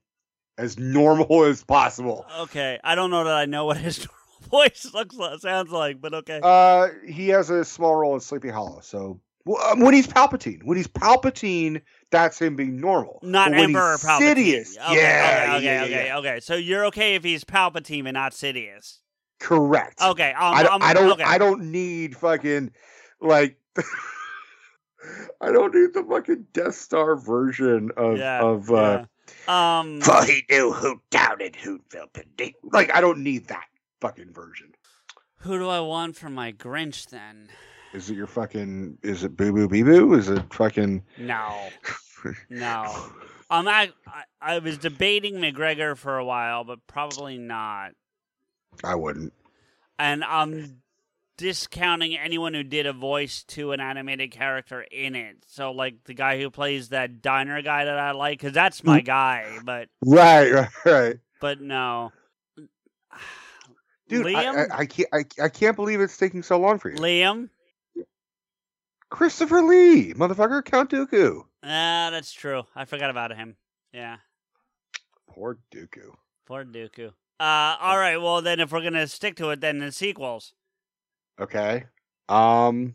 [0.58, 2.26] as normal as possible.
[2.40, 4.08] okay, I don't know that I know what his
[4.50, 6.40] voice looks like, sounds like, but okay.
[6.42, 8.80] Uh, he has a small role in Sleepy Hollow.
[8.80, 11.80] So when he's Palpatine, when he's Palpatine,
[12.10, 13.20] that's him being normal.
[13.22, 14.34] not But Emperor Palpatine.
[14.36, 16.18] Sidious, Okay, yeah, okay, okay, yeah, okay, yeah.
[16.18, 16.40] okay.
[16.40, 18.98] So you're okay if he's Palpatine and not Sidious.
[19.38, 20.00] Correct.
[20.02, 21.12] Okay, um, I, don't- um, I don't.
[21.12, 21.22] okay.
[21.24, 22.72] I don't need fucking
[23.20, 23.56] like.
[25.40, 28.70] I don't need the fucking Death Star version of yeah, of.
[28.70, 29.04] uh.
[29.48, 32.56] Um, For he knew who doubted who felt beneath.
[32.64, 33.64] Like I don't need that
[34.00, 34.72] fucking version.
[35.38, 37.48] who do I want for my Grinch then?
[37.92, 38.98] Is it your fucking?
[39.02, 40.14] Is it Boo Boo Bee Boo?
[40.14, 41.02] Is it fucking?
[41.18, 41.68] No,
[42.50, 42.84] no.
[43.50, 47.92] Um, I, I I was debating McGregor for a while, but probably not.
[48.84, 49.32] I wouldn't.
[49.98, 50.82] And I'm
[51.36, 55.38] discounting anyone who did a voice to an animated character in it.
[55.48, 59.00] So, like the guy who plays that diner guy that I like, because that's my
[59.00, 59.58] guy.
[59.64, 61.16] But Right, right, right.
[61.40, 62.12] but no,
[64.08, 65.08] Dude, I, I, I can't.
[65.12, 66.96] I, I can't believe it's taking so long for you.
[66.96, 67.48] Liam.
[69.10, 71.42] Christopher Lee, motherfucker, Count Dooku.
[71.62, 72.62] Ah, that's true.
[72.74, 73.56] I forgot about him.
[73.92, 74.16] Yeah,
[75.28, 76.14] Poor Dooku.
[76.46, 77.08] poor Dooku.
[77.40, 78.16] Uh, all right.
[78.18, 80.52] Well, then, if we're gonna stick to it, then the sequels.
[81.40, 81.84] Okay.
[82.28, 82.94] Um.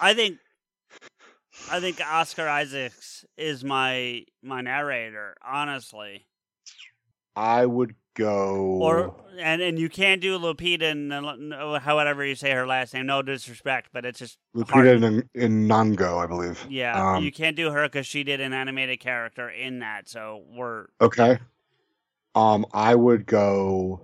[0.00, 0.38] I think
[1.70, 6.24] I think Oscar Isaacs is my my narrator, honestly.
[7.36, 8.78] I would go.
[8.82, 13.06] Or and and you can't do Lupita and uh, however you say her last name.
[13.06, 16.64] No disrespect, but it's just Lupita in, in Nango, I believe.
[16.68, 17.14] yeah.
[17.14, 20.08] Um, you can't do her because she did an animated character in that.
[20.08, 21.38] So we're Okay.
[22.34, 24.02] Um, I would go.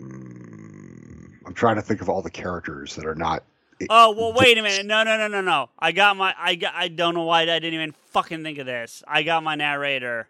[0.00, 3.44] Mm, I'm trying to think of all the characters that are not.
[3.90, 4.32] oh well.
[4.32, 4.86] Wait a minute.
[4.86, 5.70] No no no no no.
[5.78, 8.66] I got my I got I don't know why I didn't even fucking think of
[8.66, 9.02] this.
[9.06, 10.28] I got my narrator.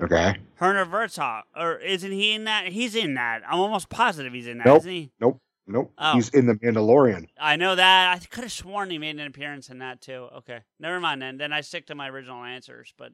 [0.00, 0.36] Okay.
[0.60, 2.68] Werner Herzog, or isn't he in that?
[2.68, 3.42] He's in that.
[3.48, 4.84] I'm almost positive he's in that, Nope.
[4.84, 5.10] not he?
[5.20, 5.40] Nope.
[5.66, 5.92] Nope.
[5.98, 6.14] Oh.
[6.14, 7.26] He's in the Mandalorian.
[7.38, 8.16] I know that.
[8.16, 10.28] I could have sworn he made an appearance in that too.
[10.38, 11.36] Okay, never mind then.
[11.36, 12.94] Then I stick to my original answers.
[12.96, 13.12] But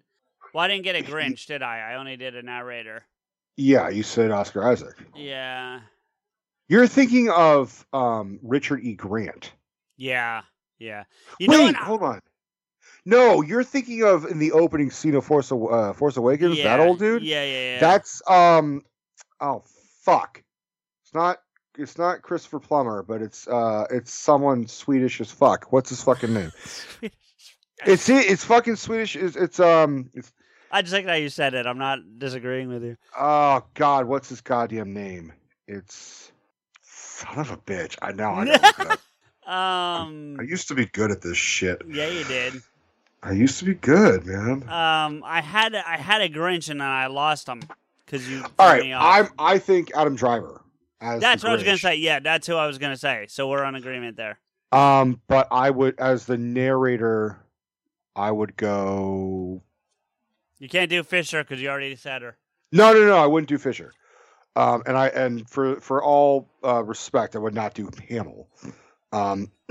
[0.53, 1.79] well, I didn't get a Grinch, did I?
[1.93, 3.03] I only did a narrator.
[3.57, 4.95] Yeah, you said Oscar Isaac.
[5.17, 5.81] Yeah,
[6.69, 8.95] You're thinking of um, Richard E.
[8.95, 9.53] Grant.
[9.97, 10.43] yeah,
[10.79, 11.05] yeah.
[11.41, 12.21] You Wait, know hold on.
[13.07, 16.57] No, you're thinking of in the opening scene of Force uh, Force Awakens.
[16.57, 17.23] yeah, That old dude.
[17.23, 17.81] Yeah, yeah, yeah.
[17.81, 18.83] That's um.
[19.41, 19.63] Oh
[20.03, 20.43] fuck!
[21.05, 21.39] It's not.
[21.77, 23.87] It's not Christopher Plummer, but it's uh.
[23.91, 25.71] It's someone Swedish as fuck.
[25.73, 26.53] What's his fucking name?
[27.85, 28.31] It's it.
[28.31, 29.17] It's fucking Swedish.
[29.17, 30.09] It's, it's um.
[30.15, 30.33] It's
[30.71, 31.67] I just like how you said it.
[31.67, 32.97] I'm not disagreeing with you.
[33.19, 34.07] oh god.
[34.07, 35.33] What's his goddamn name?
[35.67, 36.31] It's
[36.83, 37.97] son of a bitch.
[38.01, 38.31] I know.
[38.31, 39.01] I, gotta look it up.
[39.53, 41.83] Um, I used to be good at this shit.
[41.87, 42.63] yeah, you did.
[43.25, 44.69] I used to be good, man.
[44.69, 47.63] Um, I had a, I had a Grinch and then I lost him
[48.05, 48.45] because you.
[48.59, 48.93] All right.
[48.95, 49.29] I'm.
[49.39, 50.61] I think Adam Driver.
[51.01, 51.95] As That's what I was gonna say.
[51.97, 53.25] Yeah, that's who I was gonna say.
[53.29, 54.39] So we're on agreement there.
[54.73, 57.39] Um, but I would, as the narrator,
[58.15, 59.63] I would go.
[60.59, 62.37] You can't do Fisher because you already said her.
[62.73, 63.17] No, no, no.
[63.17, 63.93] I wouldn't do Fisher.
[64.55, 68.49] Um, and I and for for all uh, respect, I would not do Hamill.
[69.13, 69.51] Um.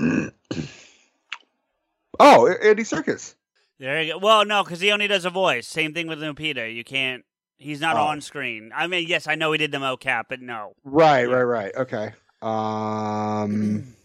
[2.18, 3.36] oh, Andy Serkis.
[3.78, 4.18] There you go.
[4.18, 5.66] Well, no, because he only does a voice.
[5.66, 6.72] Same thing with Lupita.
[6.74, 7.24] You can't.
[7.56, 8.00] He's not Oh.
[8.04, 8.70] on screen.
[8.74, 10.74] I mean, yes, I know he did the mocap, but no.
[10.84, 11.34] Right, Yeah.
[11.34, 11.74] right, right.
[11.76, 12.12] Okay.
[12.42, 13.84] Um.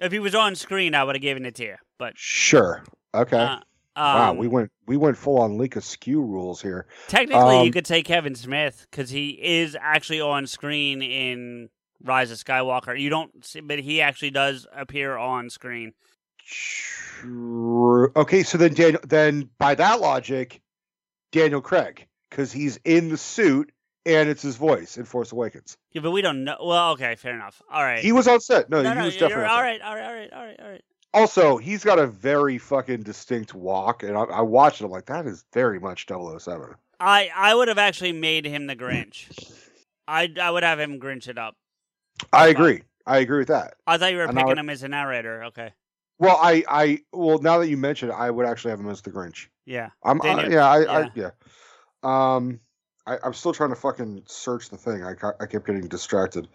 [0.00, 1.74] If he was on screen, I would have given it to you.
[1.98, 2.84] But Sure.
[3.12, 3.36] Okay.
[3.36, 3.58] uh,
[3.96, 6.86] wow, um, we went we went full on Lika skew rules here.
[7.08, 11.68] technically you um, could say Kevin Smith because he is actually on screen in
[12.00, 12.96] Rise of Skywalker.
[13.00, 15.94] You don't, see, but he actually does appear on screen.
[16.48, 18.12] True.
[18.16, 20.60] Okay, so then Daniel, then by that logic,
[21.32, 23.72] Daniel Craig, because he's in the suit
[24.06, 25.76] and it's his voice in Force Awakens.
[25.92, 26.56] Yeah, but we don't know.
[26.62, 27.60] Well, okay, fair enough.
[27.70, 27.98] All right.
[27.98, 28.70] He was on set.
[28.70, 30.60] No, no, he no, was you're, definitely all right, all right, all right, all right,
[30.62, 30.82] all right.
[31.14, 34.84] Also, he's got a very fucking distinct walk, and I, I watched it.
[34.84, 36.74] I'm like, that is very much 007.
[37.00, 39.26] I I would have actually made him the Grinch.
[40.06, 41.56] I I would have him Grinch it up.
[42.32, 42.82] I agree.
[43.06, 43.74] I agree with that.
[43.86, 45.44] I thought you were And picking would- him as a narrator.
[45.44, 45.72] Okay.
[46.18, 49.00] Well, I, I, well, now that you mention it, I would actually have him as
[49.02, 49.46] the Grinch.
[49.66, 49.90] Yeah.
[50.02, 50.92] I'm, yeah, I, yeah.
[50.92, 51.30] I, yeah.
[52.02, 52.60] Um,
[53.06, 55.04] I, I'm still trying to fucking search the thing.
[55.04, 56.48] I, I kept getting distracted.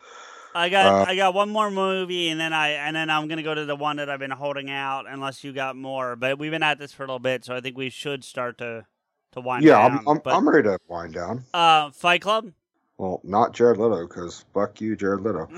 [0.55, 3.41] I got Uh, I got one more movie, and then I and then I'm gonna
[3.41, 6.15] go to the one that I've been holding out, unless you got more.
[6.15, 8.59] But we've been at this for a little bit, so I think we should start
[8.59, 8.85] to
[9.31, 9.99] to wind yeah, down.
[9.99, 11.45] I'm, I'm, but, I'm ready to wind down.
[11.53, 12.51] uh, Fight Club.
[12.97, 15.49] Well, not Jared Leto, because fuck you, Jared Leto.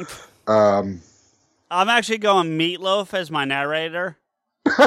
[0.48, 1.02] um,
[1.72, 4.18] I'm actually going Meatloaf as my narrator.
[4.70, 4.82] okay,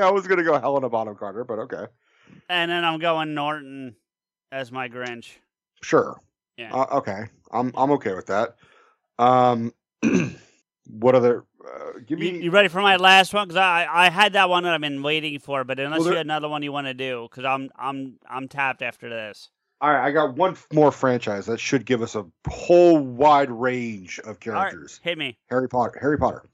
[0.00, 1.84] I was gonna go Helena Bonham Carter, but okay,
[2.48, 3.96] And then I'm going Norton
[4.50, 5.32] as my Grinch.
[5.82, 6.18] sure.
[6.56, 6.72] Yeah.
[6.74, 8.56] Uh, okay, I'm I'm okay with that.
[9.18, 9.72] Um,
[10.88, 11.44] what other?
[11.64, 12.42] Uh, give You, me.
[12.44, 13.46] you ready for my last one?
[13.48, 16.12] Because I I had that one that I've been waiting for, but unless Well, you
[16.12, 19.50] there- had another one you want to do, because I'm I'm I'm tapped after this.
[19.84, 24.18] All right, I got one more franchise that should give us a whole wide range
[24.20, 24.98] of All right, characters.
[25.02, 25.36] hit me.
[25.50, 25.98] Harry Potter.
[26.00, 26.48] Harry Potter.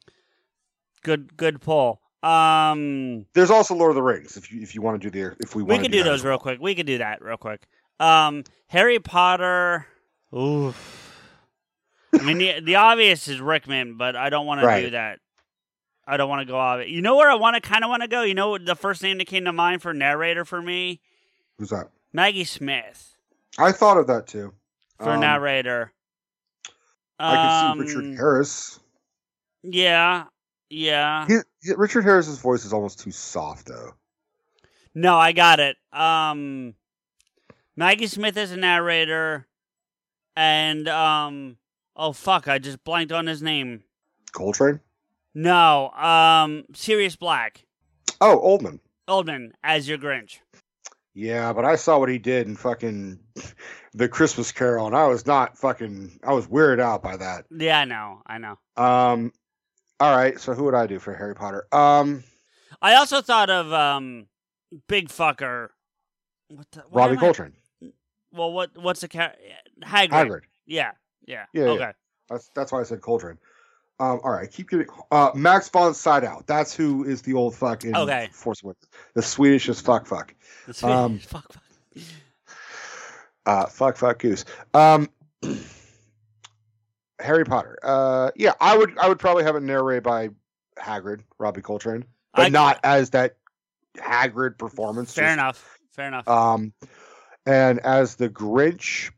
[1.04, 2.00] Good good pull.
[2.24, 4.36] Um, There's also Lord of the Rings.
[4.36, 6.10] If you if you want to do the if we we want could do that
[6.10, 6.58] those as real quick.
[6.60, 7.68] We could do that real quick.
[8.00, 9.86] Um, Harry Potter.
[10.36, 11.22] Oof.
[12.12, 15.20] I mean, the, the obvious is Rickman, but I don't want to do that.
[16.04, 16.88] I don't want to go off it.
[16.88, 18.22] You know where I want to kind of want to go.
[18.22, 21.00] You know the first name that came to mind for narrator for me,
[21.58, 21.90] Who's that?
[22.12, 23.09] Maggie Smith
[23.60, 24.52] I thought of that too.
[24.98, 25.92] for Um, narrator.
[27.18, 27.34] I
[27.76, 28.80] could see Um, Richard Harris.
[29.62, 30.24] Yeah,
[30.70, 31.26] yeah.
[31.26, 33.94] He, he- Richard Harris's voice is almost too soft, though.
[34.94, 35.76] No, I got it.
[35.92, 36.74] Um,
[37.76, 39.46] Maggie Smith is a narrator,
[40.34, 41.56] and um,
[41.96, 43.82] oh fuck, I just blanked on his name.
[44.32, 44.80] Coltrane.
[45.34, 47.64] No, um, Sirius Black,
[48.20, 48.80] Oh, Oldman.
[49.08, 50.38] Oldman as your Grinch.
[51.14, 53.18] Yeah, but I saw what he did in fucking
[53.94, 56.20] the Christmas Carol, and I was not fucking.
[56.24, 57.46] I was weirded out by that.
[57.50, 58.58] Yeah, I know, I know.
[58.76, 59.32] Um,
[59.98, 60.38] all right.
[60.40, 61.66] So who would I do for Harry Potter?
[61.72, 62.22] Um,
[62.80, 64.26] I also thought of um,
[64.88, 65.68] Big Fucker.
[66.48, 67.52] What the, why Robbie I- Coltrane.
[68.32, 69.34] Well, what what's the car?
[69.82, 70.10] Hagrid.
[70.10, 70.40] Hagrid.
[70.66, 70.92] Yeah,
[71.26, 71.46] yeah.
[71.52, 71.70] Yeah, yeah.
[71.70, 71.90] okay.
[72.28, 73.38] That's that's why I said Coltrane.
[74.00, 76.42] Um, all right, keep getting uh Max von Sydow.
[76.46, 78.28] That's who is the old fucking Okay.
[78.32, 78.86] Force Awakens.
[79.14, 80.34] The Swedish as fuck fuck.
[80.66, 81.62] That's Um, fuck, fuck.
[83.46, 84.44] Uh, fuck fuck goose.
[84.74, 85.08] Um,
[87.20, 87.78] Harry Potter.
[87.82, 90.30] Uh, yeah, I would I would probably have it narrated by
[90.78, 93.36] Hagrid, Robbie Coltrane, but I- not as that
[93.96, 95.12] Hagrid performance.
[95.14, 95.78] Fair just- enough.
[95.92, 96.26] Fair enough.
[96.28, 96.72] Um,
[97.44, 99.10] and as the Grinch,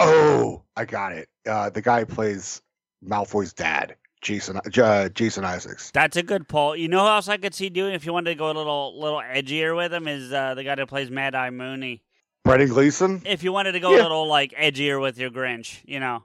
[0.00, 1.28] oh, I got it.
[1.46, 2.62] Uh, the guy who plays
[3.04, 5.90] Malfoy's dad, Jason uh, Jason Isaacs.
[5.90, 6.76] That's a good pull.
[6.76, 8.98] You know who else I could see doing if you wanted to go a little
[8.98, 12.02] little edgier with him is uh, the guy that plays Mad Eye Moody.
[12.44, 13.22] Brendan Gleeson.
[13.26, 14.00] If you wanted to go Yeah.
[14.00, 16.24] a little like edgier with your Grinch, you know.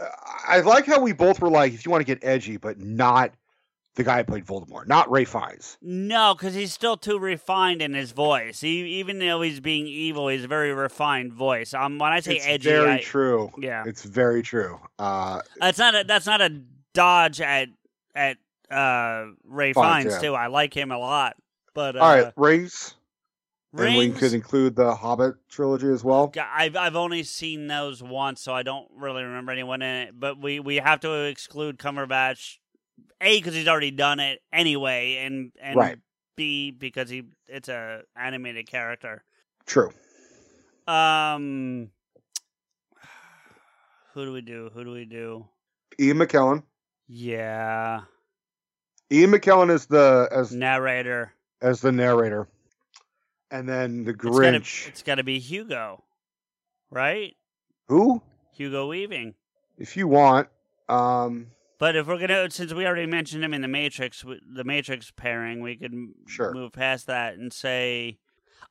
[0.00, 0.06] Uh,
[0.48, 3.32] I like how we both were like, if you want to get edgy, but not
[3.96, 5.76] the guy who played Voldemort, not Ray Fiennes.
[5.82, 8.60] No, because he's still too refined in his voice.
[8.60, 11.74] He, even though he's being evil, he's a very refined voice.
[11.74, 13.50] Um, when I say it's edgy, very I, true.
[13.58, 14.78] yeah, It's very true.
[14.98, 16.62] Uh, that's not a that's not a
[16.94, 17.68] dodge at
[18.14, 18.38] at
[18.70, 20.18] uh, Ray Fiennes, Fiennes yeah.
[20.20, 20.34] too.
[20.34, 21.36] I like him a lot,
[21.74, 22.94] but uh, all right, rings.
[23.72, 26.32] And we could include the Hobbit trilogy as well.
[26.52, 30.18] I've I've only seen those once, so I don't really remember anyone in it.
[30.18, 32.56] But we, we have to exclude Cumberbatch,
[33.20, 35.98] a because he's already done it anyway, and and Right.
[36.36, 39.22] b because he it's a animated character.
[39.66, 39.92] True.
[40.88, 41.90] Um,
[44.14, 44.70] who do we do?
[44.74, 45.46] Who do we do?
[46.00, 46.64] Ian McKellen.
[47.12, 48.02] Yeah,
[49.10, 51.32] Ian McKellen is the as narrator.
[51.60, 52.46] as the narrator,
[53.50, 54.86] and then the Grinch.
[54.86, 56.04] it's got to be Hugo,
[56.88, 57.34] right?
[57.88, 58.22] Who,
[58.52, 59.34] Hugo Weaving.
[59.76, 60.50] if you want,
[60.88, 61.48] um,
[61.80, 64.24] But if we're gonna, since we already mentioned him in the Matrix,
[64.54, 65.92] the Matrix pairing, we could
[66.28, 66.52] Sure.
[66.54, 68.18] move past that and say,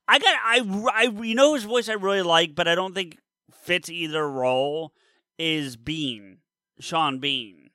[0.07, 3.17] I got, I, I, you know, whose voice I really like, but I don't think
[3.51, 4.93] fits either role
[5.37, 6.37] is Bean,
[6.79, 7.68] Sean Bean.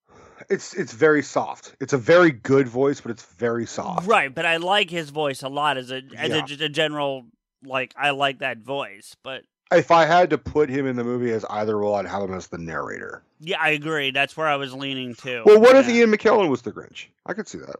[0.51, 1.75] It's it's very soft.
[1.81, 4.07] It's a very good voice, but it's very soft.
[4.07, 6.47] Right, but I like his voice a lot as a, as Yeah.
[6.61, 7.27] a, a general,
[7.65, 9.17] like I like that voice.
[9.23, 12.23] But If I had to put him in the movie as either role, I'd have
[12.23, 13.23] him as the narrator.
[13.41, 14.11] yeah, I agree.
[14.11, 15.43] That's where I was leaning to.
[15.47, 15.89] Well, what if.
[15.89, 17.07] Ian McKellen was the Grinch?
[17.27, 17.77] I could see that.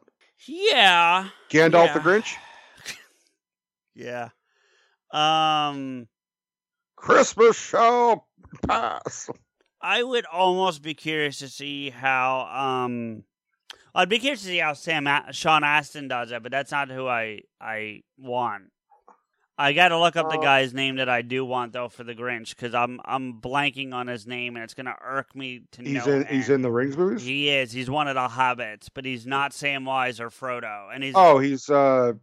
[0.47, 1.93] Yeah, Gandalf Yeah.
[1.95, 2.35] the Grinch.
[3.95, 4.29] yeah.
[5.11, 6.09] Um.
[6.97, 8.27] Christmas shall
[8.67, 9.29] pass.
[9.85, 12.49] I would almost be curious to see how.
[12.51, 13.25] Um,
[13.95, 16.89] I'd be curious to see how Sam A- Sean Astin does it, but that's not
[16.91, 18.65] who I I want.
[19.57, 22.03] I got to look up the Uh, guy's name that I do want though for
[22.03, 25.83] the Grinch because I'm I'm blanking on his name and it's gonna irk me to
[25.83, 26.27] He's in.
[26.27, 27.23] He's in the Rings movies.
[27.23, 27.71] He is.
[27.71, 31.71] He's one of the hobbits, but he's not Samwise or Frodo, and he's oh, he's
[31.71, 32.15] uh,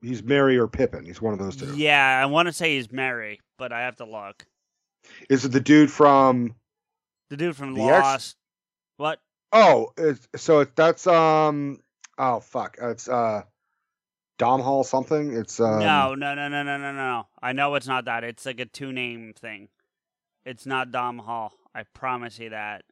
[0.00, 1.04] he's Merry or Pippin.
[1.04, 1.72] He's one of those two.
[1.76, 2.18] yeah.
[2.20, 4.44] I want to say he's Merry, but I have to look.
[5.28, 6.56] Is it the dude from
[7.32, 8.36] The dude from The Lost.
[8.98, 9.18] What?
[9.52, 11.80] Oh, it's, so it, that's um.
[12.18, 12.76] Oh fuck!
[12.78, 13.44] It's uh,
[14.36, 15.32] Dom Hall something.
[15.32, 17.26] It's um, no, no, no, no, no, no, no.
[17.40, 18.22] I know it's not that.
[18.22, 19.68] It's like a two name thing.
[20.44, 21.54] It's not Dom Hall.
[21.74, 22.84] I promise you that.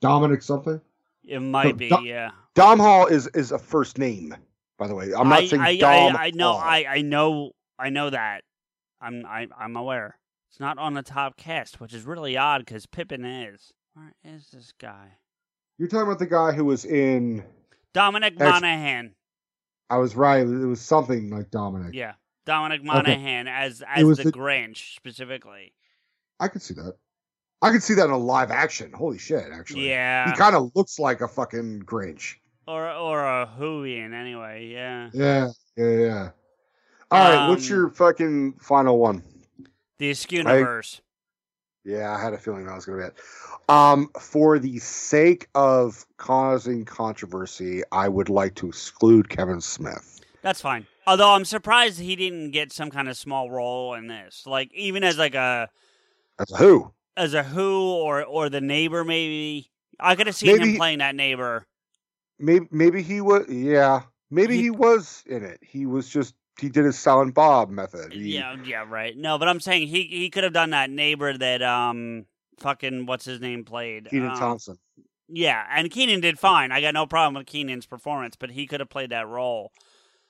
[0.00, 0.80] Dominic something.
[1.22, 2.30] It might be, Dom- yeah.
[2.54, 4.34] Dom Hall is is a first name,
[4.78, 5.12] by the way.
[5.14, 6.16] I'm not I, saying I, Dom.
[6.16, 6.60] I, I know, Hall.
[6.62, 8.44] I, I know, I know that.
[9.02, 10.16] I'm, I, I'm aware.
[10.52, 13.72] It's not on the top cast, which is really odd because Pippin is.
[13.94, 15.12] Where is this guy?
[15.78, 17.42] You're talking about the guy who was in.
[17.94, 19.14] Dominic Ex- Monaghan.
[19.88, 20.40] I was right.
[20.46, 21.94] It was something like Dominic.
[21.94, 22.12] Yeah,
[22.44, 25.72] Dominic Monaghan as as was the, the- Grinch specifically.
[26.38, 26.96] I could see that.
[27.62, 28.92] I could see that in a live action.
[28.92, 29.44] Holy shit!
[29.54, 32.34] Actually, Yeah, he kind of looks like a fucking Grinch.
[32.68, 34.66] or or a Whovian anyway.
[34.70, 35.48] Yeah, Yeah,
[35.78, 36.30] yeah, yeah.
[37.10, 39.22] All right, what's Um, your fucking final one?
[40.02, 41.00] The Askewniverse.
[41.84, 43.16] Yeah, I had a feeling that was going to be it.
[43.68, 50.20] Um, for the sake of causing controversy, I would like to exclude Kevin Smith.
[50.42, 50.86] That's fine.
[51.06, 55.02] Although I'm surprised he didn't get some kind of small role in this, like even
[55.04, 55.68] as like a
[56.38, 56.92] As a who?
[57.16, 59.70] as a Who or or the neighbor maybe.
[60.00, 61.66] I could have seen Maybe- him playing that neighbor.
[62.38, 63.48] Maybe, maybe he was.
[63.48, 65.58] Yeah, maybe He- he, was in it.
[65.62, 68.12] He was just he did his Silent Bob method.
[68.12, 69.16] He- Yeah, yeah, right.
[69.16, 72.26] No, but I'm saying he he could have done that neighbor that um
[72.58, 74.08] fucking what's his name played.
[74.10, 74.76] Kenan Um, Thompson.
[75.28, 76.72] Yeah, and Kenan did fine.
[76.72, 79.72] I got no problem with Kenan's performance, but he could have played that role.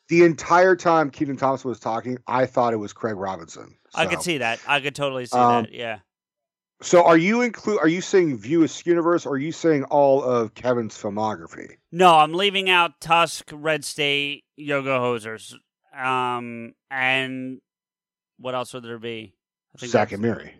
[0.08, 3.76] The entire time Kenan Thompson was talking, I thought it was Craig Robinson.
[3.94, 4.60] I could see that.
[4.66, 5.72] I could totally see Um, that.
[5.72, 5.98] Yeah.
[6.82, 7.78] So, are you include?
[7.78, 9.24] Are you saying View Universe?
[9.24, 11.76] Or are you saying all of Kevin's filmography?
[11.92, 15.54] No, I'm leaving out Tusk, Red State, Yoga Hosers,
[15.96, 17.60] um, and
[18.38, 19.34] what else would there be?
[19.74, 20.54] I think Zack and Miri.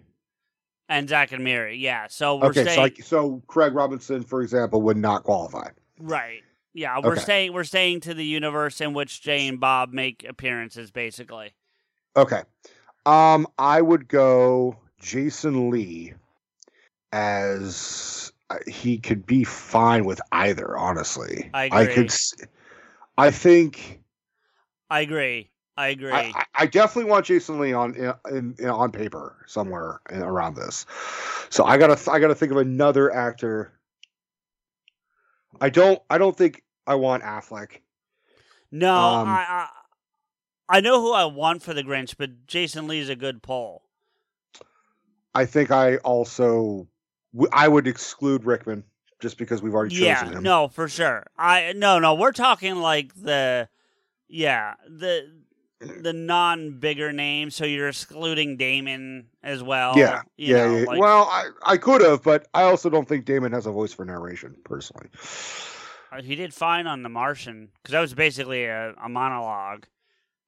[0.88, 2.06] and Zack and Miri, Yeah.
[2.08, 5.68] So we're Okay, staying so like so Craig Robinson, for example, would not qualify.
[5.98, 6.42] right.
[6.74, 7.20] Yeah, we're Okay.
[7.20, 7.52] staying.
[7.52, 11.52] We're staying to the universe in which Jay and Bob make appearances, basically.
[12.16, 12.42] Okay.
[13.04, 16.14] Um, I would go Jason Lee
[17.12, 20.76] as uh, he could be fine with either.
[20.76, 22.12] Honestly, I I could.
[23.18, 24.00] I think
[24.92, 25.48] I agree.
[25.74, 26.12] I agree.
[26.12, 30.84] I, I- definitely want Jason Lee on in, in, on paper somewhere around this.
[31.48, 33.72] So I gotta I gotta think of another actor.
[35.62, 37.78] I don't I don't think I want Affleck.
[38.70, 39.46] no, um, I,
[40.68, 43.82] I I know who I want for the Grinch, but Jason Lee's a good pull.
[45.34, 46.86] I think I also
[47.50, 48.84] I would exclude Rickman
[49.20, 50.42] just because we've already chosen Yeah, him.
[50.42, 51.26] no, for sure.
[51.38, 53.68] I no, no, we're talking like the
[54.32, 55.30] yeah, the
[55.80, 59.96] the non bigger names, so you're excluding Damon as well.
[59.96, 60.84] yeah, yeah, know, yeah.
[60.86, 63.92] like- well, I, I could have, but I also don't think Damon has a voice
[63.92, 65.08] for narration personally.
[66.10, 69.86] Uh, he did fine on The Martian because that was basically a, a monologue.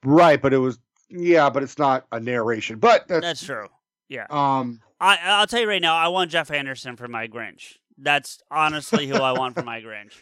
[0.05, 0.79] Right, but it was
[1.11, 2.79] yeah, but it's not a narration.
[2.79, 3.69] But that's, That's true.
[4.09, 7.79] Yeah, um I I'll tell you right now, I want Jeff Anderson for my Grinch.
[7.99, 10.13] That's honestly who I want for my Grinch.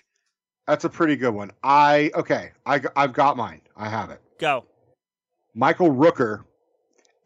[0.72, 1.50] That's a pretty good one.
[1.62, 3.60] I okay, I I've got mine.
[3.76, 4.22] I have it.
[4.38, 4.64] Go.
[5.54, 6.44] Michael Rooker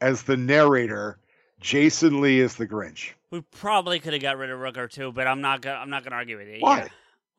[0.00, 1.18] as the narrator,
[1.60, 3.12] Jason Lee is the Grinch.
[3.30, 6.02] We probably could have got rid of Rooker too, but I'm not gonna I'm not
[6.02, 6.56] gonna argue with you.
[6.58, 6.88] Why?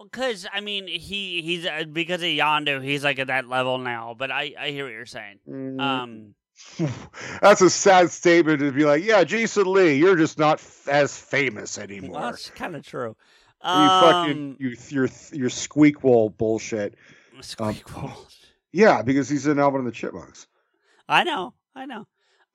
[0.02, 4.16] Because I mean, he he's uh, because of Yondu, he's like at that level now.
[4.18, 5.40] But I I hear what you're saying.
[5.46, 5.82] Mm.
[5.82, 6.36] Um,
[7.42, 11.18] That's a sad statement to be like, yeah, Jason Lee, you're just not f- as
[11.18, 12.12] famous anymore.
[12.12, 13.16] well, that's kind of true.
[13.64, 16.96] You Um, fucking you your your squeakquel bullshit.
[17.40, 18.14] Squeakquel.
[18.72, 20.48] Yeah, because he's in Alvin and the Chipmunks.
[21.10, 22.06] I know, I know.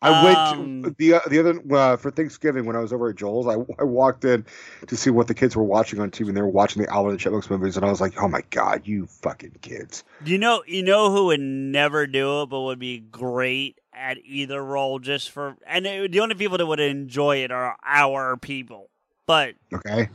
[0.05, 3.17] I went Um, to the the other uh, for Thanksgiving when I was over at
[3.17, 3.47] Joel's.
[3.47, 4.45] I, I walked in
[4.89, 7.11] to see what the kids were watching on TV, and they were watching the Alvin
[7.13, 10.39] and the Chipmunks movies, and I was like, "Oh my god, you fucking kids!" You
[10.39, 14.99] know, you know who would never do it, but would be great at either role,
[14.99, 18.91] just for and it, the only people that would enjoy it are our people.
[19.33, 20.11] But Okay,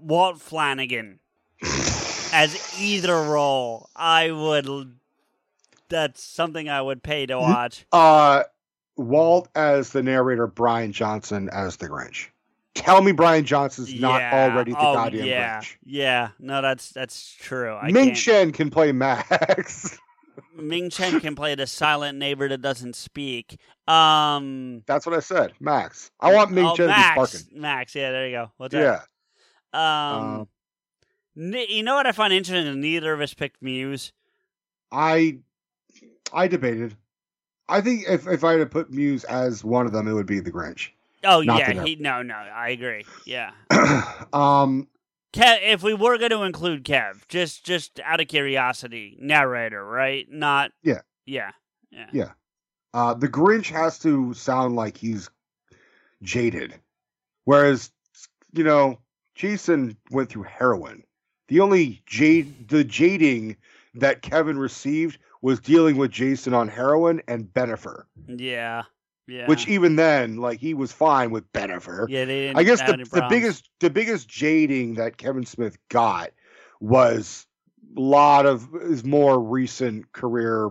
[0.00, 1.18] Walt Flanagan
[2.32, 4.94] as either role, I would.
[5.90, 7.84] That's something I would pay to watch.
[7.92, 8.44] uh,
[8.96, 12.28] Walt as the narrator, Brian Johnson as the Grinch.
[12.74, 14.50] Tell me Brian Johnson's not Yeah.
[14.50, 15.60] already the oh, goddamn yeah.
[15.60, 15.76] Grinch.
[15.84, 17.74] Yeah, no, that's that's true.
[17.74, 19.98] I Ming Chen can play Max.
[20.56, 23.58] Ming Chen can play the silent neighbor that doesn't speak.
[23.86, 26.10] Um, That's what I said, Max.
[26.20, 27.60] I want Ming oh, Chen Max, to be Sparkin.
[27.60, 28.50] Max, yeah, there you go.
[28.56, 29.00] What's Yeah.
[29.72, 29.78] that?
[29.78, 30.48] Um,
[31.36, 32.80] n- you know what I find interesting?
[32.80, 34.12] Neither of us picked Mewes.
[34.92, 35.38] I
[36.32, 36.96] I debated.
[37.68, 40.26] I think if, if I had to put Mewes as one of them, it would
[40.26, 40.90] be the Grinch.
[41.24, 42.34] Oh Not yeah, he no no.
[42.34, 43.04] I agree.
[43.24, 43.52] Yeah.
[44.32, 44.86] um,
[45.34, 50.26] Kev, if we were going to include Kev, just just out of curiosity, narrator, right?
[50.30, 51.00] Not Yeah.
[51.26, 51.50] yeah,
[51.90, 52.06] yeah.
[52.12, 52.30] Yeah.
[52.94, 55.28] uh, the Grinch has to sound like he's
[56.22, 56.74] jaded,
[57.44, 57.90] whereas
[58.52, 59.00] you know
[59.34, 61.02] Jason went through heroin.
[61.48, 63.56] The only jade, the jading
[63.96, 68.84] that Kevin received was dealing with Jason on heroin and Bennifer, yeah,
[69.26, 69.46] yeah.
[69.46, 72.06] which even then, like he was fine with Bennifer.
[72.08, 76.30] yeah, they didn't I guess the, the biggest the biggest jading that Kevin Smith got
[76.80, 77.46] was
[77.96, 80.70] a lot of his more recent career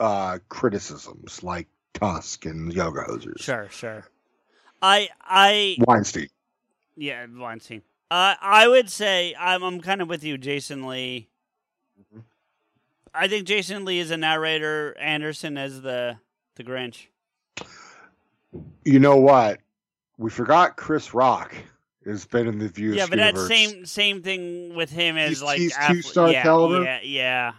[0.00, 3.40] uh criticisms like Tusk and Yoga Hosers.
[3.40, 4.04] Sure, sure.
[4.80, 6.28] I I Weinstein.
[6.96, 7.82] yeah, Weinstein.
[8.10, 11.28] Uh, I would say I'm I'm kind of with you, Jason Lee.
[11.98, 12.20] Mm-hmm.
[13.14, 14.96] I think Jason Lee is a narrator.
[14.98, 16.18] Anderson as the
[16.56, 17.06] the Grinch.
[18.84, 19.60] You know what?
[20.18, 21.54] We forgot Chris Rock
[22.04, 25.42] has been in the View yeah, but that same same thing with him as He's-
[25.42, 26.82] like he's ath- two-star yeah, caliber?
[26.84, 27.52] Yeah, yeah.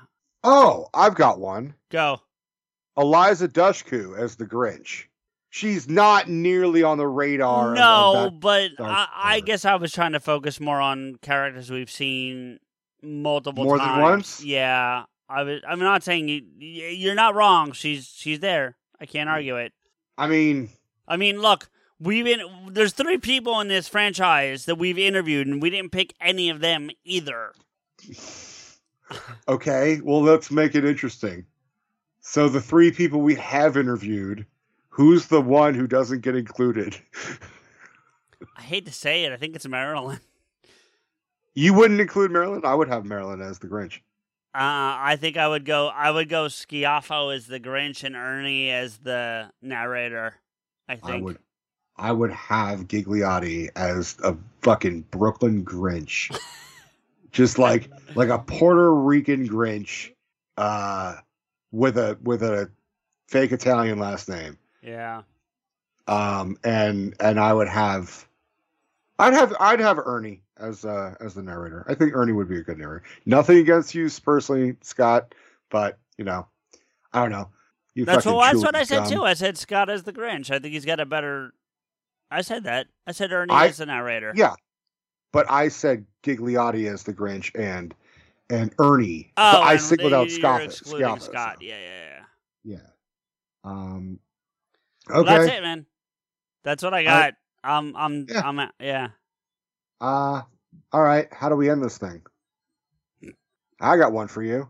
[0.44, 1.74] Oh, I've got one.
[1.90, 2.20] Go.
[2.98, 5.06] Eliza Dushku as the Grinch.
[5.50, 7.74] She's not nearly on the radar.
[7.76, 12.60] No, but I, I guess I was trying to focus more on characters we've seen
[13.02, 14.44] multiple More than once?
[14.44, 15.62] Yeah, I was.
[15.68, 17.72] I'm not saying you, you're not wrong.
[17.72, 18.76] She's she's there.
[19.00, 19.34] I can't Mm.
[19.34, 19.74] argue it.
[20.18, 20.70] I mean,
[21.08, 25.62] I mean, look, we've been there's three people in this franchise that we've interviewed, and
[25.62, 27.54] we didn't pick any of them either.
[29.48, 31.46] Okay, well, let's make it interesting.
[32.22, 34.46] So, the three people we have interviewed,
[34.90, 36.98] who's the one who doesn't get included?
[38.58, 40.20] I hate to say it, I think it's Marilyn.
[41.54, 42.66] You wouldn't include Marilyn?
[42.66, 43.98] I would have Marilyn as the Grinch.
[44.56, 45.88] Uh, I think I would go.
[45.88, 50.36] I would go Schiaffo as the Grinch and Ernie as the narrator.
[50.88, 51.10] I think.
[51.10, 51.38] I would.
[51.96, 56.36] I would have Ghigliotti as a fucking Brooklyn Grinch,
[57.32, 60.12] just like like a Puerto Rican Grinch,
[60.58, 61.18] uh,
[61.72, 62.72] with a with a
[63.28, 64.58] fake Italian last name.
[64.82, 65.22] Yeah.
[66.08, 68.28] um and and i would have
[69.20, 72.58] i'd have i'd have ernie as uh as the narrator i think ernie would be
[72.58, 75.34] a good narrator nothing against you personally scott
[75.70, 76.46] but you know
[77.14, 77.48] i don't know
[77.96, 79.24] you That's what, that's what I said too.
[79.24, 80.50] I said Scott as the Grinch.
[80.52, 81.54] I think he's got a better.
[82.32, 82.88] I said that.
[83.06, 84.34] I said Ernie I- as the narrator.
[84.36, 84.56] yeah
[85.32, 87.96] but i said ghigliotti as the grinch and
[88.52, 91.56] and ernie Oh, i singled you- out you're scott Scott.
[91.60, 92.20] so, Yeah, yeah,
[92.64, 92.76] yeah.
[92.76, 92.88] yeah
[93.64, 94.20] um
[95.10, 95.86] Well, okay that's it, man.
[96.64, 97.34] That's what I got.
[97.64, 98.42] I'm, I'm, Yeah.
[98.48, 99.08] I'm, yeah.
[100.02, 100.42] uh
[100.92, 102.22] all right how do we end this thing
[103.82, 104.70] i got one for you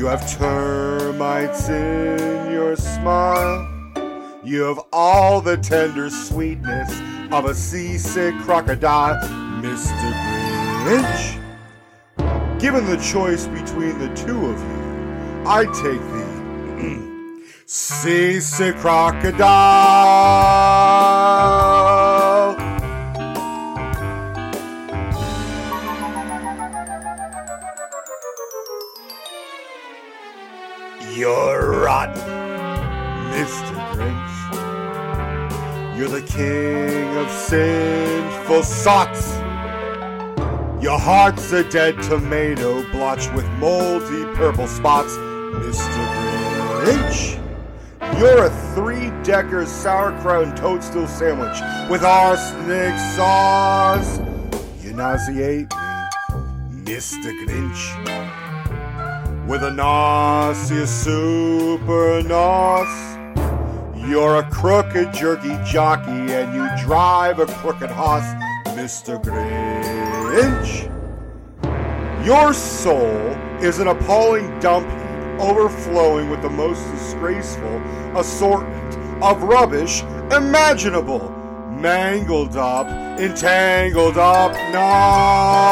[0.00, 3.68] You have termites in your smile.
[4.42, 6.90] You have all the tender sweetness
[7.30, 9.16] of a seasick crocodile,
[9.60, 10.14] Mr.
[10.84, 11.38] Grinch.
[12.58, 19.40] Given the choice between the two of you, I take the seasick crocodile.
[31.90, 32.22] Rotten,
[33.34, 33.74] Mr.
[33.90, 34.36] Grinch.
[35.98, 39.34] You're the king of sinful sots.
[40.80, 45.14] Your heart's a dead tomato blotched with moldy purple spots,
[45.64, 46.02] Mr.
[46.84, 47.36] Grinch.
[48.20, 51.58] You're a three-decker sauerkraut and toadstool sandwich
[51.90, 54.20] with arsenic sauce.
[54.80, 57.32] You nauseate me, Mr.
[57.44, 58.39] Grinch
[59.50, 62.86] with a nauseous super nos.
[63.96, 68.32] You're a crooked jerky jockey and you drive a crooked horse,
[68.76, 69.20] Mr.
[69.20, 70.86] Grinch.
[72.24, 73.10] Your soul
[73.60, 74.86] is an appalling dump
[75.40, 77.82] overflowing with the most disgraceful
[78.16, 81.28] assortment of rubbish imaginable.
[81.72, 82.86] Mangled up,
[83.18, 85.70] entangled up knots.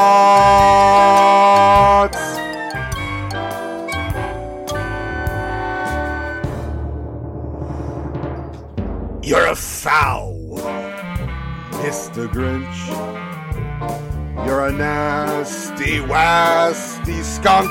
[9.28, 10.56] You're a foul,
[11.82, 12.26] Mr.
[12.28, 12.86] Grinch.
[14.46, 17.68] You're a nasty, wasty skunk.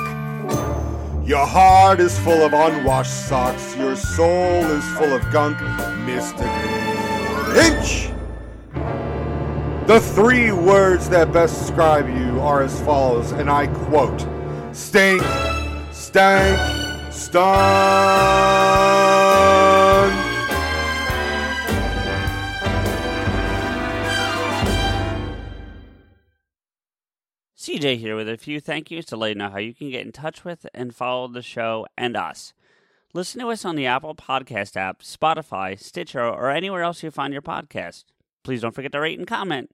[1.27, 3.75] Your heart is full of unwashed socks.
[3.75, 5.57] Your soul is full of gunk,
[6.05, 6.47] Mr.
[7.45, 8.13] Grinch.
[9.87, 14.27] The three words that best describe you are as follows, and I quote
[14.73, 15.23] Stink,
[15.91, 18.27] stank, stunk.
[27.67, 30.05] CJ here with a few thank yous to let you know how you can get
[30.05, 32.53] in touch with and follow the show and us.
[33.13, 37.33] Listen to us on the Apple Podcast app, Spotify, Stitcher, or anywhere else you find
[37.33, 38.05] your podcast.
[38.41, 39.69] Please don't forget to rate and comment.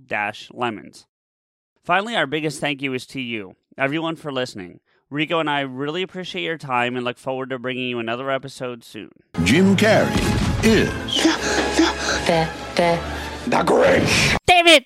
[0.52, 1.06] Lemons.
[1.90, 4.78] Finally, our biggest thank you is to you, everyone, for listening.
[5.10, 8.84] Rico and I really appreciate your time and look forward to bringing you another episode
[8.84, 9.10] soon.
[9.42, 10.14] Jim Carrey
[10.64, 10.88] is
[12.28, 13.00] the the
[13.50, 14.36] the Grinch.
[14.46, 14.84] Damn it!